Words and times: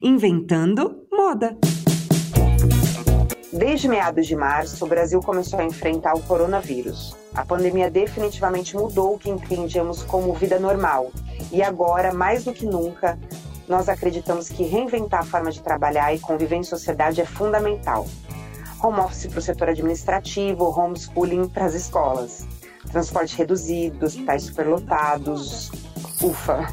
Inventando 0.00 1.08
moda. 1.10 1.58
Desde 3.52 3.88
meados 3.88 4.28
de 4.28 4.36
março, 4.36 4.84
o 4.84 4.88
Brasil 4.88 5.18
começou 5.20 5.58
a 5.58 5.64
enfrentar 5.64 6.14
o 6.14 6.22
coronavírus. 6.22 7.16
A 7.34 7.44
pandemia 7.44 7.90
definitivamente 7.90 8.76
mudou 8.76 9.14
o 9.14 9.18
que 9.18 9.28
entendíamos 9.28 10.04
como 10.04 10.32
vida 10.34 10.60
normal. 10.60 11.10
E 11.50 11.64
agora, 11.64 12.14
mais 12.14 12.44
do 12.44 12.52
que 12.52 12.64
nunca, 12.64 13.18
nós 13.66 13.88
acreditamos 13.88 14.48
que 14.48 14.62
reinventar 14.62 15.22
a 15.22 15.24
forma 15.24 15.50
de 15.50 15.60
trabalhar 15.60 16.14
e 16.14 16.20
conviver 16.20 16.54
em 16.54 16.62
sociedade 16.62 17.20
é 17.20 17.26
fundamental. 17.26 18.06
Home 18.80 19.00
office 19.00 19.26
para 19.26 19.40
o 19.40 19.42
setor 19.42 19.70
administrativo, 19.70 20.62
homeschooling 20.64 21.48
para 21.48 21.64
as 21.64 21.74
escolas, 21.74 22.46
transporte 22.92 23.36
reduzido, 23.36 24.06
hospitais 24.06 24.44
superlotados, 24.44 25.72
ufa. 26.22 26.68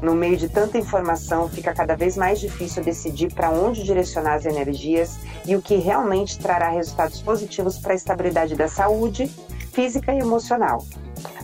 No 0.00 0.14
meio 0.14 0.36
de 0.36 0.48
tanta 0.48 0.78
informação, 0.78 1.48
fica 1.48 1.74
cada 1.74 1.96
vez 1.96 2.16
mais 2.16 2.38
difícil 2.38 2.84
decidir 2.84 3.34
para 3.34 3.50
onde 3.50 3.82
direcionar 3.82 4.34
as 4.34 4.46
energias 4.46 5.18
e 5.44 5.56
o 5.56 5.62
que 5.62 5.74
realmente 5.76 6.38
trará 6.38 6.68
resultados 6.68 7.20
positivos 7.20 7.78
para 7.78 7.92
a 7.92 7.96
estabilidade 7.96 8.54
da 8.54 8.68
saúde 8.68 9.26
física 9.72 10.14
e 10.14 10.20
emocional. 10.20 10.84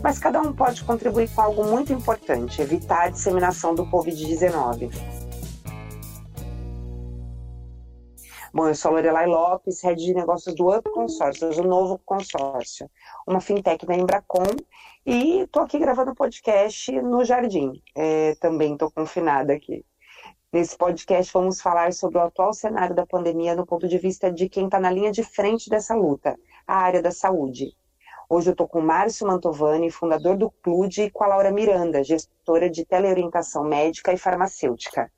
Mas 0.03 0.19
cada 0.21 0.41
um 0.41 0.53
pode 0.53 0.85
contribuir 0.85 1.29
com 1.31 1.41
algo 1.41 1.65
muito 1.65 1.93
importante: 1.93 2.63
evitar 2.63 3.07
a 3.07 3.09
disseminação 3.09 3.75
do 3.75 3.87
Covid-19. 3.87 4.91
Bom, 8.53 8.69
eu 8.69 8.75
sou 8.77 8.93
Lorelai 8.93 9.27
Lopes, 9.27 9.83
head 9.83 10.01
de 10.01 10.15
negócios 10.15 10.55
do 10.55 10.69
Up 10.69 10.89
Consórcios, 10.93 11.59
o 11.59 11.65
novo 11.65 12.01
consórcio, 12.05 12.89
uma 13.27 13.41
fintech 13.41 13.85
da 13.85 13.97
Embracon, 13.97 14.47
e 15.07 15.41
estou 15.41 15.63
aqui 15.63 15.79
gravando 15.79 16.15
podcast 16.15 16.91
no 17.03 17.25
Jardim. 17.25 17.83
É, 17.95 18.35
também 18.37 18.73
estou 18.73 18.91
confinada 18.91 19.53
aqui. 19.53 19.85
Nesse 20.51 20.77
podcast 20.77 21.33
vamos 21.33 21.61
falar 21.61 21.93
sobre 21.93 22.19
o 22.19 22.23
atual 22.23 22.55
cenário 22.55 22.95
da 22.95 23.05
pandemia 23.05 23.55
no 23.55 23.67
ponto 23.67 23.87
de 23.87 23.99
vista 23.99 24.33
de 24.33 24.49
quem 24.49 24.65
está 24.65 24.81
na 24.81 24.91
linha 24.91 25.13
de 25.13 25.23
frente 25.23 25.69
dessa 25.69 25.95
luta, 25.95 26.39
a 26.67 26.77
área 26.77 27.03
da 27.03 27.11
saúde. 27.11 27.77
Hoje 28.31 28.49
eu 28.49 28.53
estou 28.53 28.67
com 28.67 28.81
Márcio 28.81 29.27
Mantovani, 29.27 29.91
fundador 29.91 30.39
do 30.39 30.51
CLUD, 30.51 31.03
e 31.03 31.11
com 31.11 31.25
a 31.25 31.27
Laura 31.27 31.53
Miranda, 31.53 32.03
gestora 32.03 32.71
de 32.71 32.87
teleorientação 32.87 33.65
médica 33.65 34.13
e 34.13 34.17
farmacêutica. 34.17 35.13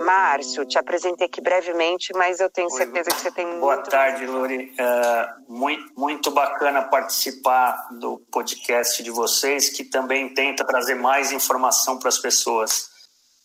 Márcio, 0.00 0.64
te 0.64 0.78
apresentei 0.78 1.26
aqui 1.26 1.40
brevemente, 1.40 2.12
mas 2.14 2.40
eu 2.40 2.48
tenho 2.48 2.70
certeza 2.70 3.10
Oi, 3.10 3.16
que 3.16 3.22
você 3.22 3.30
tem 3.32 3.46
muito. 3.46 3.60
Boa 3.60 3.78
tarde, 3.78 4.26
Luri. 4.26 4.72
Uh, 4.72 5.52
muito, 5.52 5.92
muito 5.98 6.30
bacana 6.30 6.82
participar 6.82 7.88
do 7.92 8.18
podcast 8.30 9.02
de 9.02 9.10
vocês, 9.10 9.68
que 9.68 9.84
também 9.84 10.32
tenta 10.32 10.64
trazer 10.64 10.94
mais 10.94 11.32
informação 11.32 11.98
para 11.98 12.08
as 12.08 12.18
pessoas. 12.18 12.90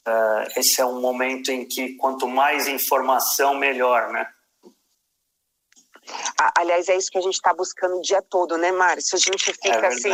Uh, 0.07 0.59
esse 0.59 0.79
é 0.79 0.85
um 0.85 1.01
momento 1.01 1.51
em 1.51 1.65
que 1.65 1.95
quanto 1.95 2.27
mais 2.27 2.67
informação, 2.67 3.55
melhor, 3.55 4.09
né? 4.09 4.27
Aliás, 6.57 6.87
é 6.87 6.95
isso 6.95 7.11
que 7.11 7.17
a 7.17 7.21
gente 7.21 7.33
está 7.33 7.53
buscando 7.53 7.97
o 7.97 8.01
dia 8.01 8.21
todo, 8.21 8.57
né, 8.57 8.71
Márcio? 8.71 9.17
A 9.17 9.19
gente 9.19 9.53
fica 9.53 9.69
é 9.69 9.87
assim 9.87 10.13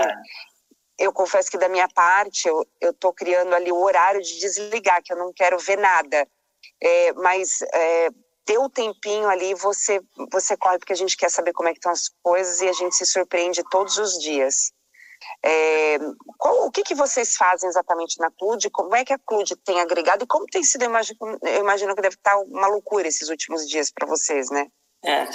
eu 0.98 1.12
confesso 1.12 1.50
que 1.50 1.58
da 1.58 1.70
minha 1.70 1.88
parte 1.90 2.48
eu 2.48 2.66
estou 2.82 3.14
criando 3.14 3.54
ali 3.54 3.72
o 3.72 3.82
horário 3.82 4.22
de 4.22 4.40
desligar, 4.40 5.02
que 5.04 5.12
eu 5.12 5.18
não 5.18 5.34
quero 5.34 5.58
ver 5.58 5.78
nada. 5.78 6.28
É, 6.82 7.14
mas 7.14 7.62
é, 7.74 8.10
ter 8.46 8.58
o 8.58 8.70
tempinho 8.70 9.28
ali, 9.28 9.54
você, 9.56 10.02
você 10.32 10.56
corre 10.58 10.78
porque 10.78 10.94
a 10.94 10.98
gente 10.98 11.18
quer 11.18 11.30
saber 11.30 11.54
como 11.54 11.70
é 11.70 11.72
que 11.72 11.80
estão 11.80 11.92
as 11.92 12.10
coisas 12.22 12.62
e 12.62 12.68
a 12.68 12.74
gente 12.74 12.96
se 12.96 13.06
surpreende 13.06 13.64
todos 13.70 13.98
os 13.98 14.20
dias. 14.20 14.72
É, 15.46 15.98
qual, 16.38 16.66
o 16.68 16.72
que, 16.72 16.84
que 16.84 16.96
vocês 16.96 17.36
fazem 17.36 17.70
exatamente 17.70 18.20
na 18.20 18.30
CLUD? 18.32 18.70
Como 18.70 18.96
é 18.96 19.06
que 19.06 19.14
a 19.14 19.20
CLUD 19.20 19.56
tem 19.58 19.80
agregado 19.80 20.24
e 20.24 20.28
como 20.28 20.46
tem 20.46 20.64
sido? 20.64 20.84
Eu 20.84 20.90
imagino, 20.90 21.18
eu 21.42 21.62
imagino 21.62 21.96
que 21.96 22.02
deve 22.02 22.16
estar 22.16 22.38
uma 22.40 22.68
loucura 22.68 23.08
esses 23.08 23.30
últimos 23.30 23.68
dias 23.68 23.90
para 23.92 24.08
vocês, 24.08 24.50
né? 24.50 24.68
É, 25.06 25.28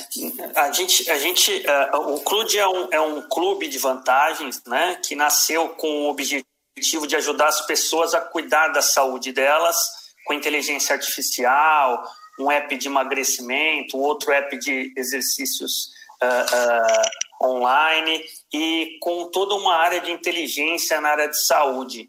a 0.56 0.72
gente, 0.72 1.10
a 1.10 1.18
gente, 1.18 1.52
uh, 1.52 2.14
o 2.14 2.20
clube 2.20 2.56
é 2.56 2.66
um, 2.66 2.88
é 2.90 3.00
um 3.00 3.20
clube 3.28 3.68
de 3.68 3.78
vantagens, 3.78 4.62
né, 4.64 4.98
que 5.04 5.14
nasceu 5.14 5.68
com 5.70 6.06
o 6.06 6.08
objetivo 6.08 7.06
de 7.06 7.16
ajudar 7.16 7.48
as 7.48 7.66
pessoas 7.66 8.14
a 8.14 8.20
cuidar 8.20 8.68
da 8.68 8.80
saúde 8.80 9.30
delas 9.30 9.76
com 10.24 10.32
inteligência 10.32 10.94
artificial, 10.94 12.02
um 12.40 12.50
app 12.50 12.74
de 12.78 12.88
emagrecimento, 12.88 13.98
outro 13.98 14.32
app 14.32 14.56
de 14.58 14.90
exercícios 14.96 15.90
uh, 16.22 17.44
uh, 17.44 17.46
online 17.46 18.24
e 18.50 18.96
com 19.02 19.30
toda 19.30 19.54
uma 19.54 19.74
área 19.74 20.00
de 20.00 20.10
inteligência 20.10 20.98
na 20.98 21.10
área 21.10 21.28
de 21.28 21.38
saúde. 21.46 22.08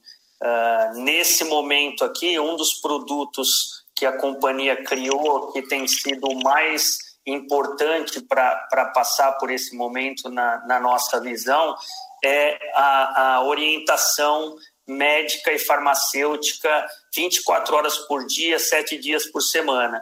nesse 0.96 1.44
momento 1.44 2.06
aqui, 2.06 2.40
um 2.40 2.56
dos 2.56 2.76
produtos 2.76 3.84
que 3.94 4.06
a 4.06 4.18
companhia 4.18 4.82
criou, 4.82 5.52
que 5.52 5.62
tem 5.64 5.86
sido 5.86 6.34
mais 6.42 7.09
importante 7.26 8.22
para 8.22 8.92
passar 8.94 9.34
por 9.34 9.52
esse 9.52 9.76
momento 9.76 10.30
na, 10.30 10.66
na 10.66 10.80
nossa 10.80 11.20
visão 11.20 11.76
é 12.24 12.58
a, 12.74 13.36
a, 13.36 13.44
orientação 13.44 14.56
médica 14.88 15.52
e 15.52 15.60
farmacêutica 15.60 16.88
24 17.16 17.76
horas 17.76 17.98
por 18.00 18.26
dia, 18.26 18.60
7 18.60 18.98
dias 18.98 19.26
por 19.32 19.42
semana. 19.42 20.02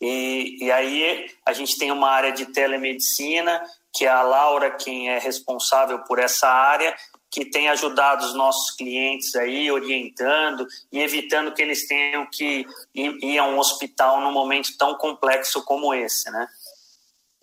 E, 0.00 0.64
e 0.64 0.70
aí 0.70 1.26
a 1.44 1.52
gente 1.52 1.76
tem 1.76 1.90
uma 1.90 2.08
área 2.08 2.32
de 2.32 2.46
telemedicina, 2.46 3.60
que 3.92 4.04
é 4.04 4.08
a 4.08 4.22
Laura 4.22 4.70
quem 4.70 5.10
é 5.10 5.18
responsável 5.18 5.98
por 6.00 6.18
essa 6.20 6.48
área, 6.48 6.94
que 7.30 7.44
tem 7.44 7.68
ajudado 7.68 8.24
os 8.24 8.34
nossos 8.34 8.74
clientes 8.76 9.34
aí, 9.34 9.70
orientando 9.70 10.66
e 10.90 11.00
evitando 11.00 11.52
que 11.52 11.60
eles 11.60 11.86
tenham 11.86 12.26
que 12.32 12.66
ir, 12.94 13.18
ir 13.22 13.38
a 13.38 13.44
um 13.44 13.58
hospital 13.58 14.20
num 14.20 14.32
momento 14.32 14.70
tão 14.78 14.94
complexo 14.96 15.62
como 15.64 15.92
esse, 15.92 16.30
né? 16.30 16.48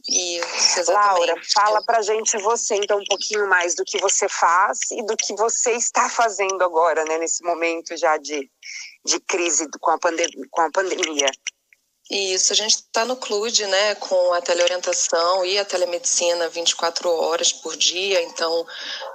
Isso, 0.08 0.80
exatamente. 0.80 1.28
Laura, 1.28 1.42
fala 1.54 1.84
pra 1.84 2.02
gente 2.02 2.38
você, 2.38 2.76
então, 2.76 3.00
um 3.00 3.06
pouquinho 3.06 3.48
mais 3.48 3.74
do 3.74 3.84
que 3.84 3.98
você 3.98 4.30
faz 4.30 4.80
e 4.92 5.04
do 5.04 5.18
que 5.18 5.34
você 5.36 5.72
está 5.72 6.08
fazendo 6.10 6.64
agora, 6.64 7.04
né, 7.06 7.18
nesse 7.18 7.44
momento 7.44 7.98
já 7.98 8.18
de, 8.18 8.50
de 9.04 9.20
crise 9.22 9.68
com 9.80 9.92
a, 9.92 9.98
pandem 9.98 10.28
com 10.52 10.62
a 10.62 10.72
pandemia. 10.72 11.28
Isso, 12.10 12.54
a 12.54 12.56
gente 12.56 12.76
está 12.76 13.04
no 13.04 13.16
CLUD, 13.16 13.66
né, 13.66 13.96
com 13.96 14.34
a 14.34 14.40
teleorientação 14.40 15.44
e 15.44 15.58
a 15.58 15.66
telemedicina 15.66 16.48
24 16.50 17.10
horas 17.10 17.52
por 17.52 17.76
dia, 17.76 18.22
então 18.22 18.66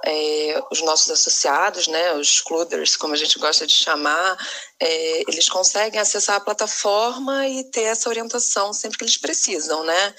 é, 0.03 0.61
os 0.69 0.81
nossos 0.81 1.09
associados, 1.09 1.87
né, 1.87 2.13
os 2.15 2.41
CLUDers, 2.41 2.97
como 2.97 3.13
a 3.13 3.17
gente 3.17 3.39
gosta 3.39 3.65
de 3.65 3.73
chamar, 3.73 4.37
é, 4.77 5.21
eles 5.21 5.47
conseguem 5.47 6.01
acessar 6.01 6.35
a 6.35 6.41
plataforma 6.41 7.47
e 7.47 7.63
ter 7.63 7.83
essa 7.83 8.09
orientação 8.09 8.73
sempre 8.73 8.97
que 8.97 9.05
eles 9.05 9.17
precisam, 9.17 9.85
né. 9.85 10.13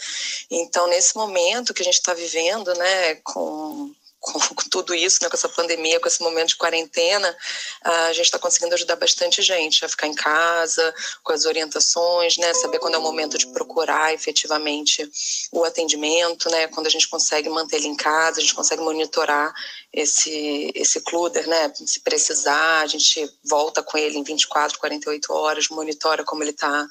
Então, 0.51 0.87
nesse 0.87 1.15
momento 1.15 1.75
que 1.75 1.83
a 1.83 1.85
gente 1.85 1.99
está 1.99 2.15
vivendo, 2.15 2.73
né, 2.73 3.17
com 3.17 3.93
com, 4.55 4.69
tudo 4.71 4.95
isso, 4.95 5.19
né, 5.21 5.29
com 5.29 5.37
essa 5.37 5.49
pandemia, 5.49 5.99
com 5.99 6.07
esse 6.07 6.23
momento 6.23 6.51
de 6.51 6.57
quarentena, 6.57 7.37
a 7.83 8.13
gente 8.13 8.27
está 8.27 8.39
conseguindo 8.39 8.75
ajudar 8.75 8.95
bastante 8.95 9.43
gente 9.43 9.85
a 9.85 9.89
ficar 9.89 10.07
em 10.07 10.15
casa, 10.15 10.95
com 11.25 11.33
as 11.33 11.45
orientações, 11.45 12.37
né, 12.39 12.55
saber 12.55 12.79
quando 12.79 12.95
é 12.95 12.99
o 12.99 13.03
momento 13.03 13.37
de 13.37 13.49
procurar 13.49 14.15
efetivamente 14.15 15.11
o 15.51 15.65
atendimento, 15.65 16.49
né, 16.51 16.69
quando 16.69 16.87
a 16.87 16.91
gente 16.91 17.09
consegue 17.09 17.49
manter 17.49 17.77
ele 17.77 17.89
em 17.89 17.97
casa, 17.97 18.39
a 18.39 18.43
gente 18.43 18.55
consegue 18.55 18.83
monitorar 18.83 19.53
esse, 19.93 20.71
esse 20.75 21.01
cluder, 21.01 21.49
né, 21.49 21.73
se 21.75 22.01
precisar, 22.01 22.81
a 22.81 22.87
gente 22.87 23.29
volta 23.45 23.83
com 23.83 23.99
ele 23.99 24.19
em 24.19 24.23
24, 24.23 24.79
48 24.79 25.33
horas, 25.33 25.69
monitora 25.69 26.25
como 26.25 26.45
ele 26.45 26.51
está, 26.51 26.87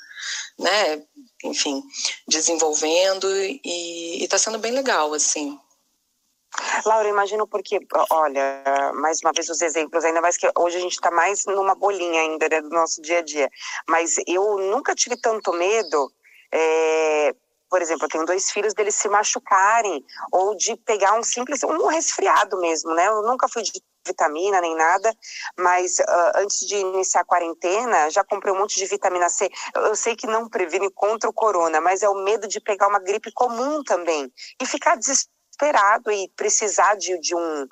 né, 0.59 1.01
enfim, 1.43 1.81
desenvolvendo 2.27 3.27
e 3.63 4.23
está 4.23 4.37
sendo 4.37 4.59
bem 4.59 4.73
legal, 4.73 5.13
assim. 5.13 5.57
Laura, 6.85 7.07
imagino 7.07 7.47
porque, 7.47 7.79
olha, 8.09 8.91
mais 8.95 9.19
uma 9.21 9.31
vez 9.31 9.49
os 9.49 9.61
exemplos, 9.61 10.03
ainda 10.03 10.21
mais 10.21 10.37
que 10.37 10.49
hoje 10.57 10.77
a 10.77 10.81
gente 10.81 10.93
está 10.93 11.09
mais 11.09 11.45
numa 11.45 11.75
bolinha 11.75 12.21
ainda 12.21 12.49
né, 12.49 12.61
do 12.61 12.69
nosso 12.69 13.01
dia 13.01 13.19
a 13.19 13.21
dia. 13.21 13.49
Mas 13.87 14.15
eu 14.27 14.57
nunca 14.57 14.93
tive 14.95 15.15
tanto 15.17 15.53
medo. 15.53 16.11
É, 16.51 17.33
por 17.69 17.81
exemplo, 17.81 18.05
eu 18.05 18.09
tenho 18.09 18.25
dois 18.25 18.51
filhos 18.51 18.73
deles 18.73 18.95
se 18.95 19.07
machucarem 19.07 20.03
ou 20.31 20.55
de 20.55 20.75
pegar 20.75 21.17
um 21.17 21.23
simples, 21.23 21.63
um 21.63 21.87
resfriado 21.87 22.59
mesmo, 22.59 22.93
né? 22.93 23.07
Eu 23.07 23.21
nunca 23.21 23.47
fui 23.47 23.61
de 23.61 23.71
vitamina 24.05 24.59
nem 24.59 24.75
nada, 24.75 25.15
mas 25.57 25.99
uh, 25.99 26.31
antes 26.35 26.67
de 26.67 26.75
iniciar 26.75 27.21
a 27.21 27.25
quarentena, 27.25 28.09
já 28.09 28.23
comprei 28.23 28.51
um 28.53 28.57
monte 28.57 28.75
de 28.75 28.85
vitamina 28.87 29.29
C. 29.29 29.49
Eu 29.75 29.95
sei 29.95 30.15
que 30.15 30.27
não 30.27 30.49
previne 30.49 30.89
contra 30.91 31.29
o 31.29 31.33
corona, 31.33 31.79
mas 31.79 32.01
é 32.03 32.09
o 32.09 32.15
medo 32.15 32.47
de 32.47 32.59
pegar 32.59 32.87
uma 32.87 32.99
gripe 32.99 33.31
comum 33.31 33.81
também 33.83 34.29
e 34.61 34.65
ficar 34.65 34.97
desesperado 34.97 35.40
desesperado 35.61 36.11
e 36.11 36.27
precisar 36.35 36.95
de, 36.95 37.17
de 37.19 37.35
um 37.35 37.67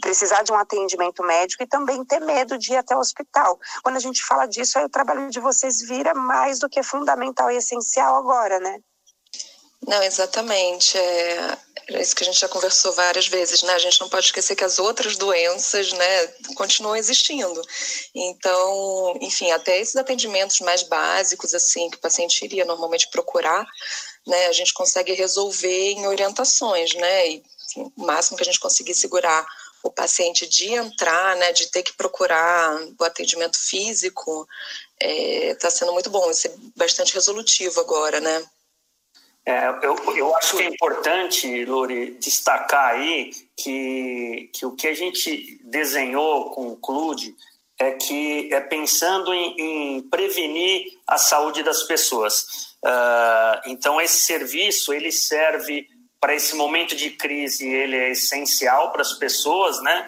precisar 0.00 0.44
de 0.44 0.52
um 0.52 0.54
atendimento 0.54 1.24
médico 1.24 1.64
e 1.64 1.66
também 1.66 2.04
ter 2.04 2.20
medo 2.20 2.56
de 2.56 2.72
ir 2.72 2.76
até 2.76 2.94
o 2.94 3.00
hospital. 3.00 3.58
Quando 3.82 3.96
a 3.96 4.00
gente 4.00 4.22
fala 4.22 4.46
disso, 4.46 4.78
aí 4.78 4.84
o 4.84 4.88
trabalho 4.88 5.28
de 5.28 5.40
vocês 5.40 5.80
vira 5.80 6.14
mais 6.14 6.60
do 6.60 6.68
que 6.68 6.84
fundamental 6.84 7.50
e 7.50 7.56
essencial 7.56 8.14
agora, 8.14 8.60
né? 8.60 8.78
Não, 9.84 10.00
exatamente. 10.04 10.96
É, 10.96 11.58
É 11.88 12.00
isso 12.00 12.14
que 12.14 12.22
a 12.22 12.26
gente 12.26 12.38
já 12.38 12.48
conversou 12.48 12.92
várias 12.92 13.26
vezes, 13.26 13.62
né? 13.62 13.72
A 13.74 13.78
gente 13.78 14.00
não 14.00 14.08
pode 14.08 14.26
esquecer 14.26 14.54
que 14.54 14.64
as 14.64 14.78
outras 14.78 15.16
doenças, 15.16 15.92
né, 15.92 16.26
continuam 16.54 16.96
existindo. 16.96 17.60
Então, 18.14 19.16
enfim, 19.20 19.50
até 19.50 19.80
esses 19.80 19.96
atendimentos 19.96 20.60
mais 20.60 20.82
básicos, 20.82 21.54
assim, 21.54 21.90
que 21.90 21.96
o 21.96 22.00
paciente 22.00 22.44
iria 22.44 22.64
normalmente 22.64 23.08
procurar, 23.10 23.66
né, 24.26 24.46
a 24.46 24.52
gente 24.52 24.72
consegue 24.72 25.12
resolver 25.12 25.92
em 25.92 26.06
orientações, 26.06 26.94
né? 26.94 27.28
E 27.30 27.42
enfim, 27.66 27.92
o 27.96 28.04
máximo 28.04 28.36
que 28.36 28.42
a 28.42 28.46
gente 28.46 28.60
conseguir 28.60 28.94
segurar 28.94 29.46
o 29.82 29.90
paciente 29.90 30.46
de 30.46 30.72
entrar, 30.72 31.36
né, 31.36 31.52
de 31.52 31.66
ter 31.66 31.82
que 31.82 31.92
procurar 31.94 32.78
o 32.98 33.04
atendimento 33.04 33.58
físico, 33.58 34.48
está 35.00 35.08
é, 35.50 35.54
tá 35.56 35.70
sendo 35.70 35.92
muito 35.92 36.08
bom. 36.08 36.30
Isso 36.30 36.46
é 36.46 36.52
bastante 36.76 37.12
resolutivo 37.14 37.80
agora, 37.80 38.20
né? 38.20 38.44
É, 39.44 39.68
eu, 39.82 39.96
eu 40.16 40.36
acho 40.36 40.56
que 40.56 40.62
é 40.62 40.66
importante, 40.66 41.64
Lori, 41.64 42.12
destacar 42.20 42.94
aí 42.94 43.32
que, 43.56 44.50
que 44.52 44.64
o 44.64 44.76
que 44.76 44.86
a 44.86 44.94
gente 44.94 45.60
desenhou 45.64 46.50
com 46.50 46.68
o 46.68 46.76
CLUD 46.76 47.34
é 47.78 47.90
que 47.92 48.48
é 48.52 48.60
pensando 48.60 49.34
em, 49.34 49.96
em 49.96 50.02
prevenir 50.02 50.84
a 51.06 51.18
saúde 51.18 51.64
das 51.64 51.82
pessoas. 51.84 52.76
Uh, 52.84 53.60
então, 53.66 54.00
esse 54.00 54.20
serviço, 54.20 54.92
ele 54.92 55.10
serve 55.10 55.88
para 56.20 56.34
esse 56.34 56.54
momento 56.54 56.94
de 56.94 57.10
crise, 57.10 57.66
ele 57.66 57.96
é 57.96 58.10
essencial 58.12 58.92
para 58.92 59.02
as 59.02 59.14
pessoas, 59.14 59.82
né? 59.82 60.06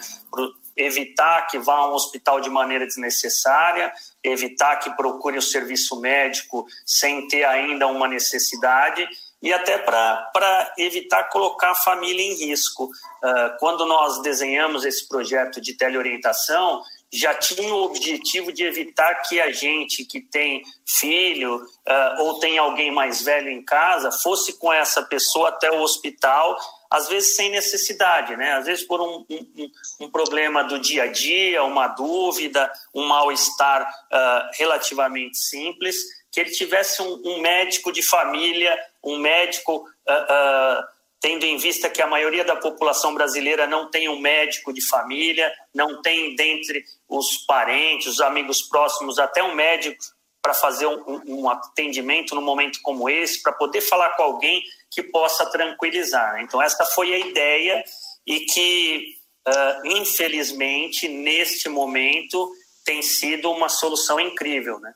evitar 0.76 1.46
que 1.46 1.58
vá 1.58 1.74
a 1.74 1.90
um 1.90 1.94
hospital 1.94 2.40
de 2.40 2.50
maneira 2.50 2.86
desnecessária, 2.86 3.92
evitar 4.22 4.76
que 4.76 4.90
procure 4.96 5.38
o 5.38 5.42
serviço 5.42 6.00
médico 6.00 6.66
sem 6.84 7.28
ter 7.28 7.44
ainda 7.44 7.86
uma 7.86 8.08
necessidade 8.08 9.08
e 9.44 9.52
até 9.52 9.76
para 9.76 10.72
evitar 10.78 11.24
colocar 11.24 11.72
a 11.72 11.74
família 11.74 12.22
em 12.24 12.34
risco. 12.34 12.84
Uh, 12.86 13.58
quando 13.58 13.84
nós 13.84 14.22
desenhamos 14.22 14.86
esse 14.86 15.06
projeto 15.06 15.60
de 15.60 15.74
teleorientação, 15.74 16.80
já 17.12 17.34
tinha 17.34 17.72
o 17.74 17.84
objetivo 17.84 18.50
de 18.50 18.64
evitar 18.64 19.14
que 19.16 19.38
a 19.38 19.52
gente 19.52 20.06
que 20.06 20.22
tem 20.22 20.62
filho 20.86 21.56
uh, 21.56 22.22
ou 22.22 22.40
tem 22.40 22.56
alguém 22.56 22.90
mais 22.90 23.20
velho 23.20 23.50
em 23.50 23.62
casa 23.62 24.10
fosse 24.10 24.58
com 24.58 24.72
essa 24.72 25.02
pessoa 25.02 25.50
até 25.50 25.70
o 25.70 25.82
hospital, 25.82 26.56
às 26.90 27.06
vezes 27.08 27.36
sem 27.36 27.50
necessidade, 27.50 28.34
né? 28.38 28.52
Às 28.52 28.64
vezes 28.64 28.86
por 28.86 28.98
um, 28.98 29.26
um, 29.28 29.70
um 30.00 30.10
problema 30.10 30.64
do 30.64 30.78
dia 30.78 31.02
a 31.02 31.06
dia, 31.06 31.62
uma 31.64 31.88
dúvida, 31.88 32.72
um 32.94 33.04
mal-estar 33.04 33.82
uh, 33.82 34.50
relativamente 34.54 35.36
simples, 35.36 35.96
que 36.32 36.40
ele 36.40 36.50
tivesse 36.50 37.02
um, 37.02 37.20
um 37.26 37.40
médico 37.42 37.92
de 37.92 38.02
família 38.02 38.74
um 39.04 39.18
médico, 39.18 39.76
uh, 39.76 39.82
uh, 39.82 40.84
tendo 41.20 41.44
em 41.44 41.56
vista 41.56 41.88
que 41.88 42.02
a 42.02 42.06
maioria 42.06 42.44
da 42.44 42.56
população 42.56 43.14
brasileira 43.14 43.66
não 43.66 43.90
tem 43.90 44.08
um 44.08 44.18
médico 44.18 44.72
de 44.72 44.86
família, 44.86 45.52
não 45.74 46.02
tem 46.02 46.34
dentre 46.34 46.84
os 47.08 47.38
parentes, 47.46 48.06
os 48.06 48.20
amigos 48.20 48.62
próximos, 48.62 49.18
até 49.18 49.42
um 49.42 49.54
médico 49.54 50.02
para 50.42 50.52
fazer 50.52 50.86
um, 50.86 51.22
um, 51.26 51.48
atendimento 51.48 52.34
num 52.34 52.42
momento 52.42 52.78
como 52.82 53.08
esse, 53.08 53.42
para 53.42 53.52
poder 53.52 53.80
falar 53.80 54.10
com 54.10 54.22
alguém 54.22 54.62
que 54.90 55.02
possa 55.02 55.46
tranquilizar. 55.46 56.42
Então, 56.42 56.60
esta 56.60 56.84
foi 56.84 57.14
a 57.14 57.18
ideia 57.18 57.82
e 58.26 58.40
que, 58.40 59.14
uh, 59.48 59.86
infelizmente, 59.86 61.08
neste 61.08 61.70
momento, 61.70 62.52
tem 62.84 63.00
sido 63.00 63.50
uma 63.50 63.70
solução 63.70 64.20
incrível, 64.20 64.78
né? 64.78 64.92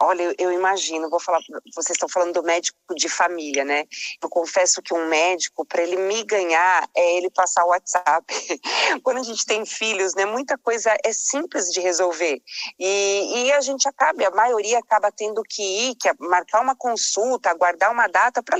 Olha, 0.00 0.34
eu, 0.38 0.52
imagino, 0.52 1.10
vou 1.10 1.20
falar, 1.20 1.40
vocês 1.74 1.96
estão 1.96 2.08
falando 2.08 2.34
do 2.34 2.42
médico 2.42 2.78
de 2.94 3.08
família, 3.08 3.64
né? 3.64 3.84
Eu 4.22 4.28
confesso 4.28 4.82
que 4.82 4.94
um 4.94 5.06
médico, 5.08 5.64
para 5.64 5.82
ele 5.82 5.96
me 5.96 6.22
ganhar, 6.24 6.88
é 6.94 7.16
ele 7.16 7.30
passar 7.30 7.64
o 7.64 7.68
WhatsApp. 7.68 8.26
Quando 9.02 9.18
a 9.18 9.22
gente 9.22 9.44
tem 9.46 9.64
filhos, 9.64 10.14
né, 10.14 10.24
muita 10.24 10.56
coisa 10.58 10.96
é 11.04 11.12
simples 11.12 11.70
de 11.72 11.80
resolver. 11.80 12.40
E, 12.78 13.44
e 13.46 13.52
a 13.52 13.60
gente 13.60 13.88
acaba, 13.88 14.26
a 14.26 14.30
maioria 14.30 14.78
acaba 14.78 15.10
tendo 15.10 15.42
que 15.42 15.62
ir, 15.62 15.94
que 15.96 16.08
é 16.08 16.14
marcar 16.18 16.60
uma 16.60 16.76
consulta, 16.76 17.50
aguardar 17.50 17.92
uma 17.92 18.06
data 18.06 18.42
para 18.42 18.56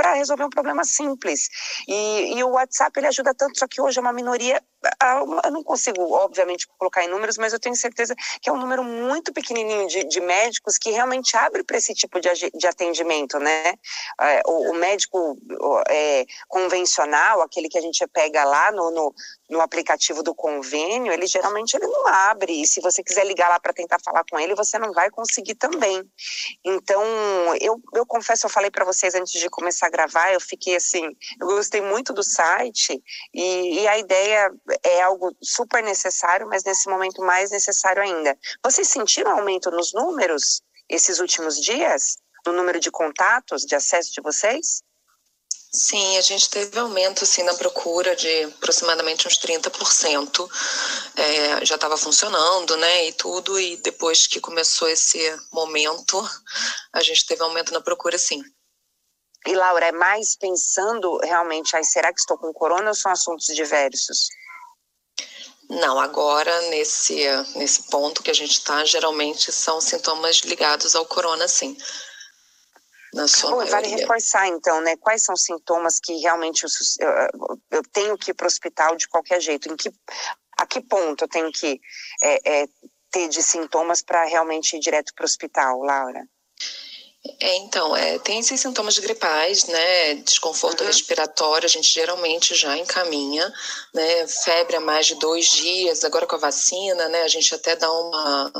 para 0.00 0.14
resolver 0.14 0.44
um 0.44 0.50
problema 0.50 0.82
simples. 0.82 1.50
E, 1.86 2.38
e, 2.38 2.42
o 2.42 2.52
WhatsApp 2.52 2.98
ele 2.98 3.08
ajuda 3.08 3.34
tanto, 3.34 3.58
só 3.58 3.66
que 3.68 3.82
hoje 3.82 3.98
é 3.98 4.00
uma 4.00 4.14
minoria. 4.14 4.62
Eu 5.44 5.50
não 5.50 5.62
consigo, 5.62 6.12
obviamente, 6.12 6.66
colocar 6.78 7.04
em 7.04 7.08
números, 7.08 7.36
mas 7.36 7.52
eu 7.52 7.60
tenho 7.60 7.76
certeza 7.76 8.14
que 8.40 8.48
é 8.48 8.52
um 8.52 8.58
número 8.58 8.82
muito 8.82 9.32
pequenininho 9.32 9.86
de, 9.86 10.04
de 10.04 10.20
médicos 10.20 10.78
que 10.78 10.90
realmente 10.90 11.36
abre 11.36 11.62
para 11.62 11.76
esse 11.76 11.94
tipo 11.94 12.18
de, 12.20 12.28
de 12.54 12.66
atendimento, 12.66 13.38
né? 13.38 13.74
É, 14.20 14.42
o, 14.46 14.70
o 14.70 14.74
médico 14.74 15.38
é, 15.88 16.24
convencional, 16.48 17.42
aquele 17.42 17.68
que 17.68 17.78
a 17.78 17.82
gente 17.82 18.06
pega 18.08 18.44
lá 18.44 18.72
no, 18.72 18.90
no, 18.90 19.14
no 19.50 19.60
aplicativo 19.60 20.22
do 20.22 20.34
convênio, 20.34 21.12
ele 21.12 21.26
geralmente 21.26 21.74
ele 21.74 21.86
não 21.86 22.06
abre. 22.06 22.62
E 22.62 22.66
se 22.66 22.80
você 22.80 23.02
quiser 23.02 23.26
ligar 23.26 23.48
lá 23.48 23.60
para 23.60 23.72
tentar 23.72 23.98
falar 24.02 24.24
com 24.30 24.38
ele, 24.38 24.54
você 24.54 24.78
não 24.78 24.92
vai 24.92 25.10
conseguir 25.10 25.56
também. 25.56 26.02
Então, 26.64 27.02
eu, 27.60 27.80
eu 27.94 28.06
confesso, 28.06 28.46
eu 28.46 28.50
falei 28.50 28.70
para 28.70 28.84
vocês 28.84 29.14
antes 29.14 29.38
de 29.38 29.50
começar 29.50 29.86
a 29.86 29.90
gravar, 29.90 30.32
eu 30.32 30.40
fiquei 30.40 30.76
assim, 30.76 31.04
eu 31.40 31.46
gostei 31.46 31.80
muito 31.80 32.12
do 32.12 32.22
site 32.22 33.02
e, 33.34 33.80
e 33.80 33.88
a 33.88 33.98
ideia 33.98 34.50
é 34.82 35.02
algo 35.02 35.34
super 35.42 35.82
necessário, 35.82 36.46
mas 36.48 36.64
nesse 36.64 36.88
momento 36.88 37.22
mais 37.22 37.50
necessário 37.50 38.02
ainda. 38.02 38.36
Vocês 38.64 38.88
sentiram 38.88 39.32
aumento 39.32 39.70
nos 39.70 39.92
números 39.92 40.62
esses 40.88 41.20
últimos 41.20 41.60
dias? 41.60 42.16
No 42.46 42.52
número 42.52 42.80
de 42.80 42.90
contatos, 42.90 43.62
de 43.62 43.74
acesso 43.74 44.12
de 44.12 44.20
vocês? 44.22 44.82
Sim, 45.72 46.18
a 46.18 46.20
gente 46.20 46.50
teve 46.50 46.76
aumento 46.80 47.22
assim, 47.22 47.44
na 47.44 47.54
procura 47.54 48.16
de 48.16 48.44
aproximadamente 48.44 49.28
uns 49.28 49.38
30%. 49.38 50.50
É, 51.14 51.64
já 51.64 51.76
estava 51.76 51.96
funcionando, 51.96 52.76
né? 52.76 53.06
E 53.06 53.12
tudo, 53.12 53.58
e 53.60 53.76
depois 53.76 54.26
que 54.26 54.40
começou 54.40 54.88
esse 54.88 55.18
momento, 55.52 56.20
a 56.92 57.02
gente 57.02 57.24
teve 57.24 57.42
aumento 57.42 57.72
na 57.72 57.80
procura, 57.80 58.18
sim. 58.18 58.42
E 59.46 59.54
Laura, 59.54 59.86
é 59.86 59.92
mais 59.92 60.36
pensando 60.36 61.18
realmente, 61.18 61.74
aí 61.76 61.84
será 61.84 62.12
que 62.12 62.20
estou 62.20 62.36
com 62.36 62.52
corona 62.52 62.88
ou 62.88 62.94
são 62.94 63.10
assuntos 63.12 63.46
diversos? 63.46 64.28
Não, 65.70 65.98
agora 65.98 66.60
nesse, 66.68 67.24
nesse 67.54 67.84
ponto 67.84 68.22
que 68.22 68.30
a 68.30 68.34
gente 68.34 68.58
está, 68.58 68.84
geralmente 68.84 69.52
são 69.52 69.80
sintomas 69.80 70.40
ligados 70.40 70.94
ao 70.94 71.06
corona, 71.06 71.46
sim 71.46 71.76
na 73.12 73.26
sua 73.26 73.50
Bom, 73.50 73.66
Vale 73.66 73.88
reforçar, 73.88 74.46
então, 74.48 74.80
né? 74.80 74.96
Quais 74.96 75.22
são 75.22 75.34
os 75.34 75.42
sintomas 75.42 75.98
que 75.98 76.14
realmente 76.18 76.64
eu, 76.64 76.70
eu, 77.00 77.60
eu 77.70 77.82
tenho 77.92 78.16
que 78.16 78.30
ir 78.30 78.34
para 78.34 78.44
o 78.44 78.48
hospital 78.48 78.96
de 78.96 79.08
qualquer 79.08 79.40
jeito? 79.40 79.72
Em 79.72 79.76
que, 79.76 79.92
a 80.56 80.66
que 80.66 80.80
ponto 80.80 81.24
eu 81.24 81.28
tenho 81.28 81.50
que 81.52 81.80
é, 82.22 82.62
é, 82.62 82.68
ter 83.10 83.28
de 83.28 83.42
sintomas 83.42 84.02
para 84.02 84.24
realmente 84.24 84.76
ir 84.76 84.80
direto 84.80 85.12
para 85.14 85.24
o 85.24 85.26
hospital, 85.26 85.80
Laura? 85.80 86.24
É, 87.38 87.56
então, 87.56 87.94
é, 87.94 88.18
tem 88.18 88.38
esses 88.38 88.60
sintomas 88.60 88.98
gripais, 88.98 89.66
né? 89.66 90.14
Desconforto 90.14 90.80
uhum. 90.80 90.86
respiratório, 90.86 91.66
a 91.66 91.68
gente 91.68 91.92
geralmente 91.92 92.54
já 92.54 92.76
encaminha, 92.78 93.52
né? 93.94 94.26
Febre 94.26 94.76
há 94.76 94.80
mais 94.80 95.06
de 95.06 95.16
dois 95.16 95.50
dias, 95.50 96.02
agora 96.02 96.26
com 96.26 96.36
a 96.36 96.38
vacina, 96.38 97.08
né? 97.08 97.22
A 97.22 97.28
gente 97.28 97.54
até 97.54 97.76
dá 97.76 97.92
uma 97.92 98.50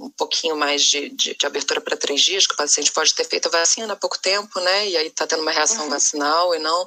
um 0.00 0.10
pouquinho 0.10 0.56
mais 0.56 0.82
de, 0.82 1.08
de, 1.10 1.34
de 1.34 1.46
abertura 1.46 1.80
para 1.80 1.96
três 1.96 2.20
dias, 2.20 2.46
que 2.46 2.54
o 2.54 2.56
paciente 2.56 2.92
pode 2.92 3.14
ter 3.14 3.24
feito 3.24 3.46
a 3.46 3.50
vacina 3.50 3.92
há 3.92 3.96
pouco 3.96 4.18
tempo, 4.18 4.60
né? 4.60 4.88
E 4.88 4.96
aí 4.96 5.06
está 5.08 5.26
tendo 5.26 5.42
uma 5.42 5.50
reação 5.50 5.84
uhum. 5.84 5.90
vacinal 5.90 6.54
e 6.54 6.58
não, 6.58 6.86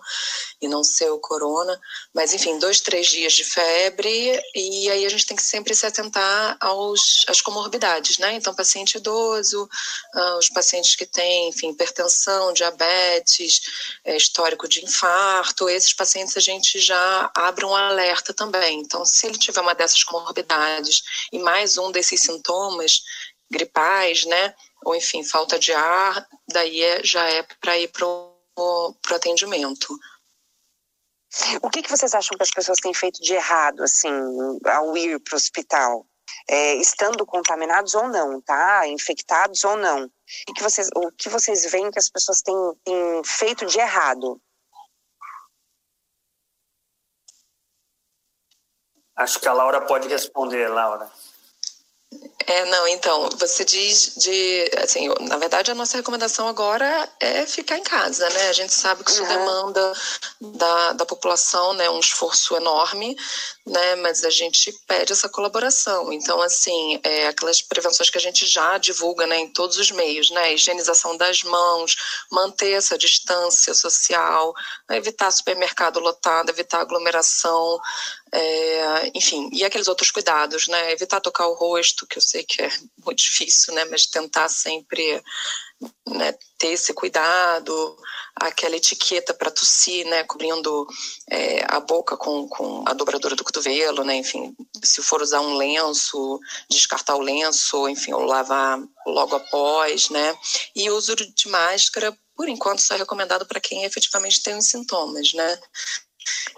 e 0.62 0.68
não 0.68 0.84
ser 0.84 1.10
o 1.10 1.20
corona. 1.20 1.80
Mas, 2.14 2.34
enfim, 2.34 2.58
dois, 2.60 2.82
três 2.82 3.08
dias 3.08 3.34
de 3.34 3.44
febre, 3.44 4.42
e 4.56 4.90
aí 4.90 5.06
a 5.06 5.10
gente 5.10 5.26
tem 5.26 5.36
que 5.36 5.44
sempre 5.44 5.74
se 5.76 5.86
atentar 5.86 6.58
aos, 6.60 7.26
às 7.28 7.42
comorbidades, 7.42 8.18
né? 8.18 8.34
Então, 8.34 8.54
paciente 8.54 8.98
idoso, 8.98 9.70
uh, 10.16 10.38
os 10.38 10.50
pacientes 10.50 10.96
que 10.96 11.06
têm, 11.06 11.50
enfim, 11.50 11.70
hipertensão, 11.70 12.54
diabetes, 12.54 13.62
é, 14.04 14.16
histórico 14.16 14.68
de 14.68 14.84
infarto, 14.84 15.70
esses 15.70 15.94
pacientes 15.94 16.36
a 16.38 16.40
gente 16.40 16.80
já 16.80 17.32
abre 17.34 17.66
um 17.66 17.76
alerta 17.76 18.34
também. 18.34 18.80
Então, 18.80 19.06
se 19.06 19.26
ele 19.26 19.38
tiver 19.38 19.62
uma 19.62 19.74
dessas 19.74 20.04
comorbidades 20.04 21.04
e 21.32 21.40
mais 21.40 21.78
um 21.78 21.92
desses 21.92 22.22
sintomas, 22.22 22.99
gripais, 23.50 24.26
né? 24.26 24.56
Ou 24.86 24.96
enfim, 24.96 25.24
falta 25.24 25.60
de 25.60 25.74
ar, 25.74 26.28
daí 26.48 26.82
é, 26.82 27.04
já 27.04 27.28
é 27.28 27.44
para 27.60 27.78
ir 27.78 27.90
para 27.90 28.06
o 28.06 28.96
atendimento. 29.12 29.88
O 31.62 31.70
que, 31.70 31.84
que 31.84 31.90
vocês 31.90 32.14
acham 32.14 32.36
que 32.36 32.44
as 32.44 32.52
pessoas 32.52 32.80
têm 32.80 32.94
feito 32.94 33.22
de 33.22 33.34
errado, 33.34 33.84
assim, 33.84 34.10
ao 34.66 34.98
ir 34.98 35.20
para 35.20 35.34
o 35.34 35.38
hospital? 35.38 36.06
É, 36.48 36.76
estando 36.76 37.26
contaminados 37.26 37.94
ou 37.94 38.08
não, 38.08 38.42
tá? 38.42 38.88
Infectados 38.88 39.64
ou 39.64 39.76
não. 39.76 40.10
E 40.48 40.54
que 40.54 40.64
vocês, 40.64 40.90
o 40.96 41.12
que 41.12 41.30
vocês 41.30 41.70
veem 41.72 41.92
que 41.92 42.00
as 42.00 42.10
pessoas 42.10 42.42
têm, 42.42 42.56
têm 42.84 43.24
feito 43.24 43.66
de 43.66 43.80
errado? 43.80 44.42
Acho 49.16 49.40
que 49.40 49.48
a 49.48 49.54
Laura 49.54 49.86
pode 49.86 50.08
responder, 50.08 50.68
Laura. 50.70 51.12
É, 52.50 52.66
não, 52.66 52.88
então, 52.88 53.30
você 53.38 53.64
diz 53.64 54.16
de, 54.18 54.72
assim, 54.82 55.08
na 55.22 55.38
verdade 55.38 55.70
a 55.70 55.76
nossa 55.76 55.96
recomendação 55.98 56.48
agora 56.48 57.08
é 57.20 57.46
ficar 57.46 57.78
em 57.78 57.84
casa, 57.84 58.28
né? 58.32 58.50
A 58.50 58.54
gente 58.54 58.74
sabe 58.74 59.04
que 59.04 59.12
isso 59.12 59.22
uhum. 59.22 59.28
demanda 59.28 59.94
da, 60.42 60.94
da 60.94 61.06
população, 61.06 61.74
né, 61.74 61.88
um 61.92 62.00
esforço 62.00 62.56
enorme, 62.56 63.16
né? 63.68 63.96
Mas 63.98 64.26
a 64.26 64.32
gente 64.32 64.72
pede 64.88 65.14
essa 65.14 65.30
colaboração. 65.30 66.12
Então, 66.12 66.42
assim, 66.42 67.00
é, 67.04 67.28
aquelas 67.28 67.62
prevenções 67.62 68.10
que 68.10 68.18
a 68.18 68.22
gente 68.22 68.48
já 68.48 68.80
divulga, 68.80 69.28
né, 69.28 69.38
em 69.38 69.54
todos 69.54 69.78
os 69.78 69.92
meios, 69.92 70.32
né? 70.32 70.56
Higienização 70.56 71.16
das 71.18 71.44
mãos, 71.44 71.98
manter 72.32 72.72
essa 72.72 72.98
distância 72.98 73.76
social, 73.76 74.56
né? 74.90 74.98
evitar 74.98 75.30
supermercado 75.30 76.00
lotado, 76.00 76.50
evitar 76.50 76.80
aglomeração, 76.80 77.80
é, 78.34 79.12
enfim, 79.16 79.50
e 79.52 79.64
aqueles 79.66 79.88
outros 79.88 80.12
cuidados, 80.12 80.68
né? 80.68 80.92
Evitar 80.92 81.20
tocar 81.20 81.48
o 81.48 81.56
rosto, 81.56 82.06
que 82.06 82.18
eu 82.18 82.22
sei 82.22 82.44
que 82.44 82.62
é 82.62 82.70
muito 83.04 83.24
difícil, 83.24 83.74
né? 83.74 83.86
Mas 83.86 84.06
tentar 84.06 84.50
sempre 84.50 85.22
né, 86.08 86.34
ter 86.58 86.74
esse 86.74 86.94
cuidado, 86.94 87.98
aquela 88.36 88.76
etiqueta 88.76 89.34
para 89.34 89.50
tossir, 89.50 90.06
né? 90.06 90.24
Cobrindo 90.26 90.86
é, 91.30 91.64
a 91.68 91.80
boca 91.80 92.16
com, 92.18 92.48
com 92.48 92.84
a 92.86 92.94
dobradura 92.94 93.36
do 93.36 93.44
cotovelo, 93.44 94.04
né? 94.04 94.16
Enfim, 94.18 94.56
se 94.84 95.02
for 95.02 95.22
usar 95.22 95.42
um 95.42 95.56
lenço, 95.56 96.40
descartar 96.70 97.16
o 97.16 97.22
lenço, 97.22 97.90
enfim, 97.90 98.14
ou 98.14 98.24
lavar 98.24 98.80
logo 99.08 99.36
após, 99.36 100.10
né? 100.10 100.38
E 100.76 100.90
o 100.90 100.96
uso 100.96 101.16
de 101.16 101.48
máscara, 101.48 102.16
por 102.36 102.48
enquanto, 102.48 102.82
só 102.82 102.94
é 102.94 102.98
recomendado 102.98 103.46
para 103.46 103.60
quem 103.60 103.86
efetivamente 103.86 104.44
tem 104.44 104.56
os 104.56 104.68
sintomas, 104.68 105.34
né? 105.34 105.60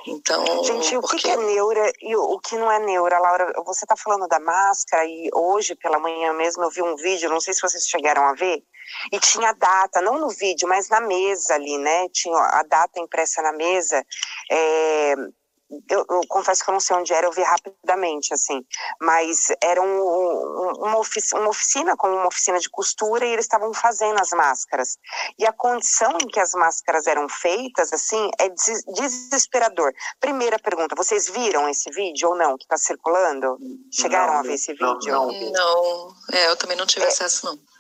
Então, 0.08 0.63
gente, 0.63 0.98
o 0.98 1.01
porque... 1.01 1.18
que 1.18 1.30
é 1.30 1.38
neura 1.38 1.92
e 2.01 2.16
o 2.16 2.40
que 2.40 2.58
não 2.58 2.72
é 2.72 2.80
neura, 2.80 3.20
Laura? 3.20 3.54
Você 3.66 3.86
está 3.86 3.96
falando 3.96 4.28
da 4.28 4.40
máscara 4.40 5.06
e 5.06 5.30
hoje 5.34 5.75
pela 5.75 6.00
manhã 6.00 6.34
mesmo 6.34 6.63
eu 6.63 6.70
vi 6.70 6.82
um 6.82 6.96
vídeo, 6.96 7.30
não 7.30 7.40
sei 7.40 7.54
se 7.54 7.62
vocês 7.62 7.88
chegaram 7.88 8.24
a 8.24 8.34
ver, 8.34 8.63
e 9.12 9.20
tinha 9.20 9.54
data, 9.54 10.01
não 10.01 10.20
no 10.20 10.30
vídeo, 10.30 10.68
mas 10.68 10.90
na 10.90 11.01
mesa 11.01 11.56
ali, 11.56 11.78
né? 11.78 12.08
Tinha 12.10 12.38
a 12.38 12.63
data 12.63 13.00
impressa 13.00 13.42
na 13.42 13.51
mesa. 13.54 14.04
É, 14.50 15.16
eu, 15.90 16.06
eu, 16.10 16.22
confesso 16.28 16.63
que 16.63 16.70
eu 16.70 16.74
não 16.74 16.80
sei 16.80 16.96
onde 16.96 17.13
era, 17.13 17.25
eu 17.25 17.32
vi 17.32 17.42
rapidamente, 17.42 18.34
assim, 18.34 18.66
mas 19.00 19.48
era 19.63 19.82
um, 19.82 19.86
um, 19.86 20.72
uma, 20.86 20.98
oficina, 20.98 21.42
uma, 21.42 21.50
oficina, 21.50 21.96
como 21.96 22.16
uma 22.16 22.28
oficina 22.28 22.60
de 22.60 22.70
costura, 22.70 23.25
e 23.25 23.32
eles 23.32 23.46
estavam 23.46 23.74
fazendo 23.74 24.20
as 24.20 24.32
máscaras. 24.32 24.98
E 25.40 25.46
a 25.46 25.54
condição 25.54 26.18
em 26.22 26.28
que 26.28 26.40
as 26.40 26.51
máscaras 26.54 27.08
eram 27.08 27.28
feitas, 27.30 27.94
assim, 27.94 28.30
é 28.40 28.50
desesperador. 28.50 29.94
Primeira 30.20 30.60
pergunta, 30.60 30.96
vocês 30.96 31.30
viram 31.30 31.70
esse 31.70 31.90
vídeo 31.92 32.30
ou 32.30 32.36
não, 32.36 32.58
que 32.58 32.66
está 32.66 32.78
circulando? 32.78 33.58
Chegaram 33.92 34.34
não, 34.34 34.40
a 34.40 34.44
ver 34.44 34.54
esse 34.56 34.74
vídeo? 34.74 35.12
Não, 35.12 35.32
não, 35.32 35.51
não. 35.51 36.16
É, 36.34 36.48
eu 36.50 36.56
também 36.58 36.75
não 36.75 36.86
tive 36.86 37.06
é, 37.06 37.08
acesso, 37.08 37.46
não. 37.46 37.71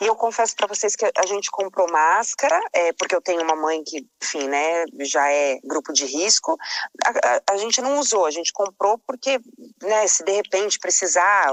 E 0.00 0.06
eu 0.06 0.14
confesso 0.14 0.54
para 0.54 0.66
vocês 0.66 0.94
que 0.94 1.04
a 1.04 1.26
gente 1.26 1.50
comprou 1.50 1.90
máscara, 1.90 2.60
é, 2.72 2.92
porque 2.92 3.14
eu 3.14 3.20
tenho 3.20 3.42
uma 3.42 3.56
mãe 3.56 3.82
que, 3.82 4.06
enfim, 4.22 4.46
né, 4.48 4.84
já 5.00 5.30
é 5.30 5.58
grupo 5.64 5.92
de 5.92 6.04
risco. 6.04 6.56
A, 7.04 7.10
a, 7.10 7.54
a 7.54 7.56
gente 7.56 7.80
não 7.80 7.98
usou, 7.98 8.26
a 8.26 8.30
gente 8.30 8.52
comprou 8.52 8.98
porque, 9.06 9.40
né, 9.82 10.06
se 10.06 10.24
de 10.24 10.32
repente 10.32 10.78
precisar, 10.78 11.52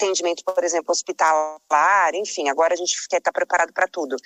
atendimento, 0.00 0.42
por 0.42 0.64
exemplo, 0.64 0.90
hospitalar, 0.90 2.14
enfim, 2.14 2.48
agora 2.48 2.72
a 2.72 2.76
gente 2.76 2.96
quer 3.08 3.18
estar 3.18 3.32
preparado 3.32 3.72
para 3.72 3.86
tudo. 3.86 4.16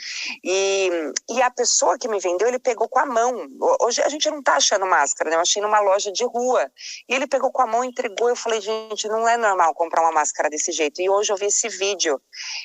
E, 0.43 0.91
e 1.29 1.43
a 1.43 1.51
pessoa 1.51 1.99
que 1.99 2.07
me 2.07 2.21
vendeu, 2.21 2.47
ele 2.47 2.59
pegou 2.61 2.89
com 2.89 3.01
a 3.01 3.07
mão. 3.07 3.49
Hoje 3.83 4.01
a 4.03 4.09
gente 4.09 4.31
não 4.31 4.39
está 4.39 4.57
achando 4.57 4.87
máscara, 4.87 5.31
né? 5.31 5.37
Eu 5.37 5.41
achei 5.41 5.61
numa 5.61 5.81
loja 5.81 6.13
de 6.13 6.25
rua. 6.25 6.71
E 7.09 7.15
ele 7.15 7.27
pegou 7.27 7.51
com 7.51 7.63
a 7.63 7.67
mão, 7.67 7.83
entregou. 7.83 8.29
Eu 8.29 8.37
falei, 8.37 8.61
gente, 8.61 9.09
não 9.09 9.29
é 9.29 9.37
normal 9.37 9.75
comprar 9.75 10.03
uma 10.03 10.13
máscara 10.13 10.49
desse 10.49 10.71
jeito. 10.71 11.03
E 11.03 11.11
hoje 11.11 11.33
eu 11.33 11.37
vi 11.37 11.47
esse 11.47 11.69
vídeo. 11.69 12.21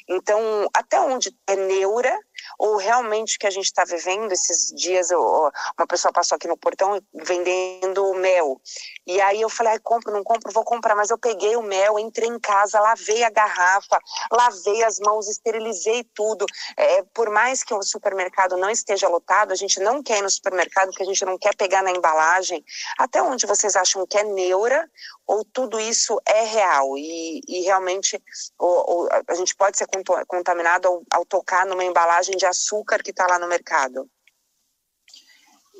Então, 0.08 0.70
até 0.74 1.00
onde 1.02 1.36
é 1.48 1.56
neura, 1.56 2.18
ou 2.58 2.78
realmente 2.78 3.36
o 3.36 3.40
que 3.40 3.48
a 3.48 3.52
gente 3.52 3.66
está 3.66 3.84
vivendo 3.84 4.32
esses 4.32 4.74
dias, 4.76 5.10
uma 5.12 5.88
pessoa 5.88 6.12
passou 6.12 6.36
aqui 6.36 6.48
no 6.48 6.58
portão 6.58 7.02
vendendo 7.14 8.14
mel. 8.16 8.60
E 9.06 9.20
aí 9.22 9.42
eu 9.42 9.50
falei, 9.50 9.74
ah, 9.74 9.80
compro, 9.82 10.12
não 10.12 10.24
compro, 10.24 10.52
vou 10.52 10.64
comprar. 10.64 10.96
Mas 10.96 11.10
eu 11.10 11.18
peguei 11.18 11.56
o 11.56 11.62
mel, 11.62 12.00
entrei 12.00 12.30
em 12.30 12.40
casa, 12.40 12.80
lavei 12.80 13.24
a 13.24 13.30
garrafa, 13.30 14.00
lavei 14.32 14.84
as 14.84 15.00
mãos, 15.00 15.28
esterilizei 15.28 16.04
tudo. 16.14 16.46
É, 16.78 17.04
por 17.14 17.30
mais 17.30 17.64
que 17.64 17.74
o 17.74 17.82
supermercado 17.82 18.58
não 18.58 18.70
esteja 18.70 19.08
lotado, 19.08 19.52
a 19.52 19.56
gente 19.56 19.80
não 19.80 20.02
quer 20.02 20.20
ir 20.20 20.22
no 20.22 20.30
supermercado 20.30 20.90
porque 20.90 21.04
a 21.04 21.06
gente 21.06 21.26
não 21.26 21.38
quer 21.38 21.56
pegar 21.56 21.84
na 21.84 21.92
embalagem. 21.92 22.64
Até 22.98 23.22
onde 23.22 23.46
vocês 23.46 23.76
acham 23.76 24.06
que 24.06 24.18
é 24.18 24.24
neura 24.24 24.90
ou 25.26 25.44
tudo 25.46 25.80
isso 25.80 26.20
é 26.26 26.44
real? 26.44 26.98
E, 26.98 27.42
e 27.48 27.62
realmente 27.62 28.22
ou, 28.58 28.86
ou 28.90 29.10
a 29.28 29.34
gente 29.36 29.56
pode 29.56 29.78
ser 29.78 29.88
contaminado 30.28 30.88
ao, 30.88 31.04
ao 31.12 31.26
tocar 31.26 31.66
numa 31.66 31.84
embalagem 31.84 32.36
de 32.40 32.46
açúcar 32.48 33.04
que 33.04 33.12
está 33.12 33.28
lá 33.28 33.38
no 33.38 33.48
mercado? 33.48 34.10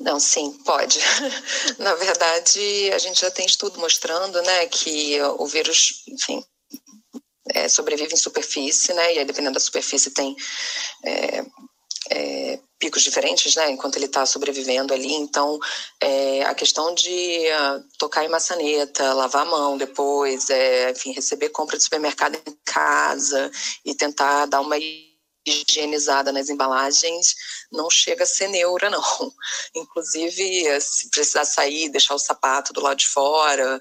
Não, 0.00 0.18
sim, 0.18 0.52
pode. 0.64 0.98
Na 1.78 1.94
verdade, 1.94 2.90
a 2.92 2.98
gente 2.98 3.20
já 3.20 3.30
tem 3.30 3.44
estudo 3.44 3.78
mostrando, 3.78 4.40
né, 4.42 4.66
que 4.66 5.20
o 5.38 5.46
vírus, 5.46 6.04
enfim, 6.08 6.42
é, 7.48 7.68
sobrevive 7.68 8.14
em 8.14 8.16
superfície, 8.16 8.94
né, 8.94 9.14
e 9.14 9.18
aí 9.18 9.24
dependendo 9.24 9.54
da 9.54 9.60
superfície 9.60 10.10
tem 10.10 10.34
é, 11.04 11.44
é, 12.10 12.60
picos 12.78 13.02
diferentes, 13.02 13.54
né, 13.56 13.70
enquanto 13.70 13.96
ele 13.96 14.06
está 14.06 14.24
sobrevivendo 14.24 14.94
ali. 14.94 15.12
Então, 15.12 15.58
é, 16.00 16.44
a 16.44 16.54
questão 16.54 16.94
de 16.94 17.10
uh, 17.10 17.84
tocar 17.98 18.24
em 18.24 18.28
maçaneta, 18.28 19.12
lavar 19.12 19.42
a 19.42 19.50
mão 19.50 19.76
depois, 19.76 20.48
é, 20.48 20.90
enfim, 20.90 21.12
receber 21.12 21.50
compra 21.50 21.76
de 21.76 21.84
supermercado 21.84 22.36
em 22.36 22.58
casa 22.64 23.50
e 23.84 23.94
tentar 23.94 24.46
dar 24.46 24.62
uma 24.62 24.76
higienizada 25.46 26.32
nas 26.32 26.48
embalagens 26.48 27.34
não 27.72 27.88
chega 27.90 28.24
a 28.24 28.26
ser 28.26 28.48
neura, 28.48 28.90
não. 28.90 29.02
Inclusive, 29.74 30.80
se 30.80 31.10
precisar 31.10 31.44
sair, 31.44 31.88
deixar 31.88 32.14
o 32.14 32.18
sapato 32.18 32.72
do 32.72 32.80
lado 32.80 32.98
de 32.98 33.08
fora, 33.08 33.80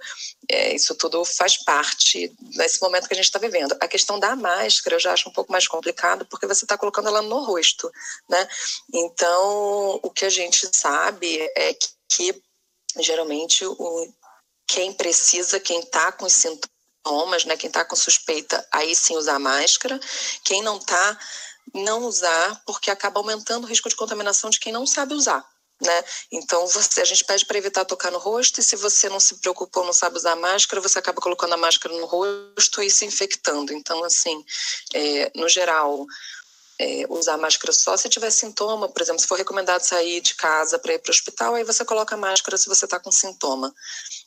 é, 0.50 0.74
isso 0.74 0.96
tudo 0.96 1.24
faz 1.26 1.58
parte 1.58 2.34
desse 2.56 2.82
momento 2.82 3.08
que 3.08 3.14
a 3.14 3.18
gente 3.18 3.26
está 3.26 3.40
vivendo. 3.40 3.76
A 3.80 3.88
questão 3.88 4.20
da 4.20 4.36
máscara 4.36 4.96
eu 4.96 5.00
já 5.00 5.14
acho 5.14 5.30
um 5.30 5.34
pouco 5.34 5.52
mais 5.52 5.68
complicado, 5.68 6.26
porque 6.26 6.48
você 6.48 6.66
está 6.66 6.78
colocando 6.78 7.10
ela 7.10 7.22
no 7.22 7.44
rosto, 7.44 7.92
né? 8.30 8.48
Então, 8.94 10.00
o 10.02 10.10
que 10.10 10.26
a 10.26 10.30
gente 10.30 10.70
sabe 10.76 11.40
é 11.56 11.74
que, 11.74 11.90
que 12.10 12.42
geralmente 13.00 13.66
o, 13.66 14.14
quem 14.68 14.94
precisa, 14.94 15.60
quem 15.60 15.80
está 15.80 16.12
com 16.12 16.30
sintomas, 16.30 16.79
né, 17.46 17.58
quem 17.58 17.68
está 17.68 17.86
com 17.86 17.96
suspeita, 17.96 18.66
aí 18.72 18.96
sim 18.96 19.16
usar 19.16 19.40
máscara. 19.40 20.00
Quem 20.44 20.62
não 20.62 20.78
está, 20.78 21.20
não 21.74 22.04
usar, 22.04 22.62
porque 22.66 22.92
acaba 22.92 23.20
aumentando 23.20 23.66
o 23.66 23.68
risco 23.68 23.90
de 23.90 23.96
contaminação 23.96 24.50
de 24.50 24.60
quem 24.60 24.72
não 24.72 24.86
sabe 24.86 25.14
usar. 25.14 25.46
Né? 25.82 26.04
Então 26.30 26.68
você, 26.68 27.02
a 27.02 27.06
gente 27.06 27.24
pede 27.24 27.46
para 27.46 27.58
evitar 27.58 27.86
tocar 27.86 28.12
no 28.12 28.20
rosto 28.20 28.60
e 28.60 28.64
se 28.64 28.76
você 28.76 29.08
não 29.08 29.20
se 29.20 29.36
preocupou, 29.36 29.86
não 29.86 29.94
sabe 29.94 30.18
usar 30.18 30.36
máscara, 30.36 30.82
você 30.82 31.00
acaba 31.00 31.22
colocando 31.22 31.54
a 31.54 31.58
máscara 31.58 31.96
no 31.96 32.06
rosto 32.06 32.84
e 32.84 32.90
se 32.90 33.06
infectando. 33.06 33.72
Então 33.72 34.04
assim, 34.04 34.44
é, 34.94 35.32
no 35.36 35.48
geral, 35.48 36.06
é, 36.78 37.06
usar 37.10 37.38
máscara 37.38 37.72
só 37.72 37.96
se 37.96 38.10
tiver 38.10 38.30
sintoma, 38.30 38.90
por 38.90 39.02
exemplo, 39.02 39.22
se 39.22 39.28
for 39.28 39.38
recomendado 39.38 39.82
sair 39.82 40.20
de 40.20 40.36
casa 40.36 40.78
para 40.78 40.94
ir 40.94 41.00
para 41.00 41.12
o 41.12 41.14
hospital, 41.14 41.56
aí 41.56 41.64
você 41.64 41.86
coloca 41.86 42.16
a 42.16 42.18
máscara 42.18 42.58
se 42.58 42.68
você 42.68 42.84
está 42.84 43.00
com 43.00 43.12
sintoma. 43.12 43.74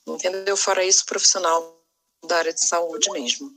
Entendeu? 0.07 0.57
Fora 0.57 0.83
isso, 0.83 1.05
profissional 1.05 1.82
da 2.25 2.39
área 2.39 2.53
de 2.53 2.67
saúde 2.67 3.11
mesmo. 3.11 3.51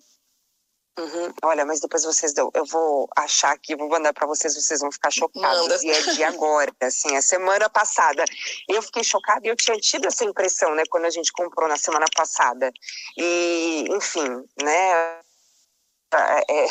Uhum. 0.98 1.34
Olha, 1.44 1.66
mas 1.66 1.82
depois 1.82 2.06
vocês 2.06 2.34
dão. 2.34 2.50
Eu 2.54 2.66
vou 2.66 3.10
achar 3.18 3.52
aqui, 3.52 3.76
vou 3.76 3.90
mandar 3.90 4.14
para 4.14 4.26
vocês, 4.26 4.56
vocês 4.56 4.80
vão 4.80 4.92
ficar 4.92 5.12
chocados. 5.12 5.62
Manda. 5.62 5.78
E 5.84 5.92
é 5.92 6.02
de 6.14 6.24
agora, 6.24 6.74
assim, 6.82 7.16
a 7.18 7.22
semana 7.22 7.70
passada. 7.70 8.24
Eu 8.68 8.82
fiquei 8.82 9.04
chocada 9.04 9.46
e 9.46 9.50
eu 9.50 9.58
tinha 9.58 9.78
tido 9.78 10.08
essa 10.08 10.24
impressão, 10.24 10.74
né, 10.74 10.84
quando 10.90 11.06
a 11.06 11.10
gente 11.10 11.34
comprou 11.34 11.68
na 11.68 11.76
semana 11.76 12.06
passada. 12.16 12.72
E, 13.18 13.86
enfim, 13.90 14.30
né, 14.64 15.20
é, 16.16 16.66
é, 16.66 16.68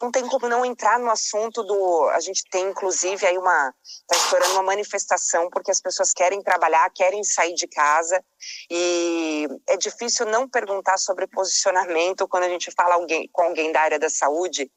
não 0.00 0.10
tem 0.10 0.26
como 0.26 0.48
não 0.48 0.64
entrar 0.64 0.98
no 0.98 1.10
assunto 1.10 1.62
do. 1.62 2.08
A 2.10 2.20
gente 2.20 2.44
tem, 2.50 2.68
inclusive, 2.68 3.26
aí 3.26 3.38
uma. 3.38 3.74
Está 3.84 4.16
estourando 4.16 4.52
uma 4.54 4.62
manifestação 4.62 5.48
porque 5.50 5.70
as 5.70 5.80
pessoas 5.80 6.12
querem 6.12 6.42
trabalhar, 6.42 6.90
querem 6.90 7.22
sair 7.24 7.54
de 7.54 7.66
casa. 7.66 8.22
E 8.70 9.48
é 9.68 9.76
difícil 9.76 10.26
não 10.26 10.48
perguntar 10.48 10.98
sobre 10.98 11.26
posicionamento 11.26 12.28
quando 12.28 12.44
a 12.44 12.48
gente 12.48 12.70
fala 12.70 12.94
alguém, 12.94 13.28
com 13.32 13.42
alguém 13.42 13.72
da 13.72 13.80
área 13.80 13.98
da 13.98 14.10
saúde. 14.10 14.70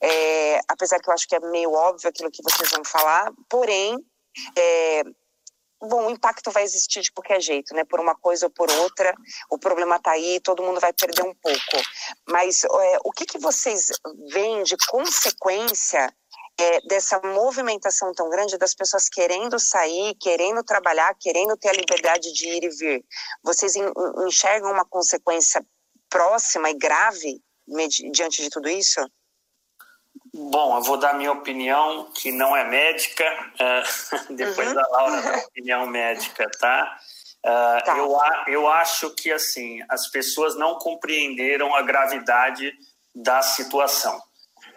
É, 0.00 0.60
apesar 0.68 1.00
que 1.00 1.08
eu 1.08 1.14
acho 1.14 1.28
que 1.28 1.36
é 1.36 1.40
meio 1.40 1.72
óbvio 1.72 2.08
aquilo 2.08 2.30
que 2.30 2.42
vocês 2.42 2.70
vão 2.70 2.84
falar, 2.84 3.32
porém. 3.48 3.96
É, 4.54 5.02
bom, 5.80 6.06
o 6.06 6.10
impacto 6.10 6.50
vai 6.50 6.62
existir 6.62 7.00
de 7.00 7.12
qualquer 7.12 7.40
jeito, 7.40 7.74
né? 7.74 7.84
Por 7.84 8.00
uma 8.00 8.14
coisa 8.14 8.46
ou 8.46 8.50
por 8.50 8.70
outra, 8.70 9.14
o 9.50 9.58
problema 9.58 9.96
está 9.96 10.12
aí, 10.12 10.40
todo 10.40 10.62
mundo 10.62 10.80
vai 10.80 10.92
perder 10.92 11.22
um 11.22 11.34
pouco. 11.34 11.82
Mas 12.28 12.64
é, 12.64 12.98
o 13.04 13.12
que, 13.12 13.26
que 13.26 13.38
vocês 13.38 13.90
veem 14.28 14.62
de 14.62 14.76
consequência 14.88 16.12
é, 16.58 16.80
dessa 16.88 17.20
movimentação 17.20 18.12
tão 18.12 18.28
grande 18.30 18.56
das 18.56 18.74
pessoas 18.74 19.08
querendo 19.08 19.58
sair, 19.58 20.14
querendo 20.20 20.62
trabalhar, 20.64 21.14
querendo 21.20 21.56
ter 21.56 21.68
a 21.68 21.74
liberdade 21.74 22.32
de 22.32 22.48
ir 22.48 22.64
e 22.64 22.70
vir? 22.70 23.04
Vocês 23.42 23.74
enxergam 24.26 24.72
uma 24.72 24.84
consequência 24.84 25.64
próxima 26.08 26.70
e 26.70 26.74
grave 26.74 27.42
diante 28.12 28.42
de 28.42 28.50
tudo 28.50 28.68
isso? 28.68 29.00
Bom, 30.38 30.76
eu 30.76 30.82
vou 30.82 30.98
dar 30.98 31.14
minha 31.14 31.32
opinião, 31.32 32.10
que 32.14 32.30
não 32.30 32.54
é 32.54 32.62
médica, 32.62 33.24
uh, 33.54 34.34
depois 34.36 34.68
uhum. 34.68 34.74
da 34.74 34.88
Laura 34.88 35.22
da 35.22 35.38
opinião 35.38 35.86
médica, 35.86 36.46
tá? 36.60 36.98
Uh, 37.38 37.84
tá. 37.84 37.96
Eu, 37.96 38.18
eu 38.46 38.68
acho 38.68 39.14
que, 39.14 39.32
assim, 39.32 39.80
as 39.88 40.08
pessoas 40.08 40.54
não 40.54 40.78
compreenderam 40.78 41.74
a 41.74 41.80
gravidade 41.80 42.70
da 43.14 43.40
situação. 43.40 44.20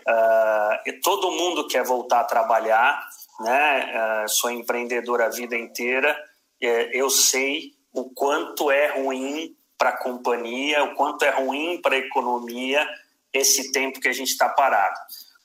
Uh, 0.07 1.01
todo 1.03 1.31
mundo 1.31 1.67
quer 1.67 1.83
voltar 1.83 2.21
a 2.21 2.25
trabalhar, 2.25 3.05
né? 3.41 4.25
sou 4.27 4.49
empreendedora 4.49 5.25
a 5.25 5.29
vida 5.29 5.57
inteira, 5.57 6.17
eu 6.59 7.09
sei 7.09 7.71
o 7.93 8.09
quanto 8.13 8.69
é 8.69 8.99
ruim 8.99 9.55
para 9.77 9.89
a 9.89 9.97
companhia, 9.97 10.83
o 10.83 10.95
quanto 10.95 11.23
é 11.23 11.29
ruim 11.29 11.79
para 11.81 11.95
a 11.95 11.99
economia 11.99 12.85
esse 13.31 13.71
tempo 13.71 14.01
que 14.01 14.09
a 14.09 14.13
gente 14.13 14.31
está 14.31 14.49
parado. 14.49 14.99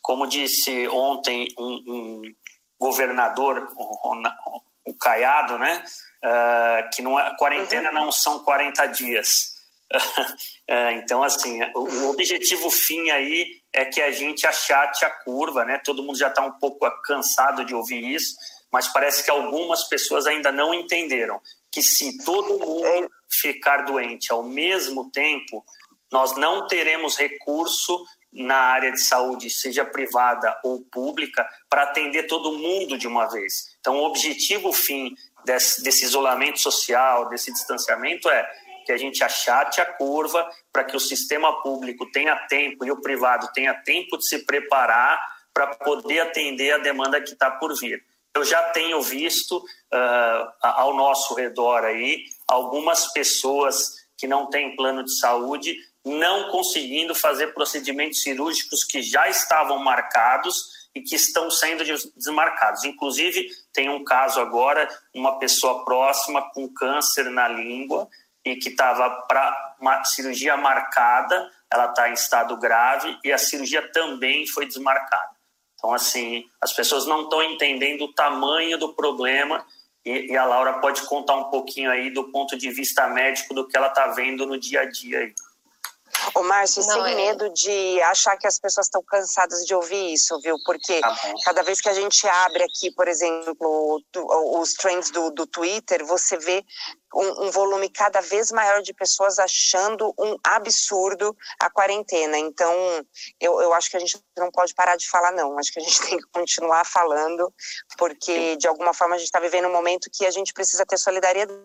Como 0.05 0.27
disse 0.27 0.87
ontem 0.89 1.49
um, 1.59 1.83
um 1.89 2.23
governador, 2.79 3.73
o, 3.75 4.21
o 4.85 4.95
Caiado, 4.95 5.57
né, 5.59 5.83
uh, 6.23 6.91
que 6.95 7.01
não 7.01 7.19
é, 7.19 7.35
quarentena 7.39 7.89
uhum. 7.89 7.95
não 7.95 8.13
são 8.13 8.41
40 8.41 8.85
dias. 8.89 9.31
uh, 9.95 10.91
então, 11.01 11.23
assim, 11.23 11.59
o, 11.75 11.79
o, 11.79 12.11
objetivo 12.11 12.71
fim 12.71 13.09
aí 13.09 13.63
é 13.73 13.87
que 13.87 14.03
a 14.03 14.11
gente 14.11 14.47
achate 14.47 15.07
a 15.07 15.11
curva, 15.11 15.65
né? 15.65 15.81
Todo 15.83 16.03
mundo 16.03 16.19
já 16.19 16.29
está 16.29 16.45
um 16.45 16.53
pouco 16.53 16.87
cansado 17.03 17.65
de 17.65 17.75
ouvir 17.75 18.05
isso, 18.05 18.37
mas 18.71 18.87
parece 18.89 19.25
que 19.25 19.31
algumas 19.31 19.89
pessoas 19.89 20.27
ainda 20.27 20.53
não 20.53 20.75
entenderam 20.75 21.41
que 21.73 21.81
se 21.81 22.23
todo 22.27 22.59
mundo 22.59 22.87
é. 22.87 23.09
ficar 23.41 23.87
doente 23.87 24.31
ao 24.31 24.43
mesmo 24.43 25.11
tempo, 25.11 25.65
nós 26.13 26.37
não 26.37 26.67
teremos 26.67 27.17
recurso 27.17 28.05
na 28.35 28.57
área 28.57 28.91
de 28.91 29.01
saúde, 29.01 29.49
seja 29.49 29.85
privada 29.85 30.59
ou 30.65 30.81
pública, 30.81 31.49
para 31.71 31.85
atender 31.85 32.25
todo 32.25 32.59
mundo 32.59 32.99
de 32.99 33.07
uma 33.07 33.27
vez. 33.27 33.77
Então, 33.79 33.97
o 33.97 34.05
objetivo 34.05 34.73
fim 34.73 35.15
desse, 35.45 35.83
desse 35.83 36.05
isolamento 36.05 36.61
social, 36.61 37.29
desse 37.29 37.53
distanciamento 37.53 38.29
é 38.29 38.51
que 38.85 38.93
a 38.93 38.97
gente 38.97 39.23
achate 39.23 39.81
a 39.81 39.87
curva 39.87 40.47
para 40.73 40.85
que 40.85 40.97
o 40.97 41.01
sistema 41.01 41.63
público 41.63 42.11
tenha 42.11 42.37
tempo 42.49 42.85
e 42.85 42.91
o 42.91 43.01
privado 43.01 43.51
tenha 43.55 43.73
tempo 43.73 44.19
de 44.19 44.29
se 44.29 44.45
preparar 44.45 45.19
para 45.55 45.69
poder 45.69 46.21
atender 46.21 46.73
a 46.73 46.79
demanda 46.79 47.21
que 47.21 47.33
está 47.33 47.51
por 47.51 47.75
vir 47.79 48.05
eu 48.35 48.45
já 48.45 48.63
tenho 48.71 49.01
visto 49.01 49.59
uh, 49.59 50.53
ao 50.61 50.95
nosso 50.95 51.35
redor 51.35 51.85
aí 51.85 52.25
algumas 52.49 53.13
pessoas 53.13 54.05
que 54.19 54.27
não 54.27 54.51
têm 54.51 54.75
plano 54.75 55.05
de 55.05 55.19
saúde 55.19 55.77
não 56.05 56.51
conseguindo 56.51 57.15
fazer 57.15 57.55
procedimentos 57.55 58.23
cirúrgicos 58.23 58.85
que 58.85 59.03
já 59.03 59.29
estavam 59.29 59.79
marcados 59.79 60.85
e 60.95 61.01
que 61.01 61.17
estão 61.17 61.51
sendo 61.51 61.83
desmarcados. 62.17 62.85
Inclusive, 62.85 63.49
tem 63.73 63.89
um 63.89 64.05
caso 64.05 64.39
agora, 64.41 64.89
uma 65.15 65.39
pessoa 65.39 65.85
próxima 65.85 66.43
com 66.53 66.69
câncer 66.69 67.31
na 67.31 67.49
língua 67.49 68.09
e 68.45 68.57
que 68.57 68.69
estava 68.69 69.11
para 69.27 69.77
uma 69.81 70.05
cirurgia 70.05 70.57
marcada, 70.57 71.51
ela 71.73 71.87
está 71.87 72.09
em 72.09 72.13
estado 72.13 72.57
grave 72.59 73.19
e 73.25 73.33
a 73.33 73.39
cirurgia 73.39 73.91
também 73.91 74.47
foi 74.47 74.67
desmarcada. 74.67 75.35
Então, 75.75 75.93
assim, 75.93 76.45
as 76.61 76.73
pessoas 76.73 77.07
não 77.07 77.25
estão 77.25 77.43
entendendo 77.43 78.03
o 78.03 78.13
tamanho 78.13 78.79
do 78.79 78.95
problema 78.95 79.67
e, 80.05 80.33
e, 80.33 80.37
a 80.37 80.45
Laura 80.45 80.75
pode 80.81 81.03
contar 81.07 81.35
um 81.35 81.45
pouquinho 81.45 81.91
aí 81.91 82.11
do 82.11 82.25
ponto 82.25 82.59
de 82.59 82.71
vista 82.71 83.09
médico 83.09 83.55
do 83.55 83.67
que 83.67 83.77
ela 83.77 83.89
está 83.89 84.09
vendo 84.09 84.47
no 84.47 84.59
dia 84.59 84.83
a 84.83 84.85
dia 84.85 85.21
aí. 85.21 85.35
Ô, 86.35 86.43
Márcio, 86.43 86.83
sem 86.83 87.13
é... 87.13 87.15
medo 87.15 87.51
de 87.51 88.01
achar 88.03 88.37
que 88.37 88.47
as 88.47 88.59
pessoas 88.59 88.87
estão 88.87 89.03
cansadas 89.03 89.65
de 89.65 89.75
ouvir 89.75 90.13
isso, 90.13 90.39
viu? 90.41 90.57
Porque 90.65 91.01
tá 91.01 91.17
cada 91.45 91.63
vez 91.63 91.81
que 91.81 91.89
a 91.89 91.95
gente 91.95 92.27
abre 92.27 92.63
aqui, 92.63 92.91
por 92.93 93.09
exemplo, 93.09 94.01
os 94.61 94.75
trends 94.75 95.11
do, 95.11 95.31
do 95.31 95.47
Twitter, 95.47 96.05
você 96.05 96.37
vê 96.39 96.65
um, 97.15 97.47
um, 97.47 97.51
volume 97.51 97.89
cada 97.89 98.21
vez 98.21 98.51
maior 98.51 98.83
de 98.83 98.93
pessoas 98.93 99.39
achando 99.39 100.13
um 100.19 100.37
absurdo 100.43 101.37
a 101.61 101.71
quarentena. 101.71 102.39
Então, 102.39 102.73
eu, 103.41 103.61
eu 103.61 103.73
acho 103.73 103.91
que 103.91 103.97
a 103.97 104.01
gente 104.01 104.19
não 104.37 104.51
pode 104.51 104.75
parar 104.75 104.97
de 104.97 105.09
falar, 105.09 105.33
não. 105.33 105.59
Acho 105.59 105.73
que 105.73 105.79
a 105.79 105.83
gente 105.83 106.01
tem 106.09 106.19
que 106.19 106.27
continuar 106.33 106.85
falando, 106.85 107.53
porque 107.97 108.57
de 108.57 108.67
alguma 108.67 108.93
forma 108.93 109.15
a 109.15 109.19
gente 109.19 109.27
está 109.27 109.41
vivendo 109.41 109.69
um 109.69 109.73
momento 109.73 110.11
que 110.13 110.27
a 110.27 110.31
gente 110.31 110.53
precisa 110.53 110.85
ter 110.85 110.99
solidariedade 110.99 111.59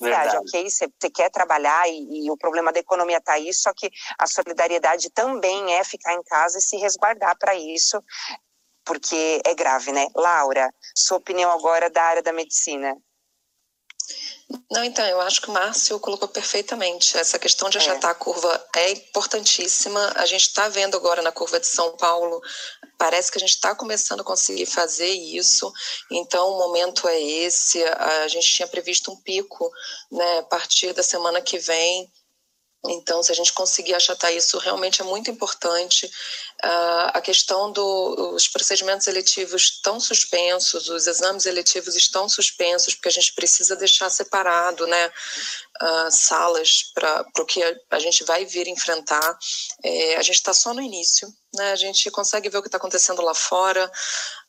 Verdade. 0.00 0.36
ok? 0.36 0.70
Você, 0.70 0.88
quer 1.14 1.30
trabalhar 1.30 1.88
e, 1.88 2.26
e, 2.26 2.30
o 2.30 2.36
problema 2.36 2.72
da 2.72 2.80
economia 2.80 3.18
está 3.18 3.32
aí, 3.34 3.52
só 3.52 3.72
que 3.74 3.90
a 4.18 4.26
solidariedade 4.26 5.10
também 5.10 5.74
é 5.74 5.84
ficar 5.84 6.14
em 6.14 6.22
casa 6.22 6.58
e 6.58 6.62
se 6.62 6.76
resguardar 6.76 7.36
para 7.38 7.54
isso, 7.54 8.02
porque 8.84 9.40
é 9.44 9.54
grave, 9.54 9.92
né? 9.92 10.06
Laura, 10.14 10.72
sua 10.94 11.16
opinião 11.16 11.50
agora 11.50 11.88
da 11.90 12.02
área 12.02 12.22
da 12.22 12.32
medicina. 12.32 12.96
Não, 14.70 14.84
então, 14.84 15.04
eu 15.06 15.20
acho 15.20 15.40
que 15.40 15.48
o 15.48 15.52
Márcio 15.52 15.98
colocou 15.98 16.28
perfeitamente. 16.28 17.16
Essa 17.16 17.38
questão 17.38 17.68
de 17.68 17.78
achatar 17.78 18.10
é. 18.10 18.12
a 18.12 18.14
curva 18.14 18.66
é 18.76 18.90
importantíssima. 18.92 20.12
A 20.14 20.24
gente 20.24 20.42
está 20.42 20.68
vendo 20.68 20.96
agora 20.96 21.20
na 21.20 21.32
curva 21.32 21.58
de 21.58 21.66
São 21.66 21.96
Paulo, 21.96 22.40
parece 22.96 23.30
que 23.30 23.38
a 23.38 23.40
gente 23.40 23.54
está 23.54 23.74
começando 23.74 24.20
a 24.20 24.24
conseguir 24.24 24.66
fazer 24.66 25.10
isso. 25.10 25.72
Então, 26.10 26.52
o 26.52 26.58
momento 26.58 27.08
é 27.08 27.20
esse. 27.20 27.82
A 27.84 28.28
gente 28.28 28.46
tinha 28.52 28.68
previsto 28.68 29.10
um 29.10 29.16
pico 29.16 29.68
né, 30.12 30.38
a 30.38 30.42
partir 30.44 30.92
da 30.92 31.02
semana 31.02 31.40
que 31.40 31.58
vem 31.58 32.08
então, 32.88 33.22
se 33.22 33.32
a 33.32 33.34
gente 33.34 33.52
conseguir 33.52 33.94
achatar 33.94 34.32
isso, 34.32 34.58
realmente 34.58 35.00
é 35.00 35.04
muito 35.04 35.30
importante. 35.30 36.06
Uh, 36.64 37.10
a 37.12 37.20
questão 37.20 37.70
dos 37.72 38.48
procedimentos 38.48 39.06
eletivos 39.06 39.62
estão 39.62 40.00
suspensos, 40.00 40.88
os 40.88 41.06
exames 41.06 41.46
eletivos 41.46 41.94
estão 41.96 42.28
suspensos, 42.28 42.94
porque 42.94 43.08
a 43.08 43.12
gente 43.12 43.34
precisa 43.34 43.76
deixar 43.76 44.08
separado 44.10 44.86
né, 44.86 45.06
uh, 45.82 46.10
salas 46.10 46.84
para 46.94 47.24
o 47.38 47.44
que 47.44 47.62
a, 47.62 47.76
a, 47.90 47.98
gente 47.98 48.24
vai 48.24 48.44
vir 48.44 48.68
enfrentar. 48.68 49.38
É, 49.84 50.16
a 50.16 50.22
gente 50.22 50.36
está 50.36 50.54
só 50.54 50.72
no 50.72 50.80
início, 50.80 51.28
né, 51.54 51.72
a 51.72 51.76
gente 51.76 52.10
consegue 52.10 52.48
ver 52.48 52.58
o 52.58 52.62
que 52.62 52.68
está 52.68 52.78
acontecendo 52.78 53.22
lá 53.22 53.34
fora. 53.34 53.90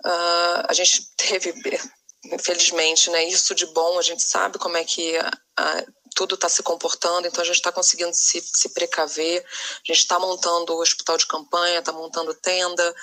Uh, 0.06 0.65
a 0.67 0.73
gente 0.73 1.10
teve 1.15 1.54
infelizmente, 2.32 3.10
né? 3.10 3.23
Isso 3.26 3.56
de 3.56 3.65
bom, 3.67 3.97
a 3.97 4.02
gente 4.02 4.23
sabe 4.23 4.58
como 4.58 4.78
é 4.78 4.84
que 4.84 5.17
a, 5.56 5.86
tudo 6.18 6.34
está 6.34 6.50
se 6.50 6.64
comportando, 6.64 7.28
então 7.28 7.44
a 7.44 7.46
gente 7.46 7.58
está 7.58 7.72
conseguindo 7.72 8.12
se, 8.12 8.42
se 8.42 8.70
precaver, 8.70 9.46
a 9.46 9.94
gente 9.94 10.00
está 10.00 10.18
montando 10.18 10.74
o 10.74 10.82
hospital 10.82 11.16
de 11.16 11.28
campanha, 11.28 11.78
está 11.78 11.92
montando 11.92 12.34
tenda, 12.34 12.96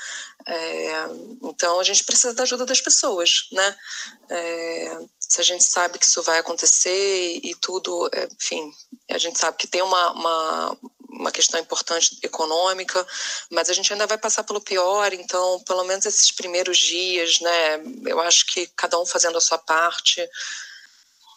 é, 0.44 0.90
então 1.44 1.78
a 1.78 1.84
gente 1.84 2.02
precisa 2.02 2.34
da 2.34 2.42
ajuda 2.42 2.66
das 2.66 2.80
pessoas, 2.80 3.46
né? 3.52 3.76
É, 4.28 4.98
se 5.20 5.40
a 5.40 5.44
gente 5.44 5.62
sabe 5.62 5.96
que 5.96 6.06
isso 6.06 6.24
vai 6.24 6.40
acontecer 6.40 7.40
e, 7.40 7.54
tudo, 7.54 8.10
é, 8.12 8.28
enfim, 8.34 8.72
a 9.08 9.18
gente 9.18 9.38
sabe 9.38 9.58
que 9.58 9.68
tem 9.68 9.80
uma, 9.80 10.10
uma, 10.10 10.76
uma 11.08 11.30
questão 11.30 11.60
importante 11.60 12.18
econômica, 12.20 13.06
mas 13.48 13.70
a 13.70 13.72
gente 13.72 13.92
ainda 13.92 14.08
vai 14.08 14.18
passar 14.18 14.42
pelo 14.42 14.60
pior, 14.60 15.12
então 15.12 15.60
pelo 15.60 15.84
menos 15.84 16.04
esses 16.04 16.32
primeiros 16.32 16.78
dias, 16.78 17.38
né? 17.38 17.80
Eu 18.06 18.20
acho 18.20 18.44
que 18.46 18.66
cada 18.76 18.98
um 18.98 19.06
fazendo 19.06 19.38
a 19.38 19.40
sua 19.40 19.58
parte, 19.58 20.28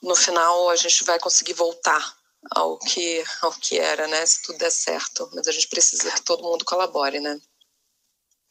no 0.01 0.15
final 0.15 0.69
a 0.69 0.75
gente 0.75 1.03
vai 1.03 1.19
conseguir 1.19 1.53
voltar 1.53 2.15
ao 2.51 2.77
que 2.79 3.23
ao 3.41 3.51
que 3.51 3.79
era, 3.79 4.07
né? 4.07 4.25
Se 4.25 4.41
tudo 4.43 4.57
der 4.57 4.71
certo, 4.71 5.29
mas 5.33 5.47
a 5.47 5.51
gente 5.51 5.67
precisa 5.67 6.11
que 6.11 6.21
todo 6.21 6.43
mundo 6.43 6.65
colabore, 6.65 7.19
né? 7.19 7.39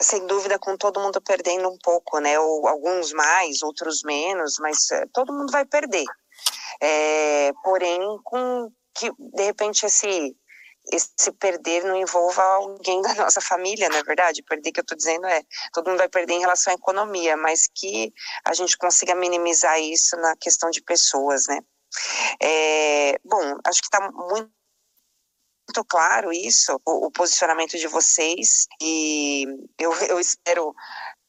Sem 0.00 0.26
dúvida, 0.26 0.58
com 0.58 0.76
todo 0.76 1.00
mundo 1.00 1.20
perdendo 1.22 1.68
um 1.68 1.78
pouco, 1.78 2.18
né? 2.18 2.38
Ou 2.38 2.66
alguns 2.68 3.12
mais, 3.12 3.62
outros 3.62 4.02
menos, 4.02 4.58
mas 4.58 4.90
eh, 4.90 5.06
todo 5.12 5.32
mundo 5.32 5.50
vai 5.50 5.64
perder. 5.64 6.04
É, 6.82 7.52
porém, 7.64 7.98
com 8.22 8.70
que 8.94 9.10
de 9.18 9.42
repente 9.44 9.86
esse 9.86 10.36
esse 10.92 11.32
perder 11.32 11.84
não 11.84 11.96
envolva 11.96 12.42
alguém 12.42 13.00
da 13.02 13.14
nossa 13.14 13.40
família, 13.40 13.88
não 13.88 13.98
é 13.98 14.02
verdade? 14.02 14.42
Perder 14.42 14.72
que 14.72 14.80
eu 14.80 14.82
estou 14.82 14.96
dizendo 14.96 15.26
é, 15.26 15.42
todo 15.72 15.88
mundo 15.88 15.98
vai 15.98 16.08
perder 16.08 16.34
em 16.34 16.40
relação 16.40 16.72
à 16.72 16.76
economia, 16.76 17.36
mas 17.36 17.68
que 17.74 18.12
a 18.44 18.54
gente 18.54 18.76
consiga 18.76 19.14
minimizar 19.14 19.80
isso 19.80 20.16
na 20.16 20.36
questão 20.36 20.70
de 20.70 20.82
pessoas, 20.82 21.46
né? 21.48 21.60
É, 22.42 23.18
bom, 23.24 23.58
acho 23.64 23.80
que 23.80 23.86
está 23.86 24.10
muito 24.10 24.56
muito 25.68 25.84
claro 25.84 26.32
isso, 26.32 26.80
o, 26.86 27.06
o, 27.06 27.10
posicionamento 27.10 27.76
de 27.76 27.88
vocês, 27.88 28.66
e 28.80 29.44
eu, 29.76 29.92
eu 30.04 30.20
espero 30.20 30.72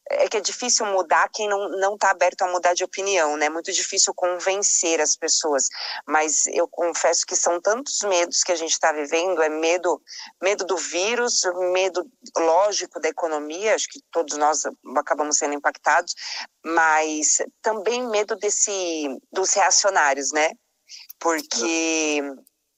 é 0.09 0.27
que 0.27 0.37
é 0.37 0.41
difícil 0.41 0.85
mudar 0.85 1.29
quem 1.29 1.47
não 1.49 1.93
está 1.95 2.11
aberto 2.11 2.41
a 2.43 2.51
mudar 2.51 2.73
de 2.73 2.83
opinião, 2.83 3.35
né? 3.35 3.47
É 3.47 3.49
muito 3.49 3.71
difícil 3.71 4.13
convencer 4.13 5.01
as 5.01 5.15
pessoas. 5.15 5.67
Mas 6.05 6.47
eu 6.47 6.67
confesso 6.67 7.25
que 7.25 7.35
são 7.35 7.59
tantos 7.59 8.01
medos 8.03 8.43
que 8.43 8.51
a 8.51 8.55
gente 8.55 8.71
está 8.71 8.91
vivendo, 8.91 9.41
é 9.41 9.49
medo, 9.49 10.01
medo 10.41 10.65
do 10.65 10.77
vírus, 10.77 11.41
medo 11.73 12.05
lógico 12.37 12.99
da 12.99 13.09
economia, 13.09 13.75
acho 13.75 13.87
que 13.89 13.99
todos 14.11 14.37
nós 14.37 14.61
acabamos 14.95 15.37
sendo 15.37 15.55
impactados, 15.55 16.13
mas 16.63 17.37
também 17.61 18.07
medo 18.07 18.35
desse 18.35 19.17
dos 19.31 19.53
reacionários, 19.53 20.31
né? 20.31 20.51
Porque 21.19 22.21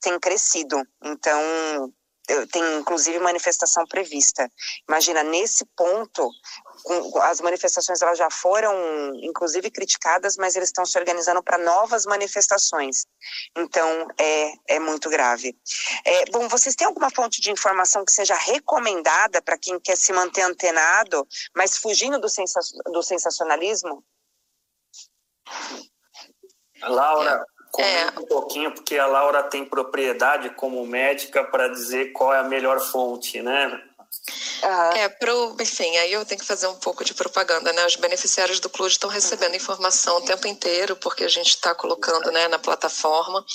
tem 0.01 0.19
crescido. 0.19 0.81
Então, 1.03 1.41
tem 2.51 2.77
inclusive 2.77 3.19
manifestação 3.19 3.85
prevista. 3.87 4.49
Imagina, 4.87 5.23
nesse 5.23 5.65
ponto, 5.75 6.29
as 7.21 7.41
manifestações 7.41 8.01
elas 8.01 8.17
já 8.17 8.29
foram, 8.29 8.73
inclusive, 9.15 9.69
criticadas, 9.69 10.37
mas 10.37 10.55
eles 10.55 10.69
estão 10.69 10.85
se 10.85 10.97
organizando 10.97 11.43
para 11.43 11.57
novas 11.57 12.05
manifestações. 12.05 13.05
Então, 13.55 14.07
é, 14.17 14.75
é 14.75 14.79
muito 14.79 15.09
grave. 15.09 15.55
É, 16.05 16.25
bom, 16.31 16.47
vocês 16.47 16.75
têm 16.75 16.87
alguma 16.87 17.09
fonte 17.09 17.41
de 17.41 17.51
informação 17.51 18.05
que 18.05 18.11
seja 18.11 18.35
recomendada 18.35 19.41
para 19.41 19.57
quem 19.57 19.79
quer 19.79 19.97
se 19.97 20.13
manter 20.13 20.41
antenado, 20.41 21.27
mas 21.55 21.77
fugindo 21.77 22.19
do, 22.19 22.29
sensa 22.29 22.59
do 22.91 23.03
sensacionalismo? 23.03 24.03
Laura, 26.81 27.45
comenta 27.71 28.13
é. 28.15 28.19
um 28.19 28.25
pouquinho, 28.25 28.73
porque 28.73 28.97
a 28.97 29.07
Laura 29.07 29.43
tem 29.43 29.65
propriedade 29.65 30.49
como 30.51 30.85
médica 30.85 31.43
para 31.43 31.67
dizer 31.67 32.11
qual 32.13 32.33
é 32.33 32.39
a 32.39 32.43
melhor 32.43 32.79
fonte, 32.79 33.41
né? 33.41 33.88
Uhum. 34.63 34.91
É, 34.97 35.09
pro, 35.09 35.55
enfim, 35.59 35.95
aí 35.97 36.11
eu 36.11 36.25
tenho 36.25 36.39
que 36.39 36.45
fazer 36.45 36.67
um 36.67 36.75
pouco 36.75 37.03
de 37.03 37.13
propaganda, 37.13 37.71
né? 37.73 37.85
Os 37.85 37.95
beneficiários 37.95 38.59
do 38.59 38.69
clube 38.69 38.91
estão 38.91 39.09
recebendo 39.09 39.55
informação 39.55 40.17
o 40.17 40.21
tempo 40.21 40.47
inteiro, 40.47 40.95
porque 40.95 41.23
a 41.23 41.29
gente 41.29 41.49
está 41.49 41.73
colocando 41.73 42.31
né, 42.31 42.47
na 42.47 42.59
plataforma, 42.59 43.45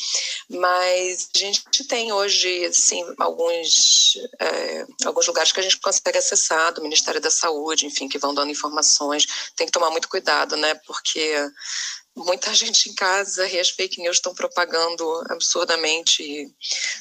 mas 0.49 1.29
a 1.35 1.39
gente 1.39 1.85
tem 1.89 2.13
hoje, 2.13 2.67
assim, 2.67 3.05
alguns, 3.19 4.17
é, 4.41 4.87
alguns 5.05 5.27
lugares 5.27 5.53
que 5.53 5.61
a 5.61 5.63
gente 5.63 5.79
consegue 5.79 6.19
acessar, 6.19 6.73
do 6.73 6.83
Ministério 6.83 7.21
da 7.21 7.31
Saúde, 7.31 7.87
enfim, 7.87 8.09
que 8.09 8.19
vão 8.19 8.35
dando 8.35 8.51
informações. 8.51 9.27
Tem 9.57 9.67
que 9.67 9.73
tomar 9.73 9.91
muito 9.91 10.09
cuidado, 10.09 10.57
né? 10.57 10.75
Porque 10.87 11.35
muita 12.17 12.55
gente 12.55 12.89
em 12.89 12.95
casa 12.95 13.47
e 13.49 13.59
as 13.59 13.71
fake 13.71 14.01
news 14.01 14.17
estão 14.17 14.35
propagando 14.35 15.05
absurdamente 15.31 16.23
e 16.23 16.55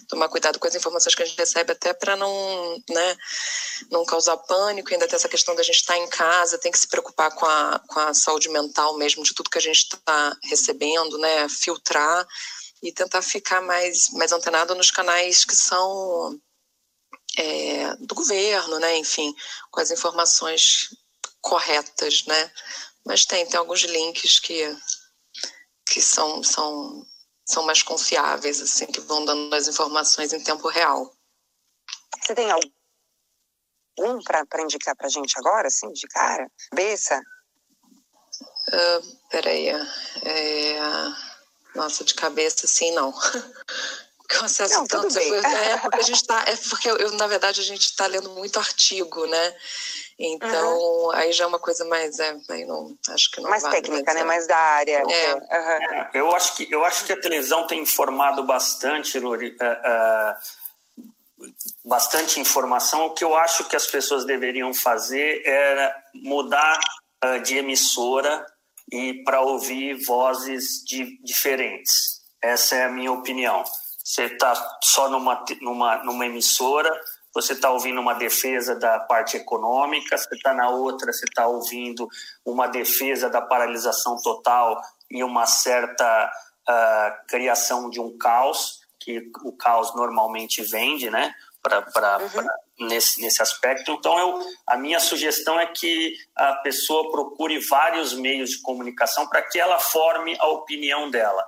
tomar 0.08 0.28
cuidado 0.28 0.58
com 0.58 0.68
as 0.68 0.74
informações 0.74 1.14
que 1.14 1.22
a 1.22 1.26
gente 1.26 1.38
recebe 1.38 1.72
até 1.72 1.94
para 1.94 2.16
não, 2.16 2.82
né, 2.90 3.18
não 3.92 4.06
causar 4.06 4.38
pânico, 4.38 4.92
ainda 4.92 5.08
tem 5.08 5.16
essa 5.16 5.30
questão 5.30 5.56
da 5.56 5.62
gente 5.62 5.76
estar 5.76 5.94
tá 5.94 6.00
em 6.00 6.08
casa, 6.10 6.58
tem 6.58 6.72
que 6.72 6.80
se 6.80 6.88
preocupar 6.88 7.32
com 7.36 7.46
a, 7.46 7.80
com 7.88 8.00
a 8.00 8.14
saúde 8.14 8.50
mental 8.50 8.98
mesmo 8.98 9.24
de 9.24 9.36
tudo 9.36 9.52
que 9.52 9.58
a 9.60 9.62
gente 9.62 9.84
está 9.84 10.36
recebendo, 10.44 11.18
né, 11.20 11.48
filtrar 11.48 12.28
e 12.82 12.92
tentar 12.92 13.22
ficar 13.22 13.62
mais, 13.62 14.10
mais 14.14 14.32
antenado 14.32 14.74
nos 14.74 14.90
canais 14.90 15.46
que 15.46 15.56
são 15.56 16.40
é, 17.38 17.96
do 17.98 18.16
governo, 18.16 18.80
né, 18.80 18.98
enfim, 18.98 19.32
com 19.70 19.80
as 19.80 19.92
informações 19.92 20.90
corretas, 21.40 22.26
né, 22.26 22.52
mas 23.06 23.26
tem, 23.26 23.46
tem 23.46 23.60
alguns 23.60 23.82
links 23.82 24.40
que 24.40 24.76
que 25.94 26.02
são, 26.02 26.42
são, 26.42 27.06
são 27.46 27.62
mais 27.64 27.84
confiáveis, 27.84 28.60
assim, 28.60 28.88
que 28.88 29.00
vão 29.02 29.24
dando 29.24 29.54
as 29.54 29.68
informações 29.68 30.34
em 30.34 30.44
tempo 30.44 30.68
real. 30.68 31.16
Você 32.20 32.34
tem 32.34 32.50
algum 32.50 34.24
para 34.24 34.64
indicar 34.64 34.96
para 34.96 35.06
a 35.06 35.10
gente 35.10 35.38
agora, 35.38 35.68
assim, 35.68 35.92
de 35.92 36.08
cara? 36.08 36.50
Bessa? 36.74 37.22
Uh, 38.70 39.30
peraí. 39.30 39.68
É, 39.68 40.80
nossa, 41.76 42.04
de 42.04 42.16
cabeça, 42.16 42.66
assim, 42.66 42.92
não. 42.94 43.14
eu 44.34 44.44
acesso 44.46 44.74
não, 44.74 44.88
tanto. 44.88 45.16
É 45.20 45.78
porque 45.78 46.00
a 46.00 46.02
gente 46.02 46.26
tá. 46.26 46.44
É 46.48 46.56
porque 46.56 46.90
eu, 46.90 47.12
na 47.12 47.28
verdade, 47.28 47.62
a 47.62 47.64
gente 47.64 47.86
está 47.86 48.08
lendo 48.08 48.32
muito 48.32 48.58
artigo, 48.58 49.28
né? 49.28 49.56
Então, 50.20 50.78
uhum. 50.78 51.12
aí 51.12 51.32
já 51.32 51.46
é 51.46 51.48
uma 51.48 51.60
coisa 51.60 51.84
mais, 51.86 52.20
é, 52.20 52.38
aí 52.50 52.66
não, 52.66 52.96
acho 53.10 53.32
que 53.32 53.42
não 53.42 53.50
mais 53.50 53.64
vale, 53.64 53.76
técnica, 53.76 54.14
né? 54.14 54.22
É. 54.22 54.24
Mais 54.24 54.48
da 54.48 54.58
área. 54.58 55.04
É. 55.10 55.34
Uhum. 55.34 55.42
eu 56.14 56.36
acho 56.36 56.56
que 56.56 56.72
eu 56.72 56.86
acho 56.86 57.06
que 57.06 57.14
a 57.14 57.20
televisão 57.20 57.66
tem 57.66 57.82
informado 57.82 58.44
bastante, 58.44 59.20
Lori, 59.20 59.58
uh, 59.60 61.46
uh, 61.46 61.52
bastante 61.84 62.40
informação. 62.40 63.08
O 63.08 63.14
que 63.14 63.24
eu 63.24 63.36
acho 63.36 63.66
que 63.66 63.76
as 63.76 63.88
pessoas 63.88 64.24
deveriam 64.26 64.74
fazer 64.74 65.42
era 65.46 65.96
mudar 66.14 66.80
uh, 67.26 67.40
de 67.42 67.58
emissora 67.58 68.46
e 68.92 69.24
para 69.24 69.42
ouvir 69.42 69.96
vozes 70.06 70.84
de, 70.86 71.18
diferentes. 71.24 72.22
Essa 72.42 72.76
é 72.76 72.84
a 72.84 72.90
minha 72.90 73.12
opinião. 73.12 73.64
Você 74.04 74.26
está 74.26 74.54
só 74.84 75.10
numa, 75.10 75.44
numa, 75.62 76.04
numa 76.04 76.26
emissora, 76.26 76.92
você 77.34 77.54
está 77.54 77.72
ouvindo 77.72 78.00
uma 78.00 78.14
defesa 78.14 78.76
da 78.76 79.00
parte 79.00 79.38
econômica, 79.38 80.18
você 80.18 80.36
está 80.36 80.54
na 80.54 80.70
outra, 80.70 81.12
você 81.12 81.26
está 81.26 81.48
ouvindo 81.48 82.08
uma 82.46 82.68
defesa 82.68 83.30
da 83.30 83.42
paralisação 83.42 84.18
total 84.22 84.80
e 85.10 85.24
uma 85.24 85.46
certa 85.46 86.32
uh, 86.70 87.28
criação 87.28 87.90
de 87.90 88.00
um 88.00 88.16
caos, 88.18 88.82
que 89.00 89.32
o 89.44 89.52
caos 89.52 89.96
normalmente 89.96 90.62
vende, 90.62 91.10
né? 91.10 91.34
Pra, 91.62 91.82
pra, 91.82 92.18
uhum. 92.20 92.30
pra, 92.30 92.56
nesse, 92.82 93.22
nesse 93.22 93.42
aspecto. 93.42 93.92
Então, 93.92 94.20
eu, 94.20 94.40
a 94.68 94.76
minha 94.76 95.00
sugestão 95.00 95.60
é 95.60 95.66
que 95.66 96.14
a 96.36 96.56
pessoa 96.56 97.10
procure 97.10 97.58
vários 97.60 98.14
meios 98.14 98.52
de 98.52 98.62
comunicação 98.62 99.28
para 99.28 99.42
que 99.42 99.60
ela 99.60 99.80
forme 99.80 100.36
a 100.40 100.48
opinião 100.48 101.10
dela. 101.10 101.44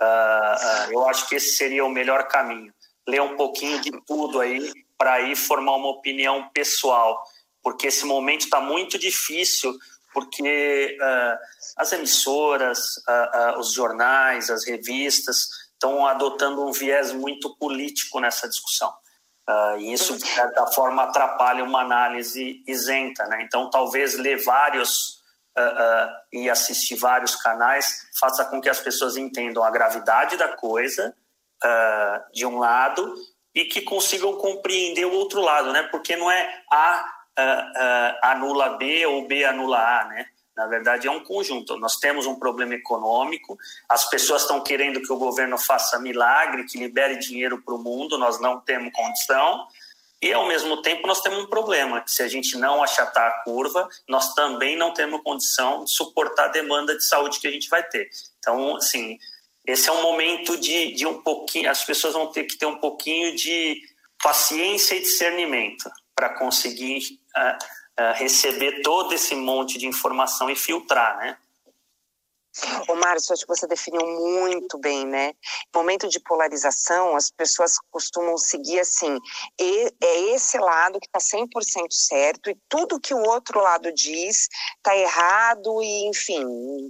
Uh, 0.00 0.04
uh, 0.04 0.92
eu 0.92 1.08
acho 1.08 1.26
que 1.28 1.36
esse 1.36 1.56
seria 1.56 1.84
o 1.84 1.88
melhor 1.88 2.28
caminho. 2.28 2.72
Ler 3.08 3.22
um 3.22 3.36
pouquinho 3.36 3.80
de 3.80 3.90
tudo 4.06 4.40
aí 4.40 4.70
para 4.98 5.14
aí 5.14 5.34
formar 5.36 5.76
uma 5.76 5.88
opinião 5.88 6.48
pessoal, 6.50 7.22
porque 7.62 7.86
esse 7.86 8.04
momento 8.04 8.42
está 8.42 8.60
muito 8.60 8.98
difícil, 8.98 9.74
porque 10.14 10.96
uh, 11.00 11.38
as 11.76 11.92
emissoras, 11.92 12.78
uh, 13.08 13.56
uh, 13.56 13.58
os 13.58 13.72
jornais, 13.72 14.48
as 14.48 14.64
revistas 14.64 15.48
estão 15.72 16.06
adotando 16.06 16.64
um 16.64 16.70
viés 16.70 17.12
muito 17.12 17.56
político 17.56 18.20
nessa 18.20 18.48
discussão. 18.48 18.94
e 19.78 19.92
isso, 19.92 20.16
de 20.16 20.26
certa 20.26 20.66
forma, 20.68 21.02
atrapalha 21.02 21.64
uma 21.64 21.82
análise 21.82 22.62
isenta. 22.66 23.26
Né? 23.26 23.42
Então, 23.42 23.68
talvez 23.68 24.14
ler 24.14 24.42
vários 24.42 25.22
e 26.32 26.50
assistir 26.50 26.96
vários 26.96 27.36
canais 27.36 28.08
faça 28.18 28.44
com 28.46 28.60
que 28.60 28.68
as 28.68 28.80
pessoas 28.80 29.16
entendam 29.16 29.62
a 29.62 29.70
gravidade 29.70 30.36
da 30.36 30.48
coisa, 30.56 31.14
de 32.32 32.46
um 32.46 32.58
lado, 32.58 33.14
e 33.54 33.64
que 33.64 33.82
consigam 33.82 34.36
compreender 34.36 35.04
o 35.04 35.12
outro 35.12 35.40
lado, 35.40 35.72
né? 35.72 35.84
Porque 35.84 36.16
não 36.16 36.30
é 36.30 36.62
A 36.70 37.04
uh, 37.38 37.42
uh, 37.42 38.18
anula 38.22 38.70
B 38.70 39.06
ou 39.06 39.26
B 39.26 39.44
anula 39.44 39.78
A, 39.78 40.04
né? 40.06 40.26
Na 40.56 40.66
verdade, 40.66 41.08
é 41.08 41.10
um 41.10 41.22
conjunto. 41.22 41.76
Nós 41.76 41.96
temos 41.96 42.26
um 42.26 42.36
problema 42.36 42.74
econômico, 42.74 43.58
as 43.88 44.08
pessoas 44.08 44.42
estão 44.42 44.62
querendo 44.62 45.02
que 45.02 45.12
o 45.12 45.16
governo 45.16 45.58
faça 45.58 45.98
milagre, 45.98 46.64
que 46.64 46.78
libere 46.78 47.18
dinheiro 47.18 47.60
para 47.60 47.74
o 47.74 47.78
mundo, 47.78 48.16
nós 48.18 48.40
não 48.40 48.60
temos 48.60 48.92
condição. 48.92 49.66
E, 50.22 50.32
ao 50.32 50.46
mesmo 50.46 50.80
tempo, 50.80 51.06
nós 51.06 51.20
temos 51.20 51.44
um 51.44 51.46
problema, 51.46 52.00
que 52.00 52.10
se 52.10 52.22
a 52.22 52.28
gente 52.28 52.56
não 52.56 52.82
achatar 52.82 53.26
a 53.26 53.42
curva, 53.42 53.86
nós 54.08 54.32
também 54.32 54.76
não 54.76 54.94
temos 54.94 55.20
condição 55.22 55.84
de 55.84 55.90
suportar 55.92 56.46
a 56.46 56.48
demanda 56.48 56.96
de 56.96 57.04
saúde 57.06 57.40
que 57.40 57.48
a 57.48 57.50
gente 57.50 57.68
vai 57.68 57.82
ter. 57.82 58.08
Então, 58.38 58.76
assim, 58.76 59.18
esse 59.66 59.88
é 59.88 59.92
um 59.92 60.02
momento 60.02 60.58
de, 60.58 60.92
de 60.92 61.06
um 61.06 61.22
pouquinho, 61.22 61.70
as 61.70 61.84
pessoas 61.84 62.14
vão 62.14 62.26
ter 62.26 62.44
que 62.44 62.56
ter 62.56 62.66
um 62.66 62.76
pouquinho 62.76 63.34
de 63.34 63.80
paciência 64.22 64.94
e 64.94 65.00
discernimento 65.00 65.90
para 66.14 66.30
conseguir 66.30 67.18
uh, 67.36 68.02
uh, 68.02 68.14
receber 68.14 68.82
todo 68.82 69.14
esse 69.14 69.34
monte 69.34 69.78
de 69.78 69.86
informação 69.86 70.50
e 70.50 70.56
filtrar, 70.56 71.16
né? 71.18 71.36
O 72.88 72.94
Márcio, 72.94 73.32
acho 73.32 73.42
que 73.42 73.54
você 73.54 73.66
definiu 73.66 74.06
muito 74.06 74.78
bem, 74.78 75.04
né? 75.04 75.32
Momento 75.74 76.08
de 76.08 76.20
polarização, 76.20 77.16
as 77.16 77.30
pessoas 77.30 77.76
costumam 77.90 78.36
seguir 78.38 78.80
assim, 78.80 79.18
e, 79.60 79.92
é 80.00 80.20
esse 80.34 80.56
lado 80.58 81.00
que 81.00 81.06
está 81.06 81.18
100% 81.18 81.48
certo 81.90 82.50
e 82.50 82.58
tudo 82.68 83.00
que 83.00 83.12
o 83.12 83.22
outro 83.22 83.60
lado 83.60 83.92
diz 83.92 84.48
está 84.76 84.96
errado 84.96 85.82
e, 85.82 86.08
enfim, 86.08 86.44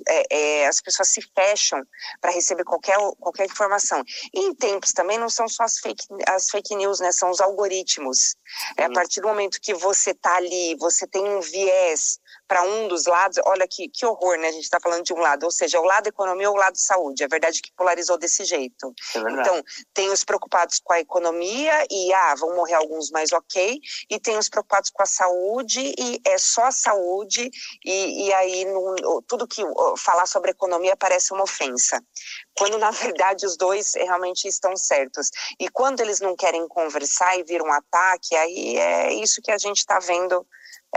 é, 0.06 0.62
é, 0.62 0.66
as 0.66 0.80
pessoas 0.80 1.08
se 1.08 1.22
fecham 1.34 1.82
para 2.20 2.30
receber 2.30 2.64
qualquer, 2.64 2.96
qualquer 3.18 3.46
informação. 3.46 4.02
E 4.32 4.40
em 4.40 4.54
tempos 4.54 4.92
também 4.92 5.18
não 5.18 5.30
são 5.30 5.48
só 5.48 5.64
as 5.64 5.78
fake, 5.78 6.04
as 6.28 6.50
fake 6.50 6.74
news, 6.76 7.00
né? 7.00 7.10
São 7.12 7.30
os 7.30 7.40
algoritmos. 7.40 8.36
É, 8.76 8.84
a 8.84 8.90
partir 8.90 9.20
do 9.20 9.28
momento 9.28 9.60
que 9.60 9.74
você 9.74 10.10
está 10.10 10.36
ali, 10.36 10.76
você 10.78 11.06
tem 11.06 11.24
um 11.24 11.40
viés 11.40 12.18
para 12.46 12.62
um 12.62 12.88
dos 12.88 13.06
lados, 13.06 13.38
olha 13.46 13.66
que, 13.66 13.88
que 13.88 14.04
horror, 14.04 14.36
né? 14.38 14.48
A 14.48 14.52
gente 14.52 14.64
está 14.64 14.78
falando 14.78 15.02
de 15.02 15.12
um 15.12 15.18
lado, 15.18 15.44
ou 15.44 15.50
seja, 15.50 15.80
o 15.80 15.84
lado 15.84 16.08
economia 16.08 16.48
ou 16.50 16.56
o 16.56 16.58
lado 16.58 16.76
saúde. 16.76 17.24
É 17.24 17.28
verdade 17.28 17.62
que 17.62 17.72
polarizou 17.72 18.18
desse 18.18 18.44
jeito. 18.44 18.94
É 19.14 19.18
então, 19.18 19.62
tem 19.92 20.10
os 20.10 20.24
preocupados 20.24 20.80
com 20.82 20.92
a 20.92 21.00
economia 21.00 21.86
e, 21.90 22.12
ah, 22.12 22.34
vão 22.34 22.54
morrer 22.54 22.74
alguns, 22.74 23.10
mas 23.10 23.32
ok. 23.32 23.80
E 24.10 24.20
tem 24.20 24.36
os 24.36 24.48
preocupados 24.48 24.90
com 24.90 25.02
a 25.02 25.06
saúde 25.06 25.94
e 25.98 26.20
é 26.26 26.36
só 26.36 26.64
a 26.64 26.72
saúde. 26.72 27.50
E, 27.84 28.26
e 28.26 28.34
aí, 28.34 28.64
no, 28.66 29.22
tudo 29.26 29.48
que 29.48 29.62
falar 29.96 30.26
sobre 30.26 30.50
economia 30.50 30.96
parece 30.96 31.32
uma 31.32 31.44
ofensa. 31.44 32.02
Quando, 32.56 32.78
na 32.78 32.90
verdade, 32.92 33.46
os 33.46 33.56
dois 33.56 33.94
realmente 33.94 34.46
estão 34.46 34.76
certos. 34.76 35.30
E 35.58 35.68
quando 35.68 36.00
eles 36.00 36.20
não 36.20 36.36
querem 36.36 36.66
conversar 36.68 37.38
e 37.38 37.42
vir 37.42 37.62
um 37.62 37.72
ataque, 37.72 38.36
aí 38.36 38.76
é 38.76 39.14
isso 39.14 39.40
que 39.42 39.50
a 39.50 39.58
gente 39.58 39.78
está 39.78 39.98
vendo 39.98 40.46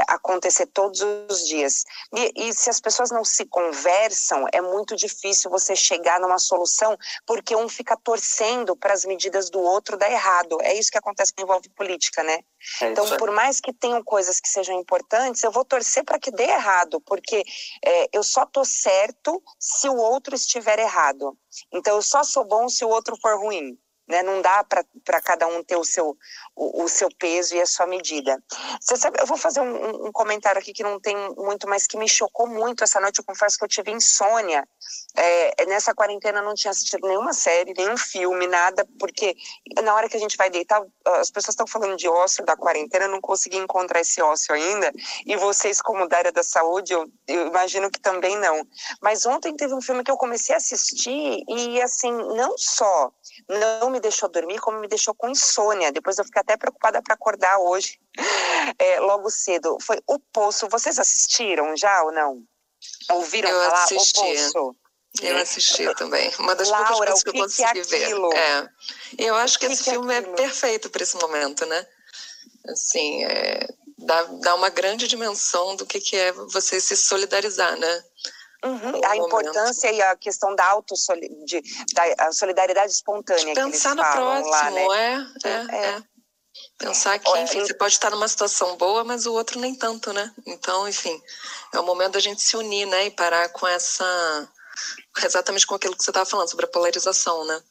acontecer 0.08 0.68
todos 0.68 1.02
os 1.30 1.48
dias. 1.48 1.84
E, 2.16 2.48
e, 2.48 2.54
se 2.54 2.70
as 2.70 2.80
pessoas 2.80 3.12
não 3.12 3.24
se 3.24 3.46
conversam, 3.46 4.46
é 4.54 4.62
muito 4.62 4.96
difícil 4.96 5.50
você 5.50 5.76
chegar 5.76 6.20
numa 6.20 6.40
solução, 6.40 6.98
porque 7.26 7.56
um 7.56 7.68
fica 7.68 7.98
torcendo 7.98 8.76
para 8.76 8.94
as 8.94 9.06
medidas 9.06 9.50
do 9.50 9.60
outro 9.60 9.98
dar 9.98 10.12
errado. 10.12 10.58
É 10.62 10.74
isso 10.74 10.92
que 10.92 10.98
acontece 10.98 11.34
quando 11.34 11.46
envolve 11.46 11.70
política, 11.70 12.24
né? 12.24 12.40
É 12.82 12.90
então, 12.90 13.06
por 13.18 13.32
mais 13.32 13.60
que 13.60 13.74
tenham 13.74 14.04
coisas 14.04 14.40
que 14.40 14.50
sejam 14.50 14.80
importantes, 14.80 15.44
eu 15.44 15.52
vou 15.52 15.64
torcer 15.64 16.04
para 16.04 16.20
que 16.20 16.32
dê 16.32 16.44
errado, 16.44 17.02
porque 17.02 17.44
é, 17.84 18.10
eu 18.14 18.24
só 18.24 18.46
tô 18.46 18.66
certo 18.66 19.42
se 19.60 19.88
o 19.88 19.96
outro 19.96 20.36
estiver 20.36 20.80
errado. 20.80 21.38
Então, 21.72 21.96
eu 21.96 22.02
só 22.02 22.24
sou 22.24 22.46
bom 22.46 22.68
se 22.70 22.84
o 22.84 22.90
outro 22.90 23.18
for 23.22 23.40
ruim. 23.40 23.78
Né? 24.08 24.24
Não 24.24 24.42
dá 24.42 24.64
para 24.64 25.22
cada 25.22 25.48
um 25.48 25.64
ter 25.64 25.76
o 25.76 25.84
seu, 25.84 26.18
o, 26.56 26.84
o, 26.84 26.88
seu 26.88 27.10
peso 27.18 27.56
e 27.56 27.62
a 27.62 27.66
sua 27.66 27.86
medida. 27.86 28.42
Você 28.80 28.96
sabe, 28.96 29.20
eu 29.20 29.26
vou 29.26 29.38
fazer 29.38 29.60
um, 29.60 30.08
um, 30.08 30.12
comentário 30.12 30.60
aqui 30.60 30.74
que 30.74 30.84
não 30.84 31.00
tem 31.00 31.16
muito, 31.36 31.68
mas 31.68 31.86
que 31.86 31.98
me 31.98 32.08
chocou 32.08 32.48
muito 32.48 32.84
essa 32.84 33.00
noite. 33.00 33.20
Eu 33.20 33.26
confesso 33.26 33.58
que 33.58 33.64
eu 33.64 33.68
tive 33.70 33.92
insônia. 33.92 34.68
É, 35.16 35.66
nessa 35.66 35.94
quarentena 35.94 36.40
eu 36.40 36.46
não 36.46 36.54
tinha 36.54 36.72
assistido 36.72 37.08
nenhuma 37.08 37.34
série, 37.34 37.74
nenhum 37.74 37.98
filme, 37.98 38.48
nada, 38.48 38.88
porque 39.00 39.36
na 39.84 39.94
hora 39.94 40.08
que 40.08 40.16
a 40.16 40.20
gente 40.20 40.38
vai 40.38 40.50
deitar, 40.50 40.82
as 41.06 41.30
pessoas 41.30 41.54
estão 41.54 41.68
falando 41.68 41.98
de 41.98 42.08
ócio 42.08 42.46
da 42.46 42.56
quarentena, 42.56 43.06
eu 43.06 43.12
não 43.12 43.20
consegui 43.20 43.58
encontrar 43.58 44.00
esse 44.00 44.22
ócio 44.22 44.54
ainda. 44.54 44.92
E 45.26 45.36
vocês, 45.36 45.82
como 45.82 46.08
da 46.08 46.18
área 46.18 46.32
da 46.32 46.44
saúde, 46.44 46.94
eu, 46.94 47.06
eu 47.28 47.48
imagino 47.48 47.92
que 47.92 48.00
também 48.00 48.38
não. 48.38 48.66
Mas 49.02 49.26
ontem 49.26 49.56
teve 49.56 49.74
um 49.74 49.82
filme 49.82 50.04
que 50.04 50.12
eu 50.12 50.18
comecei 50.18 50.56
a 50.56 50.58
assistir 50.58 51.44
e, 51.48 51.82
assim, 51.82 52.12
não 52.12 52.58
só 52.58 53.12
não 53.48 53.90
me 53.90 53.97
deixou 54.00 54.30
dormir, 54.30 54.60
como 54.60 54.80
me 54.80 54.88
deixou 54.88 55.14
com 55.14 55.30
insônia. 55.30 55.92
Depois 55.92 56.18
eu 56.18 56.26
fiquei 56.26 56.42
até 56.42 56.58
preocupada 56.58 57.02
para 57.02 57.14
acordar 57.14 57.58
hoje, 57.60 58.00
é, 58.78 59.00
logo 59.02 59.30
cedo. 59.30 59.78
Foi 59.82 60.00
O 60.08 60.20
Poço. 60.20 60.68
Vocês 60.70 61.00
assistiram 61.00 61.76
já 61.76 62.04
ou 62.04 62.12
não? 62.12 62.44
Ouviram 63.12 63.50
eu 63.50 63.70
falar 63.70 63.84
assisti. 63.84 64.20
O 64.20 64.24
Poço? 64.24 64.76
Eu 65.22 65.38
assisti 65.38 65.84
também. 65.96 66.32
Uma 66.40 66.56
das 66.56 66.70
Laura, 66.70 66.88
poucas 66.88 67.24
coisas 67.24 67.24
que, 67.24 67.32
que 67.32 67.38
eu 67.38 67.44
consegui 67.44 67.72
que 67.74 67.80
é 67.80 67.84
ver. 67.84 68.38
É. 68.38 68.70
Eu 69.18 69.36
acho 69.36 69.60
que, 69.60 69.68
que 69.68 69.74
esse 69.74 69.90
é 69.90 69.94
filme 69.94 70.14
é, 70.14 70.18
é 70.18 70.22
perfeito 70.22 70.90
para 70.90 71.04
esse 71.04 71.16
momento, 71.18 71.66
né? 71.66 71.88
Assim, 72.68 73.24
é, 73.24 73.68
dá, 73.98 74.24
dá 74.24 74.56
uma 74.56 74.70
grande 74.70 75.08
dimensão 75.08 75.76
do 75.76 75.86
que, 75.86 76.00
que 76.00 76.16
é 76.16 76.32
você 76.32 76.80
se 76.80 76.96
solidarizar, 76.96 77.78
né? 77.78 78.04
Uhum, 78.66 79.06
a 79.06 79.16
importância 79.16 79.92
e 79.92 80.02
a 80.02 80.16
questão 80.16 80.56
da 80.56 80.66
autossolidariedade 80.66 82.16
da 82.18 82.32
solidariedade 82.32 82.92
espontânea. 82.92 83.54
Pensar 83.54 83.96
no 83.96 84.02
próximo, 84.02 84.50
lá, 84.50 84.72
né? 84.72 84.88
é, 85.44 85.48
é, 85.48 85.78
é. 85.90 86.04
Pensar 86.78 87.20
que, 87.20 87.40
enfim, 87.40 87.62
você 87.62 87.74
pode 87.74 87.94
estar 87.94 88.10
numa 88.12 88.28
situação 88.28 88.78
boa, 88.78 89.04
mas 89.04 89.26
o 89.26 89.34
outro 89.34 89.60
nem 89.60 89.76
tanto, 89.76 90.12
né? 90.14 90.34
Então, 90.46 90.88
enfim, 90.88 91.22
é 91.74 91.80
o 91.80 91.84
momento 91.84 92.14
da 92.14 92.20
gente 92.20 92.42
se 92.42 92.56
unir, 92.56 92.86
né? 92.86 93.06
E 93.06 93.12
parar 93.12 93.50
com 93.50 93.68
essa. 93.68 94.50
Exatamente 95.24 95.66
com 95.66 95.76
aquilo 95.76 95.96
que 95.96 96.04
você 96.04 96.12
estava 96.12 96.26
falando, 96.26 96.50
sobre 96.50 96.66
a 96.66 96.70
polarização, 96.70 97.46
né? 97.46 97.62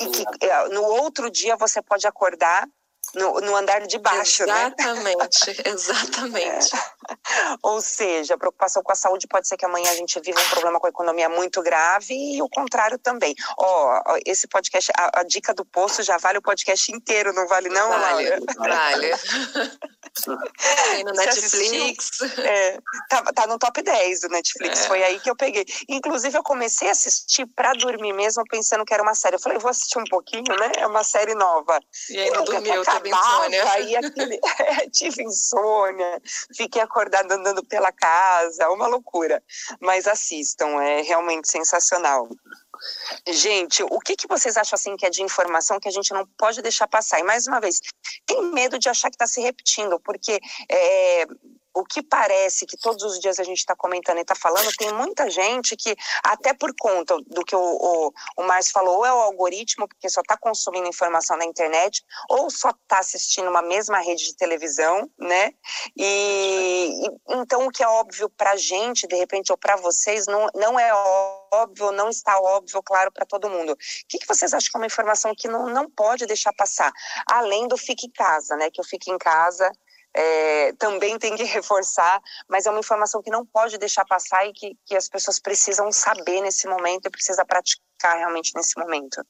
E 0.00 0.06
que 0.06 0.46
é, 0.46 0.68
no 0.68 0.82
outro 0.82 1.30
dia 1.30 1.56
você 1.56 1.82
pode 1.82 2.06
acordar 2.06 2.66
no, 3.14 3.40
no 3.40 3.56
andar 3.56 3.86
de 3.86 3.98
baixo, 3.98 4.44
exatamente, 4.44 5.48
né? 5.48 5.54
Exatamente, 5.70 6.74
é. 6.74 7.56
Ou 7.62 7.80
seja, 7.80 8.34
a 8.34 8.38
preocupação 8.38 8.82
com 8.82 8.92
a 8.92 8.94
saúde 8.94 9.26
pode 9.26 9.48
ser 9.48 9.56
que 9.56 9.64
amanhã 9.64 9.90
a 9.90 9.94
gente 9.94 10.20
viva 10.20 10.40
um 10.40 10.50
problema 10.50 10.78
com 10.78 10.86
a 10.86 10.90
economia 10.90 11.28
muito 11.28 11.62
grave 11.62 12.14
e 12.14 12.42
o 12.42 12.48
contrário 12.48 12.98
também. 12.98 13.34
Ó, 13.58 14.02
oh, 14.06 14.18
esse 14.24 14.46
podcast, 14.46 14.90
a, 14.96 15.20
a, 15.20 15.22
dica 15.24 15.52
do 15.54 15.64
poço 15.64 16.02
já 16.02 16.16
vale 16.18 16.38
o 16.38 16.42
podcast 16.42 16.92
inteiro, 16.92 17.32
não 17.32 17.46
vale 17.48 17.68
não, 17.68 17.90
Vale, 17.90 18.40
vale. 18.56 19.10
Tem 20.90 21.04
no 21.04 21.12
Netflix. 21.12 22.20
É, 22.38 22.78
tá, 23.08 23.22
tá, 23.32 23.46
no 23.46 23.58
top 23.58 23.80
10 23.82 24.20
do 24.20 24.28
Netflix, 24.28 24.84
é. 24.84 24.88
foi 24.88 25.02
aí 25.02 25.20
que 25.20 25.30
eu 25.30 25.36
peguei. 25.36 25.64
Inclusive, 25.88 26.36
eu 26.36 26.42
comecei 26.42 26.88
a 26.88 26.92
assistir 26.92 27.46
pra 27.46 27.72
dormir 27.72 28.12
mesmo, 28.12 28.42
pensando 28.50 28.84
que 28.84 28.92
era 28.92 29.02
uma 29.02 29.14
série. 29.14 29.36
Eu 29.36 29.40
falei, 29.40 29.58
vou 29.58 29.70
assistir 29.70 29.98
um 29.98 30.04
pouquinho, 30.04 30.54
né? 30.58 30.72
É 30.78 30.86
uma 30.86 31.04
série 31.04 31.34
nova. 31.34 31.80
E 32.08 32.18
aí 32.18 32.30
não 32.30 32.44
dormiu, 32.44 32.82
teve 32.84 32.99
insônia. 33.08 33.72
Aí 33.72 33.96
aquele, 33.96 34.40
é, 34.60 34.88
tive 34.90 35.22
insônia, 35.22 36.20
fiquei 36.56 36.80
acordada 36.82 37.34
andando 37.34 37.64
pela 37.64 37.92
casa, 37.92 38.68
uma 38.70 38.86
loucura. 38.86 39.42
Mas 39.80 40.06
assistam, 40.06 40.80
é 40.80 41.02
realmente 41.02 41.48
sensacional. 41.48 42.28
Gente, 43.28 43.82
o 43.82 43.98
que, 44.00 44.16
que 44.16 44.26
vocês 44.26 44.56
acham 44.56 44.74
assim 44.74 44.96
que 44.96 45.04
é 45.04 45.10
de 45.10 45.22
informação 45.22 45.78
que 45.78 45.88
a 45.88 45.92
gente 45.92 46.12
não 46.12 46.26
pode 46.38 46.62
deixar 46.62 46.86
passar? 46.86 47.20
E 47.20 47.22
mais 47.22 47.46
uma 47.46 47.60
vez, 47.60 47.80
tem 48.24 48.42
medo 48.52 48.78
de 48.78 48.88
achar 48.88 49.10
que 49.10 49.16
está 49.16 49.26
se 49.26 49.40
repetindo, 49.40 50.00
porque 50.00 50.40
é, 50.68 51.26
o 51.74 51.84
que 51.84 52.02
parece 52.02 52.66
que 52.66 52.76
todos 52.76 53.02
os 53.04 53.20
dias 53.20 53.38
a 53.38 53.44
gente 53.44 53.58
está 53.58 53.76
comentando 53.76 54.18
e 54.18 54.22
está 54.22 54.34
falando, 54.34 54.70
tem 54.76 54.92
muita 54.92 55.30
gente 55.30 55.76
que, 55.76 55.94
até 56.22 56.52
por 56.52 56.74
conta 56.78 57.16
do 57.26 57.44
que 57.44 57.54
o, 57.54 57.60
o, 57.60 58.12
o 58.36 58.42
Márcio 58.42 58.72
falou, 58.72 58.98
ou 58.98 59.06
é 59.06 59.12
o 59.12 59.18
algoritmo, 59.18 59.86
porque 59.86 60.08
só 60.08 60.20
está 60.20 60.36
consumindo 60.36 60.88
informação 60.88 61.36
na 61.36 61.44
internet, 61.44 62.04
ou 62.28 62.50
só 62.50 62.70
está 62.70 62.98
assistindo 62.98 63.48
uma 63.48 63.62
mesma 63.62 63.98
rede 64.00 64.24
de 64.24 64.36
televisão, 64.36 65.08
né? 65.18 65.52
E, 65.96 67.06
e 67.06 67.34
então 67.34 67.66
o 67.66 67.70
que 67.70 67.82
é 67.82 67.88
óbvio 67.88 68.28
para 68.28 68.52
a 68.52 68.56
gente, 68.56 69.06
de 69.06 69.16
repente, 69.16 69.52
ou 69.52 69.58
para 69.58 69.76
vocês, 69.76 70.26
não, 70.26 70.48
não 70.54 70.78
é 70.78 70.92
óbvio, 71.52 71.92
não 71.92 72.08
está 72.08 72.38
óbvio, 72.38 72.82
claro, 72.82 73.12
para 73.12 73.26
todo 73.26 73.50
mundo. 73.50 73.72
O 73.72 73.76
que, 74.08 74.18
que 74.18 74.26
vocês 74.26 74.52
acham 74.52 74.70
que 74.70 74.76
é 74.76 74.80
uma 74.80 74.86
informação 74.86 75.34
que 75.36 75.48
não, 75.48 75.66
não 75.66 75.88
pode 75.88 76.26
deixar 76.26 76.52
passar? 76.52 76.92
Além 77.30 77.68
do 77.68 77.76
fique 77.76 78.06
em 78.06 78.10
casa, 78.10 78.56
né? 78.56 78.70
Que 78.70 78.80
eu 78.80 78.84
fique 78.84 79.10
em 79.10 79.18
casa 79.18 79.70
é, 80.14 80.72
também 80.74 81.18
tem 81.18 81.36
que 81.36 81.44
reforçar, 81.44 82.20
mas 82.48 82.66
é 82.66 82.70
uma 82.70 82.80
informação 82.80 83.22
que 83.22 83.30
não 83.30 83.44
pode 83.46 83.78
deixar 83.78 84.04
passar 84.04 84.46
e 84.46 84.52
que, 84.52 84.76
que 84.86 84.96
as 84.96 85.08
pessoas 85.08 85.38
precisam 85.38 85.90
saber 85.92 86.40
nesse 86.40 86.66
momento 86.66 87.06
e 87.06 87.10
precisa 87.10 87.44
praticar 87.44 88.16
realmente 88.16 88.52
nesse 88.54 88.78
momento. 88.78 89.24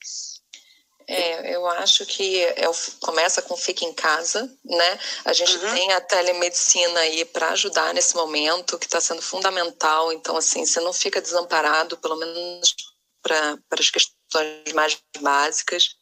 É, 1.07 1.57
eu 1.57 1.67
acho 1.67 2.07
que 2.07 2.41
é, 2.45 2.71
começa 3.01 3.43
com 3.43 3.57
fica 3.57 3.85
em 3.85 3.93
casa, 3.93 4.49
né? 4.65 4.99
A 5.25 5.33
gente 5.33 5.57
uhum. 5.57 5.75
tem 5.75 5.93
a 5.93 6.01
telemedicina 6.01 7.01
aí 7.01 7.25
para 7.25 7.49
ajudar 7.51 7.93
nesse 7.93 8.15
momento, 8.15 8.79
que 8.79 8.87
está 8.87 9.01
sendo 9.01 9.21
fundamental. 9.21 10.13
Então, 10.13 10.37
assim, 10.37 10.65
você 10.65 10.79
não 10.79 10.93
fica 10.93 11.21
desamparado, 11.21 11.97
pelo 11.97 12.15
menos 12.15 12.77
para 13.23 13.59
as 13.73 13.91
questões 13.91 14.73
mais 14.73 15.03
básicas 15.21 15.97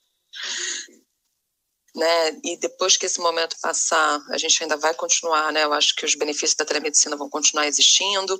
né? 1.94 2.38
E 2.44 2.56
depois 2.58 2.96
que 2.96 3.06
esse 3.06 3.20
momento 3.20 3.56
passar, 3.60 4.20
a 4.30 4.38
gente 4.38 4.62
ainda 4.62 4.76
vai 4.76 4.94
continuar, 4.94 5.52
né? 5.52 5.64
Eu 5.64 5.72
acho 5.72 5.94
que 5.94 6.04
os 6.04 6.14
benefícios 6.14 6.54
da 6.54 6.64
telemedicina 6.64 7.16
vão 7.16 7.28
continuar 7.28 7.66
existindo. 7.66 8.38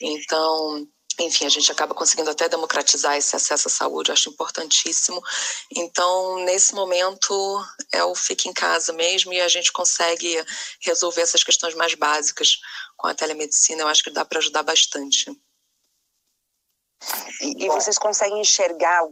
Então, 0.00 0.86
enfim, 1.20 1.46
a 1.46 1.48
gente 1.48 1.70
acaba 1.70 1.94
conseguindo 1.94 2.30
até 2.30 2.48
democratizar 2.48 3.16
esse 3.16 3.36
acesso 3.36 3.68
à 3.68 3.70
saúde, 3.70 4.10
eu 4.10 4.14
acho 4.14 4.30
importantíssimo. 4.30 5.22
Então, 5.76 6.44
nesse 6.44 6.74
momento, 6.74 7.64
é 7.92 8.02
o 8.04 8.14
fique 8.14 8.48
em 8.48 8.52
casa 8.52 8.92
mesmo 8.92 9.32
e 9.32 9.40
a 9.40 9.48
gente 9.48 9.72
consegue 9.72 10.44
resolver 10.80 11.22
essas 11.22 11.44
questões 11.44 11.74
mais 11.74 11.94
básicas 11.94 12.58
com 12.96 13.06
a 13.06 13.14
telemedicina. 13.14 13.82
Eu 13.82 13.88
acho 13.88 14.02
que 14.02 14.10
dá 14.10 14.24
para 14.24 14.38
ajudar 14.38 14.62
bastante. 14.62 15.30
E, 17.40 17.64
e, 17.64 17.68
vocês 17.68 17.98
conseguem 17.98 18.40
enxergar. 18.40 19.02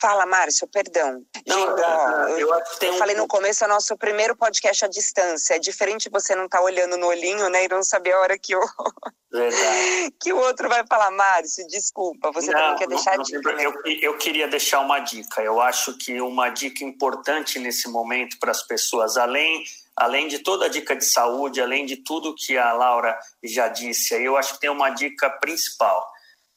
Fala, 0.00 0.26
Márcio, 0.26 0.66
perdão. 0.68 1.22
Não, 1.46 1.74
ó, 1.74 2.28
eu, 2.28 2.48
eu, 2.48 2.62
eu 2.82 2.94
falei 2.94 3.16
no 3.16 3.26
começo, 3.26 3.64
é 3.64 3.66
o 3.66 3.70
nosso 3.70 3.96
primeiro 3.96 4.36
podcast 4.36 4.84
à 4.84 4.88
distância. 4.88 5.54
É 5.54 5.58
diferente 5.58 6.10
você 6.10 6.34
não 6.34 6.44
estar 6.44 6.58
tá 6.58 6.64
olhando 6.64 6.96
no 6.96 7.06
olhinho, 7.06 7.48
né? 7.48 7.64
E 7.64 7.68
não 7.68 7.82
saber 7.82 8.12
a 8.12 8.20
hora 8.20 8.38
que 8.38 8.54
o, 8.54 8.60
que 10.20 10.32
o 10.32 10.38
outro 10.38 10.68
vai 10.68 10.84
falar. 10.86 11.10
Márcio, 11.10 11.66
desculpa, 11.66 12.30
você 12.30 12.50
não, 12.50 12.60
também 12.60 12.76
quer 12.76 12.88
deixar 12.88 13.16
não, 13.16 13.24
dica. 13.24 13.52
Né? 13.52 13.64
Eu, 13.64 13.72
eu 14.02 14.18
queria 14.18 14.46
deixar 14.46 14.80
uma 14.80 15.00
dica. 15.00 15.42
Eu 15.42 15.60
acho 15.60 15.96
que 15.96 16.20
uma 16.20 16.50
dica 16.50 16.84
importante 16.84 17.58
nesse 17.58 17.88
momento 17.88 18.38
para 18.38 18.50
as 18.50 18.62
pessoas, 18.62 19.16
além 19.16 19.64
além 19.98 20.28
de 20.28 20.38
toda 20.38 20.66
a 20.66 20.68
dica 20.68 20.94
de 20.94 21.04
saúde, 21.04 21.60
além 21.60 21.84
de 21.84 21.96
tudo 21.96 22.34
que 22.34 22.56
a 22.56 22.72
Laura 22.72 23.18
já 23.42 23.66
disse, 23.66 24.14
eu 24.14 24.36
acho 24.36 24.54
que 24.54 24.60
tem 24.60 24.70
uma 24.70 24.90
dica 24.90 25.28
principal 25.28 26.08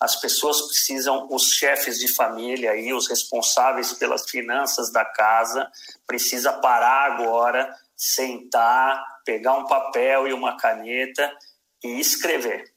as 0.02 0.16
pessoas 0.16 0.60
precisam, 0.64 1.28
os 1.30 1.52
chefes 1.52 2.00
de 2.00 2.12
família 2.16 2.76
e 2.76 2.92
os 2.92 3.08
responsáveis 3.08 3.94
pelas 3.94 4.28
finanças 4.28 4.92
da 4.92 5.06
casa, 5.06 5.70
precisa 6.08 6.52
parar 6.54 7.12
agora, 7.12 7.72
sentar, 7.96 9.00
pegar 9.24 9.54
um 9.54 9.68
papel 9.68 10.28
e 10.28 10.34
uma 10.34 10.58
caneta 10.58 11.32
e 11.84 12.00
escrever. 12.00 12.74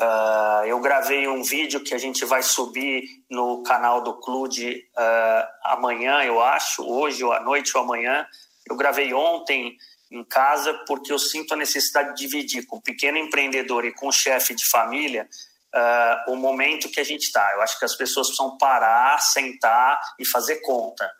Uh, 0.00 0.64
eu 0.66 0.80
gravei 0.80 1.28
um 1.28 1.44
vídeo 1.44 1.82
que 1.82 1.94
a 1.94 1.98
gente 1.98 2.24
vai 2.24 2.42
subir 2.42 3.04
no 3.30 3.62
canal 3.62 4.00
do 4.00 4.14
Clube 4.14 4.84
uh, 4.96 5.48
amanhã, 5.62 6.24
eu 6.24 6.40
acho, 6.42 6.82
hoje 6.82 7.22
ou 7.22 7.32
à 7.32 7.40
noite 7.40 7.76
ou 7.76 7.84
amanhã. 7.84 8.26
Eu 8.68 8.76
gravei 8.76 9.14
ontem 9.14 9.76
em 10.10 10.24
casa 10.24 10.74
porque 10.88 11.12
eu 11.12 11.18
sinto 11.20 11.54
a 11.54 11.56
necessidade 11.56 12.16
de 12.16 12.26
dividir 12.26 12.66
com 12.66 12.76
o 12.76 12.82
pequeno 12.82 13.16
empreendedor 13.16 13.84
e 13.84 13.94
com 13.94 14.08
o 14.08 14.12
chefe 14.12 14.54
de 14.54 14.68
família 14.68 15.28
uh, 15.74 16.32
o 16.32 16.36
momento 16.36 16.90
que 16.90 17.00
a 17.00 17.04
gente 17.04 17.22
está. 17.22 17.52
Eu 17.54 17.62
acho 17.62 17.78
que 17.78 17.84
as 17.84 17.96
pessoas 17.96 18.28
precisam 18.28 18.56
parar, 18.56 19.18
sentar 19.20 20.00
e 20.18 20.24
fazer 20.24 20.56
conta. 20.62 21.10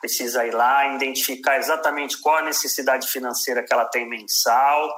Precisa 0.00 0.46
ir 0.46 0.54
lá, 0.54 0.94
identificar 0.94 1.58
exatamente 1.58 2.20
qual 2.20 2.36
a 2.36 2.42
necessidade 2.42 3.08
financeira 3.08 3.64
que 3.64 3.72
ela 3.72 3.84
tem 3.84 4.08
mensal, 4.08 4.88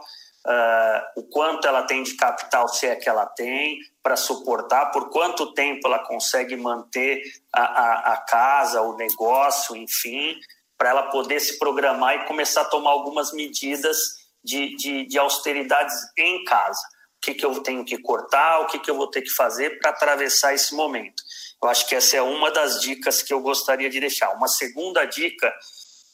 uh, 0.47 1.21
o 1.21 1.23
quanto 1.25 1.67
ela 1.67 1.83
tem 1.85 2.03
de 2.03 2.15
capital, 2.15 2.69
se 2.69 2.87
é 2.87 2.97
que 2.97 3.09
ela 3.09 3.27
tem, 3.27 3.79
para 4.03 4.17
suportar, 4.17 4.91
por 4.91 5.11
quanto 5.11 5.55
tempo 5.55 5.87
ela 5.87 6.01
consegue 6.01 6.57
manter 6.57 7.23
a, 7.53 7.63
a, 7.63 8.13
a 8.15 8.17
casa, 8.19 8.83
o 8.83 8.97
negócio, 8.97 9.75
enfim, 9.75 10.39
para 10.77 10.91
ela 10.91 11.11
poder 11.11 11.41
se 11.41 11.59
programar 11.59 12.17
e 12.17 12.27
começar 12.27 12.63
a 12.63 12.67
tomar 12.67 12.91
algumas 12.91 13.33
medidas 13.33 13.99
de, 14.43 14.75
de, 14.77 15.07
de 15.07 15.19
austeridades 15.19 15.95
em 16.17 16.43
casa. 16.45 16.81
O 17.21 17.23
que, 17.23 17.35
que 17.35 17.45
eu 17.45 17.63
tenho 17.63 17.85
que 17.85 17.99
cortar, 17.99 18.61
o 18.61 18.67
que, 18.67 18.79
que 18.79 18.91
eu 18.91 18.97
vou 18.97 19.07
ter 19.07 19.21
que 19.21 19.31
fazer 19.31 19.79
para 19.79 19.91
atravessar 19.91 20.55
esse 20.55 20.75
momento. 20.75 21.23
Eu 21.63 21.69
acho 21.69 21.87
que 21.87 21.95
essa 21.95 22.17
é 22.17 22.23
uma 22.23 22.51
das 22.51 22.81
dicas 22.81 23.23
que 23.23 23.31
eu 23.31 23.43
gostaria 23.43 23.91
de 23.91 24.01
deixar. 24.01 24.31
Uma 24.31 24.49
segunda 24.49 25.05
dica 25.05 25.55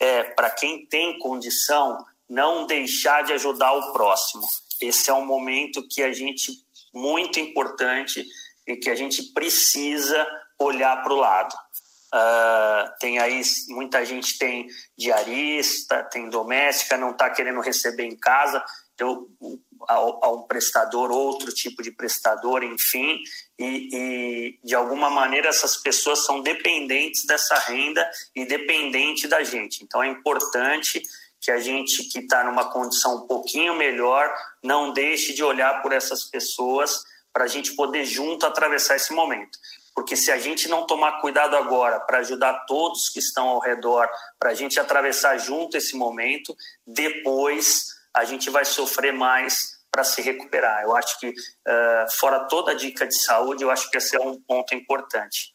é 0.00 0.24
para 0.24 0.50
quem 0.50 0.84
tem 0.86 1.16
condição 1.20 2.04
não 2.28 2.66
deixar 2.66 3.22
de 3.22 3.32
ajudar 3.34 3.72
o 3.72 3.92
próximo. 3.92 4.42
Esse 4.80 5.08
é 5.08 5.14
um 5.14 5.24
momento 5.24 5.86
que 5.88 6.02
a 6.02 6.12
gente 6.12 6.50
muito 6.92 7.38
importante 7.38 8.26
e 8.66 8.76
que 8.76 8.90
a 8.90 8.96
gente 8.96 9.22
precisa 9.32 10.26
olhar 10.58 11.02
para 11.04 11.12
o 11.12 11.16
lado. 11.16 11.54
Uh, 12.14 12.98
tem 12.98 13.18
aí 13.18 13.42
muita 13.68 14.04
gente 14.04 14.38
tem 14.38 14.66
diarista, 14.96 16.02
tem 16.04 16.28
doméstica, 16.28 16.96
não 16.96 17.10
está 17.10 17.28
querendo 17.28 17.60
receber 17.60 18.04
em 18.04 18.16
casa, 18.16 18.64
então 18.96 19.28
a, 19.86 20.30
um 20.30 20.42
prestador, 20.42 21.10
outro 21.10 21.52
tipo 21.52 21.82
de 21.82 21.92
prestador, 21.92 22.64
enfim, 22.64 23.20
e, 23.58 23.88
e, 23.92 24.58
de 24.64 24.74
alguma 24.74 25.10
maneira 25.10 25.48
essas 25.48 25.76
pessoas 25.76 26.24
são 26.24 26.40
dependentes 26.40 27.24
dessa 27.26 27.56
renda 27.58 28.10
e 28.34 28.46
dependentes 28.46 29.28
da 29.28 29.44
gente. 29.44 29.84
Então 29.84 30.02
é 30.02 30.08
importante 30.08 31.00
que 31.40 31.50
a 31.50 31.60
gente 31.60 32.04
que 32.04 32.20
está 32.20 32.42
numa 32.42 32.72
condição 32.72 33.16
um 33.16 33.26
pouquinho 33.26 33.76
melhor 33.76 34.32
não 34.62 34.92
deixe 34.92 35.34
de 35.34 35.44
olhar 35.44 35.82
por 35.82 35.92
essas 35.92 36.24
pessoas 36.24 37.04
para 37.32 37.44
a 37.44 37.48
gente 37.48 37.76
poder 37.76 38.06
junto 38.06 38.46
atravessar 38.46 38.96
esse 38.96 39.12
momento. 39.12 39.58
Porque 39.94 40.16
se 40.16 40.32
a 40.32 40.38
gente 40.38 40.68
não 40.68 40.86
tomar 40.86 41.20
cuidado 41.20 41.54
agora 41.54 42.00
para 42.00 42.18
ajudar 42.18 42.64
todos 42.66 43.10
que 43.10 43.18
estão 43.18 43.48
ao 43.48 43.60
redor, 43.60 44.08
para 44.38 44.50
a 44.50 44.54
gente 44.54 44.80
atravessar 44.80 45.36
junto 45.38 45.76
esse 45.76 45.96
momento, 45.96 46.56
depois 46.86 47.95
a 48.16 48.24
gente 48.24 48.48
vai 48.50 48.64
sofrer 48.64 49.12
mais 49.12 49.76
para 49.90 50.02
se 50.02 50.22
recuperar. 50.22 50.82
Eu 50.82 50.96
acho 50.96 51.18
que, 51.20 51.28
uh, 51.28 52.12
fora 52.18 52.46
toda 52.48 52.72
a 52.72 52.74
dica 52.74 53.06
de 53.06 53.14
saúde, 53.22 53.62
eu 53.62 53.70
acho 53.70 53.90
que 53.90 53.98
esse 53.98 54.16
é 54.16 54.20
um 54.20 54.40
ponto 54.42 54.74
importante. 54.74 55.54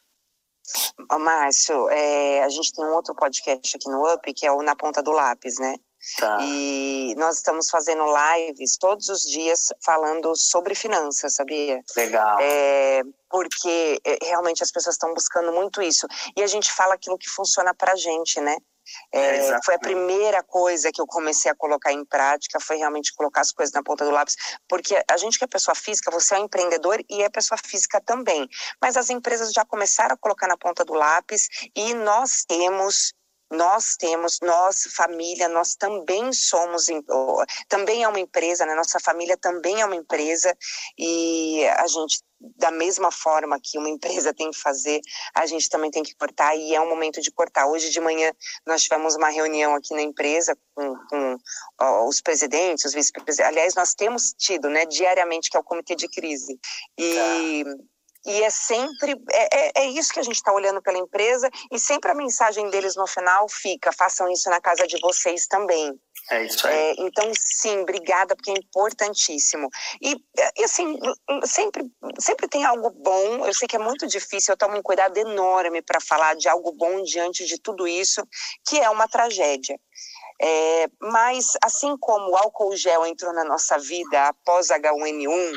Márcio, 1.19 1.89
é, 1.89 2.43
a 2.43 2.49
gente 2.49 2.71
tem 2.71 2.85
um 2.85 2.93
outro 2.93 3.13
podcast 3.15 3.75
aqui 3.75 3.89
no 3.89 4.13
UP, 4.13 4.33
que 4.33 4.45
é 4.45 4.51
o 4.51 4.61
Na 4.61 4.75
Ponta 4.75 5.01
do 5.01 5.11
Lápis, 5.11 5.59
né? 5.59 5.75
Tá. 6.17 6.39
E 6.41 7.13
nós 7.17 7.37
estamos 7.37 7.69
fazendo 7.69 8.03
lives 8.05 8.77
todos 8.77 9.07
os 9.09 9.21
dias 9.21 9.67
falando 9.85 10.35
sobre 10.35 10.73
finanças, 10.73 11.35
sabia? 11.35 11.79
Legal. 11.95 12.39
É, 12.41 13.01
porque 13.29 13.99
é, 14.03 14.17
realmente 14.25 14.63
as 14.63 14.71
pessoas 14.71 14.95
estão 14.95 15.13
buscando 15.13 15.51
muito 15.51 15.81
isso. 15.81 16.07
E 16.35 16.41
a 16.41 16.47
gente 16.47 16.71
fala 16.71 16.95
aquilo 16.95 17.17
que 17.17 17.29
funciona 17.29 17.73
pra 17.75 17.95
gente, 17.95 18.41
né? 18.41 18.57
É, 19.11 19.57
foi 19.63 19.75
a 19.75 19.79
primeira 19.79 20.43
coisa 20.43 20.91
que 20.91 21.01
eu 21.01 21.07
comecei 21.07 21.51
a 21.51 21.55
colocar 21.55 21.91
em 21.91 22.05
prática, 22.05 22.59
foi 22.59 22.77
realmente 22.77 23.13
colocar 23.13 23.41
as 23.41 23.51
coisas 23.51 23.73
na 23.73 23.83
ponta 23.83 24.05
do 24.05 24.11
lápis, 24.11 24.35
porque 24.67 25.01
a 25.09 25.17
gente 25.17 25.37
que 25.37 25.43
é 25.43 25.47
pessoa 25.47 25.75
física, 25.75 26.11
você 26.11 26.35
é 26.35 26.39
um 26.39 26.45
empreendedor 26.45 27.03
e 27.09 27.23
é 27.23 27.29
pessoa 27.29 27.57
física 27.63 28.01
também, 28.01 28.47
mas 28.81 28.97
as 28.97 29.09
empresas 29.09 29.51
já 29.51 29.65
começaram 29.65 30.13
a 30.13 30.17
colocar 30.17 30.47
na 30.47 30.57
ponta 30.57 30.85
do 30.85 30.93
lápis 30.93 31.47
e 31.75 31.93
nós 31.93 32.43
temos 32.47 33.13
nós 33.51 33.97
temos, 33.97 34.39
nós, 34.41 34.87
família, 34.95 35.49
nós 35.49 35.75
também 35.75 36.31
somos, 36.31 36.85
também 37.67 38.01
é 38.03 38.07
uma 38.07 38.19
empresa, 38.19 38.65
né? 38.65 38.73
Nossa 38.73 38.97
família 38.99 39.35
também 39.35 39.81
é 39.81 39.85
uma 39.85 39.95
empresa 39.95 40.55
e 40.97 41.67
a 41.67 41.85
gente, 41.85 42.21
da 42.57 42.71
mesma 42.71 43.11
forma 43.11 43.59
que 43.61 43.77
uma 43.77 43.89
empresa 43.89 44.33
tem 44.33 44.51
que 44.51 44.57
fazer, 44.57 44.99
a 45.35 45.45
gente 45.45 45.69
também 45.69 45.91
tem 45.91 46.03
que 46.03 46.15
cortar 46.15 46.55
e 46.55 46.73
é 46.73 46.81
um 46.81 46.89
momento 46.89 47.21
de 47.21 47.31
cortar. 47.31 47.67
Hoje 47.67 47.89
de 47.89 47.99
manhã 47.99 48.31
nós 48.65 48.83
tivemos 48.83 49.15
uma 49.15 49.29
reunião 49.29 49.75
aqui 49.75 49.93
na 49.93 50.01
empresa 50.01 50.57
com, 50.73 50.95
com 51.09 51.37
ó, 51.79 52.07
os 52.07 52.21
presidentes, 52.21 52.85
os 52.85 52.93
vice-presidentes. 52.93 53.39
Aliás, 53.39 53.75
nós 53.75 53.93
temos 53.93 54.33
tido, 54.33 54.69
né, 54.69 54.85
diariamente, 54.85 55.49
que 55.49 55.57
é 55.57 55.59
o 55.59 55.63
comitê 55.63 55.95
de 55.95 56.07
crise. 56.07 56.59
E. 56.97 57.63
Tá 57.63 57.91
e 58.25 58.43
é 58.43 58.49
sempre, 58.51 59.13
é, 59.31 59.57
é, 59.57 59.71
é 59.83 59.85
isso 59.89 60.13
que 60.13 60.19
a 60.19 60.23
gente 60.23 60.35
está 60.35 60.53
olhando 60.53 60.81
pela 60.81 60.97
empresa 60.97 61.49
e 61.71 61.79
sempre 61.79 62.11
a 62.11 62.15
mensagem 62.15 62.69
deles 62.69 62.95
no 62.95 63.07
final 63.07 63.49
fica, 63.49 63.91
façam 63.91 64.29
isso 64.31 64.47
na 64.49 64.61
casa 64.61 64.85
de 64.85 64.99
vocês 65.01 65.47
também. 65.47 65.99
É 66.31 66.45
isso 66.45 66.65
aí. 66.65 66.73
É, 66.73 66.93
então, 66.99 67.29
sim, 67.35 67.79
obrigada, 67.79 68.35
porque 68.35 68.51
é 68.51 68.53
importantíssimo. 68.53 69.67
E, 70.01 70.15
e, 70.57 70.63
assim, 70.63 70.97
sempre, 71.43 71.83
sempre 72.19 72.47
tem 72.47 72.63
algo 72.63 72.89
bom. 72.89 73.45
Eu 73.45 73.53
sei 73.53 73.67
que 73.67 73.75
é 73.75 73.79
muito 73.79 74.07
difícil, 74.07 74.53
eu 74.53 74.57
tomo 74.57 74.77
um 74.77 74.81
cuidado 74.81 75.17
enorme 75.17 75.81
para 75.81 75.99
falar 75.99 76.35
de 76.35 76.47
algo 76.47 76.71
bom 76.71 77.03
diante 77.03 77.45
de 77.45 77.59
tudo 77.61 77.85
isso, 77.85 78.23
que 78.65 78.79
é 78.79 78.89
uma 78.89 79.09
tragédia. 79.09 79.77
É, 80.41 80.87
mas, 80.99 81.51
assim 81.63 81.95
como 81.99 82.31
o 82.31 82.35
álcool 82.35 82.75
gel 82.75 83.05
entrou 83.05 83.31
na 83.33 83.43
nossa 83.43 83.77
vida 83.77 84.27
após 84.27 84.69
H1N1, 84.69 85.53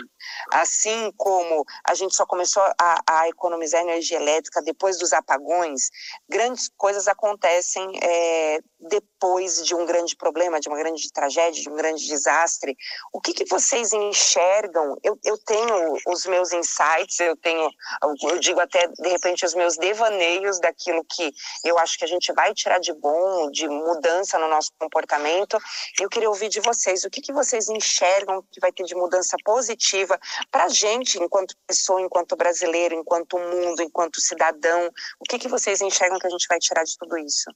assim 0.52 1.12
como 1.16 1.64
a 1.86 1.94
gente 1.94 2.14
só 2.14 2.26
começou 2.26 2.62
a, 2.80 3.00
a 3.06 3.28
economizar 3.28 3.80
energia 3.82 4.18
elétrica 4.18 4.62
depois 4.62 4.98
dos 4.98 5.12
apagões, 5.12 5.90
grandes 6.28 6.70
coisas 6.76 7.08
acontecem 7.08 7.90
é, 8.02 8.58
depois 8.80 9.64
de 9.64 9.74
um 9.74 9.86
grande 9.86 10.16
problema, 10.16 10.60
de 10.60 10.68
uma 10.68 10.78
grande 10.78 11.10
tragédia, 11.12 11.62
de 11.62 11.70
um 11.70 11.76
grande 11.76 12.06
desastre. 12.06 12.76
O 13.12 13.20
que, 13.20 13.32
que 13.32 13.44
vocês 13.46 13.92
enxergam? 13.92 14.96
Eu, 15.02 15.18
eu 15.24 15.38
tenho 15.38 15.96
os 16.06 16.26
meus 16.26 16.52
insights, 16.52 17.18
eu 17.20 17.36
tenho, 17.36 17.68
eu 18.22 18.38
digo 18.38 18.60
até 18.60 18.86
de 18.86 19.08
repente 19.08 19.44
os 19.44 19.54
meus 19.54 19.76
devaneios 19.76 20.60
daquilo 20.60 21.04
que 21.04 21.32
eu 21.64 21.78
acho 21.78 21.98
que 21.98 22.04
a 22.04 22.08
gente 22.08 22.32
vai 22.32 22.52
tirar 22.54 22.78
de 22.78 22.92
bom, 22.92 23.50
de 23.50 23.66
mudança 23.68 24.38
no 24.38 24.48
nosso 24.48 24.70
comportamento. 24.78 25.58
Eu 26.00 26.08
queria 26.08 26.28
ouvir 26.28 26.48
de 26.48 26.60
vocês 26.60 27.04
o 27.04 27.10
que, 27.10 27.20
que 27.20 27.32
vocês 27.32 27.68
enxergam 27.68 28.44
que 28.50 28.60
vai 28.60 28.72
ter 28.72 28.84
de 28.84 28.94
mudança 28.94 29.36
positiva 29.44 30.13
para 30.50 30.64
a 30.64 30.68
gente, 30.68 31.22
enquanto 31.22 31.56
pessoa, 31.66 32.00
enquanto 32.00 32.36
brasileiro, 32.36 32.94
enquanto 32.94 33.38
mundo, 33.38 33.82
enquanto 33.82 34.20
cidadão. 34.20 34.90
O 35.20 35.24
que, 35.24 35.38
que 35.38 35.48
vocês 35.48 35.80
enxergam 35.80 36.18
que 36.18 36.26
a 36.26 36.30
gente 36.30 36.46
vai 36.48 36.58
tirar 36.58 36.84
de 36.84 36.96
tudo 36.96 37.18
isso? 37.18 37.50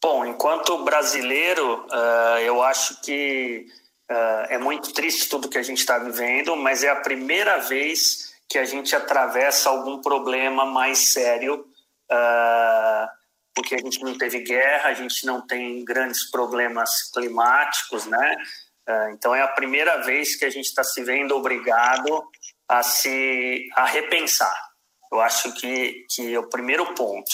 Bom, 0.00 0.24
enquanto 0.24 0.84
brasileiro, 0.84 1.84
uh, 1.86 2.38
eu 2.38 2.62
acho 2.62 3.00
que 3.00 3.66
uh, 4.10 4.46
é 4.48 4.58
muito 4.58 4.92
triste 4.92 5.28
tudo 5.28 5.48
que 5.48 5.58
a 5.58 5.62
gente 5.62 5.78
está 5.78 5.98
vivendo, 5.98 6.54
mas 6.56 6.84
é 6.84 6.88
a 6.88 7.00
primeira 7.00 7.58
vez 7.58 8.32
que 8.48 8.58
a 8.58 8.64
gente 8.64 8.94
atravessa 8.94 9.68
algum 9.68 10.00
problema 10.00 10.64
mais 10.64 11.12
sério. 11.12 11.66
Uh, 12.10 13.18
porque 13.58 13.74
a 13.74 13.78
gente 13.78 14.00
não 14.04 14.16
teve 14.16 14.38
guerra, 14.40 14.90
a 14.90 14.94
gente 14.94 15.26
não 15.26 15.44
tem 15.44 15.84
grandes 15.84 16.30
problemas 16.30 17.10
climáticos, 17.12 18.06
né? 18.06 18.36
É, 18.88 19.10
então 19.12 19.34
é 19.34 19.42
a 19.42 19.48
primeira 19.48 19.98
vez 19.98 20.36
que 20.36 20.44
a 20.44 20.50
gente 20.50 20.66
está 20.66 20.82
se 20.82 21.02
vendo 21.02 21.36
obrigado 21.36 22.24
a 22.68 22.82
se 22.82 23.68
a 23.76 23.84
repensar. 23.84 24.56
Eu 25.12 25.20
acho 25.20 25.52
que 25.54 26.06
que 26.10 26.34
é 26.34 26.38
o 26.38 26.48
primeiro 26.48 26.94
ponto. 26.94 27.30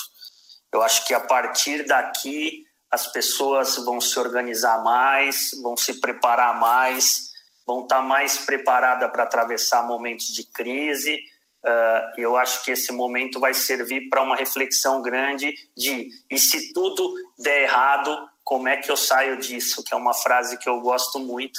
Eu 0.73 0.83
acho 0.83 1.07
que 1.07 1.15
a 1.15 1.21
partir 1.21 1.87
daqui 1.87 2.65
as 2.91 3.07
pessoas 3.07 3.77
vão 3.77 4.01
se 4.01 4.19
organizar 4.19 4.83
mais, 4.83 5.51
vão 5.63 5.77
se 5.77 6.01
preparar 6.01 6.59
mais, 6.59 7.31
vão 7.67 7.83
estar 7.83 7.97
tá 7.97 8.03
mais 8.03 8.39
preparadas 8.39 9.11
para 9.11 9.23
atravessar 9.25 9.87
momentos 9.87 10.27
de 10.27 10.45
crise 10.53 11.19
Uh, 11.65 12.21
eu 12.21 12.37
acho 12.37 12.63
que 12.63 12.73
esse 12.73 12.93
momento 12.93 13.41
vai 13.41 13.55
servir 13.55 14.11
para 14.11 14.23
uma 14.23 14.37
reflexão 14.37 15.01
grande 15.01 15.51
de 15.75 16.11
e 16.31 16.39
se 16.39 16.75
tudo 16.75 17.15
der 17.39 17.63
errado, 17.63 18.15
como 18.45 18.69
é 18.69 18.77
que 18.77 18.91
eu 18.91 18.97
saio 18.97 19.39
disso? 19.39 19.83
Que 19.83 19.95
é 19.95 19.97
uma 19.97 20.15
frase 20.15 20.59
que 20.59 20.69
eu 20.69 20.81
gosto 20.81 21.19
muito. 21.19 21.59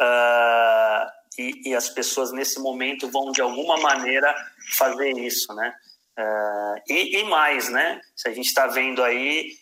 Uh, 0.00 1.06
e, 1.38 1.70
e, 1.70 1.74
as 1.74 1.88
pessoas 1.88 2.32
nesse 2.32 2.58
momento 2.60 3.10
vão 3.10 3.30
de 3.30 3.40
alguma 3.40 3.78
maneira 3.78 4.34
fazer 4.76 5.16
isso, 5.18 5.54
né? 5.54 5.74
Uh, 6.18 6.82
e, 6.88 7.18
e, 7.18 7.24
mais, 7.24 7.68
né? 7.68 8.00
Se 8.14 8.28
a 8.28 8.32
gente 8.32 8.46
está 8.46 8.66
vendo 8.66 9.02
aí, 9.02 9.52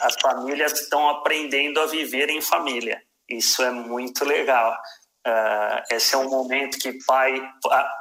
as 0.00 0.14
famílias 0.20 0.72
estão 0.72 1.10
aprendendo 1.10 1.78
a 1.78 1.86
viver 1.86 2.30
em 2.30 2.40
família. 2.40 3.02
Isso 3.28 3.62
é 3.62 3.70
muito 3.70 4.24
legal. 4.24 4.74
Uh, 5.26 5.94
esse 5.94 6.14
é 6.14 6.18
um 6.18 6.28
momento 6.28 6.78
que 6.78 6.98
pai, 7.06 7.40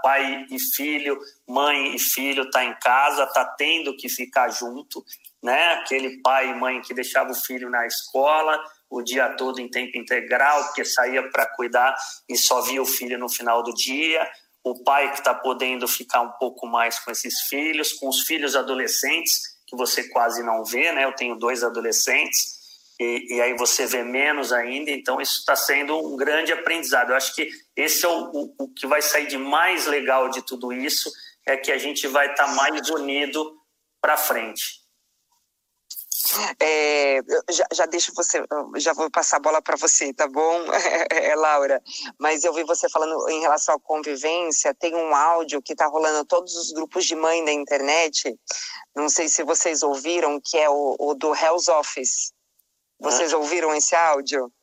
pai 0.02 0.46
e 0.50 0.60
filho, 0.76 1.20
mãe 1.48 1.96
e 1.96 2.00
filho 2.00 2.50
tá 2.50 2.64
em 2.64 2.74
casa, 2.80 3.28
tá 3.28 3.46
tendo 3.46 3.96
que 3.96 4.10
ficar 4.10 4.50
junto, 4.50 5.06
né? 5.42 5.74
Aquele 5.74 6.20
pai 6.22 6.50
e 6.50 6.56
mãe 6.56 6.82
que 6.82 6.96
deixava 6.96 7.32
o 7.32 7.36
filho 7.36 7.70
na 7.70 7.86
escola 7.86 8.60
o 8.92 9.02
dia 9.02 9.30
todo 9.38 9.62
em 9.62 9.70
tempo 9.70 9.98
integral, 9.98 10.66
porque 10.66 10.84
saía 10.84 11.28
para 11.32 11.48
cuidar 11.56 11.96
e 12.28 12.36
só 12.36 12.62
via 12.62 12.82
o 12.82 12.86
filho 12.86 13.18
no 13.18 13.30
final 13.30 13.64
do 13.64 13.74
dia. 13.74 14.30
O 14.64 14.84
pai 14.84 15.10
que 15.12 15.20
está 15.20 15.34
podendo 15.34 15.88
ficar 15.88 16.22
um 16.22 16.32
pouco 16.34 16.68
mais 16.68 17.00
com 17.00 17.10
esses 17.10 17.44
filhos, 17.44 17.94
com 17.94 18.10
os 18.10 18.22
filhos 18.24 18.56
adolescentes 18.56 19.60
que 19.66 19.78
você 19.78 20.10
quase 20.10 20.44
não 20.44 20.66
vê, 20.66 20.92
né? 20.92 21.06
Eu 21.06 21.14
tenho 21.14 21.38
dois 21.38 21.64
adolescentes 21.64 22.61
e, 23.02 23.36
e 23.36 23.42
aí 23.42 23.56
você 23.58 23.88
vê 23.88 24.04
menos 24.04 24.54
ainda, 24.54 24.92
então 24.92 25.20
isso 25.20 25.40
está 25.40 25.56
sendo 25.56 25.98
um 25.98 26.16
grande 26.16 26.54
aprendizado. 26.54 27.10
Eu 27.10 27.16
acho 27.16 27.34
que 27.34 27.50
esse 27.76 28.06
é 28.06 28.08
o, 28.08 28.30
o, 28.32 28.56
o, 28.60 28.68
que 28.68 28.86
vai 28.86 29.02
sair 29.02 29.26
de 29.26 29.40
mais 29.40 29.88
legal 29.88 30.30
de 30.30 30.44
tudo 30.44 30.72
isso, 30.72 31.12
é 31.48 31.58
que 31.58 31.72
a 31.72 31.80
gente 31.80 32.08
vai 32.08 32.30
estar 32.30 32.46
tá 32.46 32.52
mais 32.52 32.88
unido 32.92 33.60
para 34.00 34.18
frente. 34.18 34.82
É, 36.60 37.22
já, 37.50 37.66
já 37.74 37.86
deixo 37.88 38.14
você, 38.16 38.44
já 38.78 38.94
vou 38.94 39.10
passar 39.10 39.38
a 39.38 39.42
bola 39.42 39.64
para 39.64 39.76
você, 39.78 40.14
tá 40.14 40.28
bom, 40.28 40.62
é, 41.10 41.36
Laura? 41.36 41.82
Mas 42.20 42.44
eu 42.44 42.54
vi 42.54 42.64
você 42.64 42.88
falando 42.88 43.28
em 43.30 43.42
relação 43.42 43.74
à 43.74 43.80
convivência, 43.80 44.76
tem 44.76 44.94
um 44.94 45.16
áudio 45.16 45.60
que 45.60 45.74
está 45.74 45.88
rolando 45.88 46.24
todos 46.26 46.56
os 46.56 46.72
grupos 46.72 47.06
de 47.06 47.16
mãe 47.16 47.44
da 47.44 47.52
internet, 47.52 48.38
não 48.96 49.10
sei 49.10 49.28
se 49.28 49.44
vocês 49.44 49.82
ouviram, 49.82 50.40
que 50.40 50.56
é 50.56 50.70
o, 50.70 50.96
o 51.00 51.16
do 51.16 51.34
Hell's 51.34 51.68
Office. 51.68 52.32
Vocês 53.02 53.34
ouviram 53.34 53.74
esse 53.74 53.96
áudio? 53.96 54.54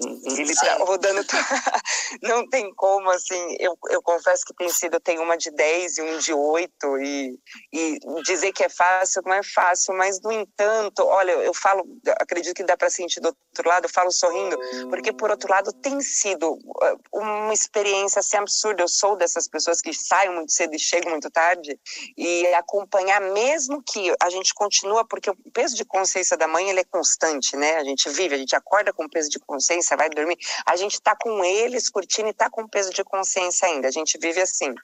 Ele 0.00 0.54
tá 0.54 0.76
rodando. 0.76 1.24
não 2.22 2.48
tem 2.48 2.72
como, 2.74 3.10
assim. 3.10 3.56
Eu, 3.58 3.76
eu 3.90 4.00
confesso 4.02 4.44
que 4.44 4.54
tem 4.54 4.68
sido, 4.68 5.00
tem 5.00 5.18
uma 5.18 5.36
de 5.36 5.50
10 5.50 5.98
e 5.98 6.02
um 6.02 6.18
de 6.18 6.32
8, 6.32 6.98
e, 6.98 7.38
e 7.72 7.98
dizer 8.22 8.52
que 8.52 8.64
é 8.64 8.68
fácil 8.68 9.22
não 9.24 9.34
é 9.34 9.42
fácil, 9.42 9.94
mas, 9.94 10.20
no 10.20 10.32
entanto, 10.32 11.04
olha, 11.04 11.32
eu 11.32 11.52
falo, 11.52 11.84
acredito 12.20 12.54
que 12.54 12.64
dá 12.64 12.76
para 12.76 12.90
sentir 12.90 13.20
do 13.20 13.26
outro 13.26 13.68
lado, 13.68 13.84
eu 13.84 13.90
falo 13.90 14.10
sorrindo, 14.10 14.56
porque, 14.88 15.12
por 15.12 15.30
outro 15.30 15.50
lado, 15.50 15.72
tem 15.72 16.00
sido 16.00 16.52
uh, 16.52 16.98
uma 17.12 17.52
experiência 17.52 18.20
assim 18.20 18.36
absurda. 18.36 18.82
Eu 18.82 18.88
sou 18.88 19.16
dessas 19.16 19.48
pessoas 19.48 19.80
que 19.80 19.92
saem 19.92 20.34
muito 20.34 20.52
cedo 20.52 20.74
e 20.74 20.78
chegam 20.78 21.10
muito 21.10 21.30
tarde, 21.30 21.78
e 22.16 22.46
acompanhar, 22.54 23.20
mesmo 23.20 23.82
que 23.82 24.14
a 24.20 24.30
gente 24.30 24.54
continua, 24.54 25.04
porque 25.04 25.30
o 25.30 25.36
peso 25.52 25.74
de 25.74 25.84
consciência 25.84 26.36
da 26.36 26.46
mãe 26.46 26.68
ele 26.68 26.80
é 26.80 26.84
constante, 26.84 27.56
né? 27.56 27.76
A 27.76 27.84
gente 27.84 28.08
vive, 28.10 28.34
a 28.34 28.38
gente 28.38 28.56
acorda 28.56 28.92
com 28.92 29.08
peso 29.08 29.28
de 29.28 29.38
consciência 29.38 29.87
consciência, 29.88 29.96
vai 29.96 30.10
dormir. 30.10 30.38
A 30.66 30.76
gente 30.76 30.94
está 30.94 31.16
com 31.16 31.44
eles 31.44 31.88
curtindo 31.88 32.28
e 32.28 32.30
está 32.30 32.50
com 32.50 32.68
peso 32.68 32.92
de 32.92 33.02
consciência 33.04 33.68
ainda. 33.68 33.88
A 33.88 33.90
gente 33.90 34.18
vive 34.18 34.40
assim. 34.40 34.74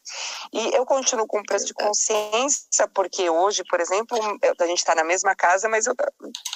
E 0.52 0.74
eu 0.74 0.86
continuo 0.86 1.26
com 1.26 1.42
peso 1.42 1.66
de 1.66 1.74
consciência 1.74 2.88
porque 2.94 3.28
hoje, 3.28 3.62
por 3.68 3.80
exemplo, 3.80 4.18
a 4.58 4.66
gente 4.66 4.78
está 4.78 4.94
na 4.94 5.04
mesma 5.04 5.34
casa, 5.34 5.68
mas 5.68 5.86
eu, 5.86 5.94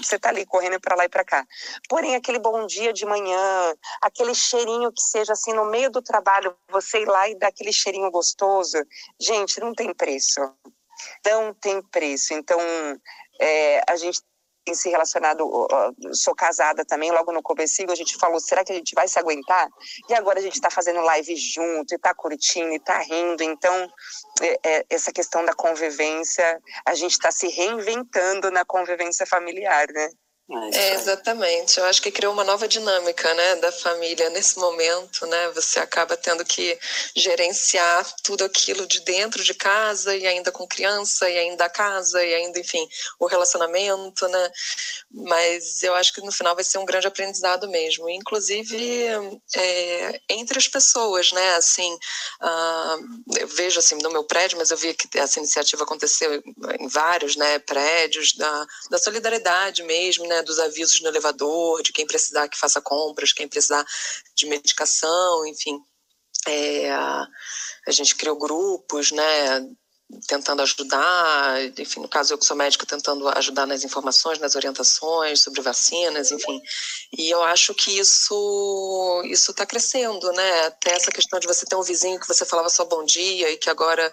você 0.01 0.17
está 0.17 0.31
ali 0.31 0.47
correndo 0.47 0.81
para 0.81 0.97
lá 0.97 1.05
e 1.05 1.09
para 1.09 1.25
cá. 1.25 1.47
Porém, 1.89 2.15
aquele 2.15 2.39
bom 2.39 2.67
dia 2.67 2.93
de 2.93 3.05
manhã, 3.05 3.75
aquele 4.01 4.35
cheirinho 4.35 4.93
que 4.93 5.03
seja 5.03 5.33
assim 5.33 5.53
no 5.53 5.67
meio 5.67 5.91
do 5.91 6.03
trabalho, 6.03 6.57
você 6.71 7.03
ir 7.03 7.07
lá 7.07 7.29
e 7.29 7.35
dar 7.35 7.49
aquele 7.49 7.73
cheirinho 7.73 8.11
gostoso, 8.11 8.79
gente, 9.21 9.61
não 9.61 9.75
tem 9.75 9.93
preço. 9.93 10.41
Não 11.25 11.55
tem 11.55 11.81
preço. 11.81 12.35
Então, 12.35 12.59
é, 13.41 13.83
a 13.89 13.97
gente 13.97 14.21
tem 14.69 14.75
se 14.75 14.91
relacionado, 14.91 15.67
sou 16.13 16.35
casada 16.35 16.85
também, 16.85 17.11
logo 17.11 17.33
no 17.33 17.43
começo 17.43 17.79
a 17.89 17.95
gente 17.95 18.19
falou, 18.19 18.39
será 18.39 18.63
que 18.63 18.73
a 18.73 18.75
gente 18.75 18.95
vai 18.95 19.09
se 19.09 19.19
aguentar? 19.19 19.69
E 20.09 20.15
agora 20.15 20.39
a 20.39 20.43
gente 20.43 20.55
está 20.55 20.69
fazendo 20.69 21.01
live 21.01 21.35
junto, 21.37 21.93
e 21.93 21.97
está 21.97 22.13
curtindo, 22.15 22.73
e 22.73 22.77
está 22.77 22.99
rindo, 22.99 23.43
então 23.43 23.91
é, 24.43 24.61
é, 24.63 24.87
essa 24.91 25.11
questão 25.11 25.45
da 25.45 25.55
convivência, 25.55 26.61
a 26.85 26.95
gente 26.95 27.13
está 27.13 27.31
se 27.31 27.49
reinventando 27.49 28.51
na 28.51 28.65
convivência 28.65 29.25
familiar, 29.25 29.87
né? 29.89 30.11
É, 30.51 30.79
é, 30.79 30.95
exatamente. 30.95 31.79
Eu 31.79 31.85
acho 31.85 32.01
que 32.01 32.11
criou 32.11 32.33
uma 32.33 32.43
nova 32.43 32.67
dinâmica, 32.67 33.35
né, 33.35 33.57
da 33.57 33.71
família 33.71 34.31
nesse 34.31 34.59
momento, 34.59 35.27
né? 35.27 35.51
Você 35.51 35.79
acaba 35.79 36.17
tendo 36.17 36.43
que 36.43 36.79
gerenciar 37.15 38.07
tudo 38.23 38.45
aquilo 38.45 38.87
de 38.87 39.01
dentro 39.01 39.45
de 39.45 39.53
casa 39.53 40.17
e 40.17 40.27
ainda 40.27 40.51
com 40.51 40.67
criança 40.67 41.29
e 41.29 41.37
ainda 41.37 41.67
a 41.67 41.69
casa 41.69 42.25
e 42.25 42.35
ainda, 42.35 42.59
enfim, 42.59 42.89
o 43.21 43.27
relacionamento, 43.27 44.27
né? 44.29 44.51
Mas 45.11 45.83
eu 45.83 45.95
acho 45.95 46.15
que 46.15 46.23
no 46.23 46.33
final 46.33 46.55
vai 46.55 46.65
ser 46.65 46.79
um 46.79 46.87
grande 46.87 47.07
aprendizado 47.07 47.69
mesmo, 47.69 48.09
inclusive 48.09 49.07
é, 49.55 50.21
entre 50.31 50.59
as 50.59 50.67
pessoas, 50.67 51.31
né? 51.31 51.57
Assim, 51.57 51.93
uh, 51.93 53.39
eu 53.39 53.49
vejo 53.49 53.79
assim 53.79 53.97
no 53.97 54.11
meu 54.11 54.25
prédio, 54.25 54.57
mas 54.57 54.71
eu 54.71 54.79
vi 54.79 54.95
que 54.95 55.19
essa 55.19 55.39
iniciativa 55.39 55.83
aconteceu 55.83 56.43
em 56.81 56.89
vários, 56.89 57.37
né, 57.37 57.59
prédios 57.59 58.33
da, 58.33 58.67
da 58.91 58.99
solidariedade 58.99 59.83
mesmo, 59.83 60.27
né? 60.27 60.38
Dos 60.43 60.59
avisos 60.59 61.01
no 61.01 61.09
elevador, 61.09 61.83
de 61.83 61.93
quem 61.93 62.07
precisar 62.07 62.49
que 62.49 62.59
faça 62.59 62.81
compras, 62.81 63.33
quem 63.33 63.49
precisar 63.49 63.85
de 64.35 64.47
medicação, 64.47 65.47
enfim. 65.47 65.79
É, 66.47 66.91
a 66.91 67.91
gente 67.91 68.15
criou 68.15 68.37
grupos, 68.39 69.11
né, 69.13 69.69
tentando 70.27 70.63
ajudar, 70.63 71.63
enfim, 71.79 72.01
no 72.01 72.09
caso 72.09 72.33
eu 72.33 72.39
que 72.39 72.47
sou 72.47 72.57
médica, 72.57 72.87
tentando 72.87 73.29
ajudar 73.29 73.67
nas 73.67 73.85
informações, 73.85 74.39
nas 74.39 74.55
orientações 74.55 75.41
sobre 75.41 75.61
vacinas, 75.61 76.31
enfim. 76.31 76.63
E 77.17 77.29
eu 77.29 77.43
acho 77.43 77.75
que 77.75 77.99
isso 77.99 79.23
isso 79.27 79.51
está 79.51 79.67
crescendo, 79.67 80.33
né? 80.33 80.67
Até 80.67 80.93
essa 80.93 81.13
questão 81.13 81.39
de 81.39 81.47
você 81.47 81.67
ter 81.67 81.77
um 81.77 81.83
vizinho 81.83 82.19
que 82.19 82.29
você 82.29 82.45
falava 82.47 82.71
só 82.71 82.85
bom 82.87 83.05
dia 83.05 83.51
e 83.51 83.59
que 83.59 83.69
agora 83.69 84.13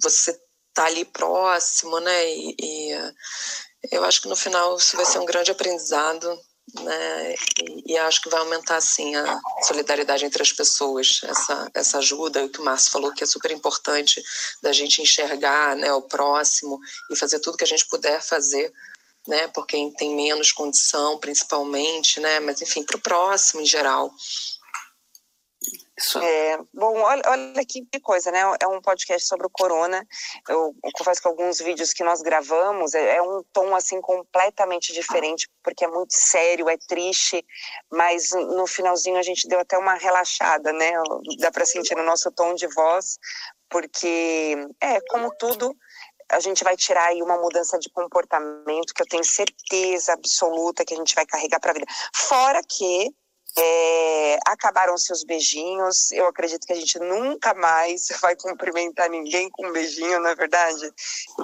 você 0.00 0.38
está 0.74 0.86
ali 0.86 1.04
próximo, 1.04 2.00
né? 2.00 2.34
E, 2.34 2.56
e, 2.60 3.12
eu 3.92 4.04
acho 4.04 4.22
que 4.22 4.28
no 4.28 4.36
final 4.36 4.76
isso 4.76 4.96
vai 4.96 5.06
ser 5.06 5.20
um 5.20 5.24
grande 5.24 5.52
aprendizado, 5.52 6.28
né? 6.74 7.34
E, 7.62 7.92
e 7.92 7.98
acho 7.98 8.20
que 8.20 8.28
vai 8.28 8.40
aumentar 8.40 8.76
assim 8.76 9.14
a 9.14 9.40
solidariedade 9.62 10.24
entre 10.24 10.42
as 10.42 10.52
pessoas, 10.52 11.20
essa 11.22 11.70
essa 11.72 11.98
ajuda, 11.98 12.44
o 12.44 12.48
que 12.48 12.60
o 12.60 12.64
Márcio 12.64 12.90
falou 12.90 13.12
que 13.12 13.22
é 13.22 13.26
super 13.26 13.52
importante 13.52 14.22
da 14.60 14.72
gente 14.72 15.00
enxergar, 15.00 15.76
né, 15.76 15.92
o 15.92 16.02
próximo 16.02 16.80
e 17.10 17.16
fazer 17.16 17.38
tudo 17.38 17.56
que 17.56 17.64
a 17.64 17.68
gente 17.68 17.86
puder 17.86 18.20
fazer 18.20 18.72
né, 19.26 19.48
por 19.48 19.66
quem 19.66 19.90
tem 19.92 20.14
menos 20.14 20.52
condição, 20.52 21.18
principalmente, 21.18 22.20
né, 22.20 22.40
mas 22.40 22.60
enfim, 22.60 22.82
para 22.82 22.96
o 22.96 23.00
próximo 23.00 23.62
em 23.62 23.66
geral. 23.66 24.12
Isso. 25.96 26.18
É, 26.18 26.58
bom, 26.72 27.00
olha, 27.00 27.22
olha 27.26 27.64
que 27.64 27.86
coisa, 28.00 28.30
né? 28.32 28.40
É 28.60 28.66
um 28.66 28.80
podcast 28.80 29.28
sobre 29.28 29.46
o 29.46 29.50
corona. 29.50 30.04
Eu, 30.48 30.74
eu 30.82 30.90
confesso 30.92 31.22
que 31.22 31.28
alguns 31.28 31.58
vídeos 31.60 31.92
que 31.92 32.02
nós 32.02 32.20
gravamos 32.20 32.94
é, 32.94 33.16
é, 33.16 33.22
um 33.22 33.44
tom 33.52 33.74
assim 33.76 34.00
completamente 34.00 34.92
diferente, 34.92 35.48
porque 35.62 35.84
é 35.84 35.88
muito 35.88 36.12
sério, 36.12 36.68
é 36.68 36.76
triste, 36.88 37.44
mas 37.92 38.32
no 38.32 38.66
finalzinho 38.66 39.18
a 39.18 39.22
gente 39.22 39.46
deu 39.46 39.60
até 39.60 39.78
uma 39.78 39.94
relaxada, 39.94 40.72
né? 40.72 40.92
Dá 41.38 41.52
para 41.52 41.64
sentir 41.64 41.94
no 41.94 42.04
nosso 42.04 42.30
tom 42.32 42.54
de 42.54 42.66
voz, 42.66 43.16
porque 43.68 44.56
é 44.80 45.00
como 45.08 45.32
tudo 45.36 45.76
a 46.30 46.40
gente 46.40 46.64
vai 46.64 46.76
tirar 46.76 47.08
aí 47.08 47.22
uma 47.22 47.38
mudança 47.38 47.78
de 47.78 47.90
comportamento 47.90 48.94
que 48.94 49.02
eu 49.02 49.06
tenho 49.06 49.22
certeza 49.22 50.14
absoluta 50.14 50.84
que 50.84 50.94
a 50.94 50.96
gente 50.96 51.14
vai 51.14 51.26
carregar 51.26 51.60
para 51.60 51.70
a 51.70 51.74
vida. 51.74 51.86
Fora 52.14 52.60
que 52.62 53.14
é, 53.56 54.38
Acabaram-se 54.46 55.12
os 55.12 55.22
beijinhos. 55.24 56.10
Eu 56.12 56.26
acredito 56.26 56.66
que 56.66 56.72
a 56.72 56.76
gente 56.76 56.98
nunca 56.98 57.54
mais 57.54 58.08
vai 58.20 58.34
cumprimentar 58.36 59.08
ninguém 59.08 59.48
com 59.50 59.66
um 59.66 59.72
beijinho, 59.72 60.20
não 60.20 60.30
é 60.30 60.34
verdade? 60.34 60.92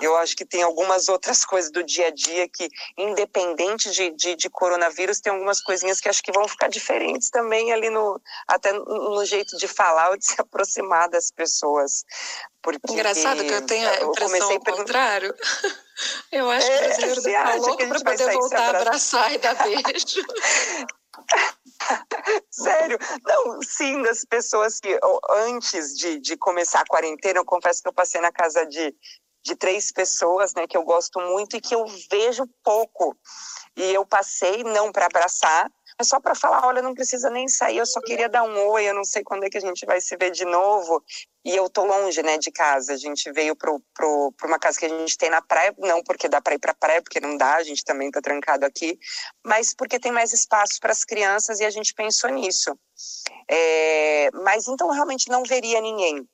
Eu 0.01 0.17
acho 0.17 0.37
que 0.37 0.45
tem 0.45 0.63
algumas 0.63 1.09
outras 1.09 1.45
coisas 1.45 1.71
do 1.71 1.83
dia 1.83 2.09
a 2.09 2.11
dia 2.11 2.49
que, 2.49 2.69
independente 2.97 3.91
de, 3.91 4.11
de, 4.11 4.35
de 4.35 4.51
coronavírus, 4.51 5.21
tem 5.21 5.33
algumas 5.33 5.61
coisinhas 5.61 6.01
que 6.01 6.09
acho 6.09 6.23
que 6.23 6.33
vão 6.33 6.49
ficar 6.49 6.69
diferentes 6.69 7.31
também 7.31 7.73
ali 7.73 7.91
no 7.91 8.21
até 8.47 8.73
no 8.73 9.25
jeito 9.25 9.57
de 9.57 9.69
falar 9.69 10.11
ou 10.11 10.17
de 10.17 10.27
se 10.27 10.41
aproximar 10.41 11.09
das 11.09 11.31
pessoas. 11.31 12.05
Porque 12.63 12.93
Engraçado 12.93 13.43
que 13.45 13.53
eu 13.53 13.65
tenho 13.65 13.89
a 13.89 14.03
impressão 14.03 14.51
ao 14.51 14.61
contrário. 14.61 15.35
Eu 16.33 16.51
acho 16.51 16.67
que 16.67 16.73
o 16.73 16.77
é, 16.77 16.97
brasileiro 16.97 17.29
é, 17.29 17.57
louco 17.57 17.89
para 17.89 18.01
poder 18.01 18.33
voltar 18.33 18.75
a 18.75 18.81
abraçar 18.81 19.35
e 19.35 19.39
dar 19.39 19.55
beijo. 19.55 20.25
Sério? 22.51 22.99
Não, 23.27 23.63
sim, 23.63 24.03
das 24.03 24.25
pessoas 24.25 24.79
que 24.81 24.99
antes 25.31 25.97
de, 25.97 26.21
de 26.21 26.37
começar 26.37 26.81
a 26.81 26.87
quarentena, 26.87 27.41
eu 27.41 27.45
confesso 27.45 27.83
que 27.83 27.89
eu 27.89 27.93
passei 27.93 28.21
na 28.21 28.33
casa 28.33 28.67
de, 28.67 28.95
de 29.45 29.57
três 29.57 29.93
pessoas, 29.93 30.55
né, 30.55 30.67
que 30.67 30.77
eu 30.77 30.85
gosto 30.85 31.21
muito 31.21 31.57
e 31.57 31.61
que 31.61 31.75
eu 31.75 31.85
vejo 32.11 32.45
pouco. 32.63 33.17
E 33.77 33.93
eu 33.93 34.05
passei 34.05 34.63
não 34.65 34.93
para 34.93 35.07
abraçar, 35.07 35.71
mas 36.01 36.09
só 36.09 36.19
para 36.19 36.35
falar, 36.35 36.67
olha, 36.67 36.81
não 36.81 36.95
precisa 36.95 37.29
nem 37.29 37.47
sair, 37.47 37.77
eu 37.77 37.85
só 37.85 38.01
queria 38.01 38.27
dar 38.27 38.43
um 38.43 38.69
oi, 38.69 38.89
eu 38.89 38.95
não 38.95 39.05
sei 39.05 39.23
quando 39.23 39.45
é 39.45 39.51
que 39.51 39.59
a 39.59 39.61
gente 39.61 39.85
vai 39.85 40.01
se 40.01 40.17
ver 40.17 40.31
de 40.31 40.47
novo. 40.47 41.05
E 41.45 41.55
eu 41.55 41.69
tô 41.69 41.85
longe, 41.85 42.23
né, 42.23 42.39
de 42.39 42.51
casa. 42.51 42.95
A 42.95 42.97
gente 42.97 43.31
veio 43.33 43.55
para 43.55 43.71
pro, 43.93 44.33
pro 44.33 44.49
uma 44.49 44.59
casa 44.59 44.79
que 44.79 44.87
a 44.87 44.89
gente 44.89 45.19
tem 45.19 45.29
na 45.29 45.43
praia, 45.43 45.75
não 45.77 46.03
porque 46.03 46.27
dá 46.27 46.41
para 46.41 46.55
ir 46.55 46.59
para 46.59 46.73
praia, 46.73 47.03
porque 47.03 47.21
não 47.21 47.37
dá, 47.37 47.57
a 47.57 47.63
gente 47.63 47.85
também 47.85 48.11
tá 48.11 48.23
trancado 48.23 48.65
aqui, 48.65 48.99
mas 49.45 49.75
porque 49.75 50.01
tem 50.01 50.11
mais 50.11 50.33
espaço 50.33 50.81
para 50.81 50.91
as 50.91 51.05
crianças 51.05 51.61
e 51.61 51.67
a 51.67 51.71
gente 51.71 51.93
pensou 51.93 52.31
nisso. 52.31 52.75
É, 53.51 54.31
mas 54.33 54.69
então 54.69 54.89
realmente 54.89 55.29
não 55.29 55.43
veria 55.43 55.83
ninguém. 55.83 56.27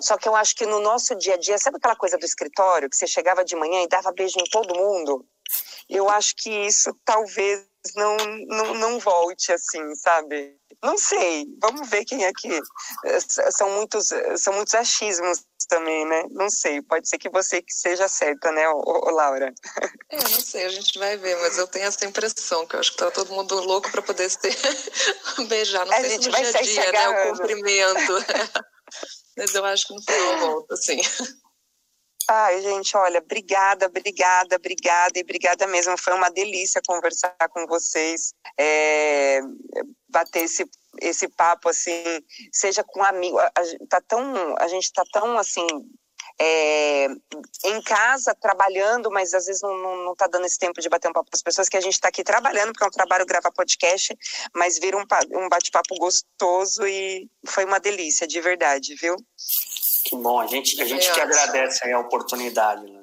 Só 0.00 0.16
que 0.16 0.28
eu 0.28 0.36
acho 0.36 0.54
que 0.54 0.64
no 0.64 0.78
nosso 0.78 1.12
dia 1.16 1.34
a 1.34 1.38
dia, 1.38 1.58
sabe 1.58 1.78
aquela 1.78 1.96
coisa 1.96 2.16
do 2.16 2.24
escritório, 2.24 2.88
que 2.88 2.96
você 2.96 3.08
chegava 3.08 3.44
de 3.44 3.56
manhã 3.56 3.82
e 3.82 3.88
dava 3.88 4.12
beijo 4.12 4.38
em 4.38 4.44
todo 4.44 4.78
mundo? 4.78 5.26
Eu 5.88 6.08
acho 6.08 6.34
que 6.36 6.50
isso 6.50 6.96
talvez 7.04 7.66
não, 7.94 8.16
não, 8.46 8.74
não 8.74 8.98
volte 8.98 9.52
assim, 9.52 9.94
sabe? 9.94 10.56
Não 10.82 10.98
sei, 10.98 11.46
vamos 11.60 11.88
ver 11.88 12.04
quem 12.04 12.24
é 12.24 12.32
que. 12.32 12.60
São 13.50 13.70
muitos, 13.70 14.10
são 14.36 14.52
muitos 14.54 14.74
achismos 14.74 15.44
também, 15.68 16.04
né? 16.06 16.24
Não 16.30 16.48
sei, 16.48 16.80
pode 16.82 17.08
ser 17.08 17.18
que 17.18 17.28
você 17.28 17.60
que 17.62 17.72
seja 17.72 18.08
certa, 18.08 18.52
né, 18.52 18.68
ô, 18.68 18.80
ô, 18.80 19.10
Laura? 19.10 19.52
É, 20.08 20.16
não 20.16 20.40
sei, 20.40 20.64
a 20.64 20.68
gente 20.68 20.96
vai 21.00 21.16
ver, 21.16 21.36
mas 21.40 21.58
eu 21.58 21.66
tenho 21.66 21.86
essa 21.86 22.04
impressão 22.04 22.64
que 22.64 22.76
eu 22.76 22.80
acho 22.80 22.92
que 22.92 22.98
tá 22.98 23.10
todo 23.10 23.32
mundo 23.32 23.56
louco 23.56 23.90
para 23.90 24.00
poder 24.00 24.30
ser 24.30 24.54
beijar, 25.48 25.84
não 25.84 25.92
a 25.92 26.00
sei 26.00 26.10
gente 26.10 26.22
se 26.22 26.28
no 26.28 26.32
vai 26.32 26.42
dia 26.42 26.58
a 26.58 26.62
dia, 26.62 26.92
né, 26.92 27.08
o 27.08 27.30
cumprimento. 27.32 28.12
mas 29.36 29.54
eu 29.54 29.64
acho 29.64 29.88
que 29.88 29.94
no 29.94 30.02
final 30.02 30.38
volta, 30.38 30.74
assim. 30.74 31.00
Ai, 32.28 32.60
gente, 32.60 32.96
olha, 32.96 33.20
obrigada, 33.20 33.86
obrigada, 33.86 34.56
obrigada 34.56 35.18
e 35.18 35.22
obrigada 35.22 35.66
mesmo. 35.68 35.96
Foi 35.96 36.12
uma 36.12 36.28
delícia 36.28 36.82
conversar 36.84 37.36
com 37.50 37.66
vocês, 37.66 38.32
é, 38.58 39.40
bater 40.08 40.44
esse, 40.44 40.68
esse 41.00 41.28
papo 41.28 41.68
assim, 41.68 42.02
seja 42.52 42.82
com 42.82 43.02
amigo. 43.04 43.38
A, 43.38 43.50
tá 43.88 44.00
tão, 44.08 44.56
a 44.58 44.66
gente 44.66 44.92
tá 44.92 45.04
tão 45.12 45.38
assim. 45.38 45.66
É, 46.38 47.06
em 47.64 47.82
casa, 47.82 48.34
trabalhando, 48.34 49.10
mas 49.10 49.32
às 49.32 49.46
vezes 49.46 49.62
não, 49.62 49.74
não, 49.74 50.04
não 50.04 50.14
tá 50.14 50.26
dando 50.26 50.44
esse 50.44 50.58
tempo 50.58 50.82
de 50.82 50.88
bater 50.88 51.08
um 51.08 51.12
papo 51.12 51.30
com 51.30 51.36
as 51.36 51.40
pessoas, 51.40 51.66
que 51.66 51.78
a 51.78 51.80
gente 51.80 51.94
está 51.94 52.08
aqui 52.08 52.22
trabalhando, 52.22 52.72
porque 52.72 52.84
é 52.84 52.88
um 52.88 52.90
trabalho 52.90 53.24
gravar 53.24 53.50
podcast, 53.52 54.14
mas 54.54 54.78
vira 54.78 54.98
um, 54.98 55.04
um 55.32 55.48
bate-papo 55.48 55.94
gostoso 55.96 56.86
e 56.86 57.26
foi 57.46 57.64
uma 57.64 57.80
delícia, 57.80 58.26
de 58.26 58.38
verdade, 58.38 58.94
viu? 58.96 59.16
Que 60.08 60.14
bom, 60.14 60.38
a 60.38 60.46
gente, 60.46 60.80
a 60.80 60.84
gente 60.84 61.12
que 61.12 61.20
agradece 61.20 61.90
a 61.90 61.98
oportunidade. 61.98 62.84
Né? 62.84 63.02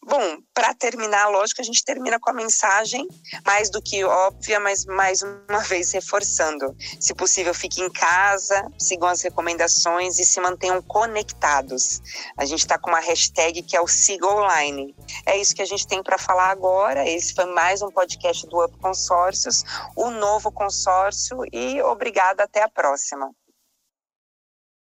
Bom, 0.00 0.38
para 0.54 0.72
terminar, 0.74 1.28
lógico, 1.28 1.60
a 1.60 1.64
gente 1.64 1.84
termina 1.84 2.20
com 2.20 2.30
a 2.30 2.32
mensagem 2.32 3.08
mais 3.44 3.68
do 3.68 3.82
que 3.82 4.04
óbvia, 4.04 4.60
mas 4.60 4.84
mais 4.84 5.22
uma 5.22 5.58
vez 5.66 5.90
reforçando. 5.90 6.76
Se 7.00 7.12
possível, 7.14 7.52
fique 7.52 7.82
em 7.82 7.90
casa, 7.90 8.70
sigam 8.78 9.08
as 9.08 9.22
recomendações 9.22 10.20
e 10.20 10.24
se 10.24 10.40
mantenham 10.40 10.80
conectados. 10.82 12.00
A 12.36 12.44
gente 12.44 12.60
está 12.60 12.78
com 12.78 12.90
uma 12.90 13.00
hashtag 13.00 13.60
que 13.62 13.76
é 13.76 13.80
o 13.80 13.88
Siga 13.88 14.28
Online. 14.28 14.94
É 15.26 15.36
isso 15.36 15.54
que 15.54 15.62
a 15.62 15.66
gente 15.66 15.84
tem 15.84 16.00
para 16.00 16.16
falar 16.16 16.50
agora. 16.50 17.08
Esse 17.08 17.34
foi 17.34 17.46
mais 17.46 17.82
um 17.82 17.90
podcast 17.90 18.46
do 18.46 18.64
Up 18.64 18.78
Consórcios, 18.78 19.64
o 19.96 20.10
novo 20.10 20.52
consórcio, 20.52 21.38
e 21.52 21.82
obrigada, 21.82 22.44
até 22.44 22.62
a 22.62 22.68
próxima. 22.68 23.34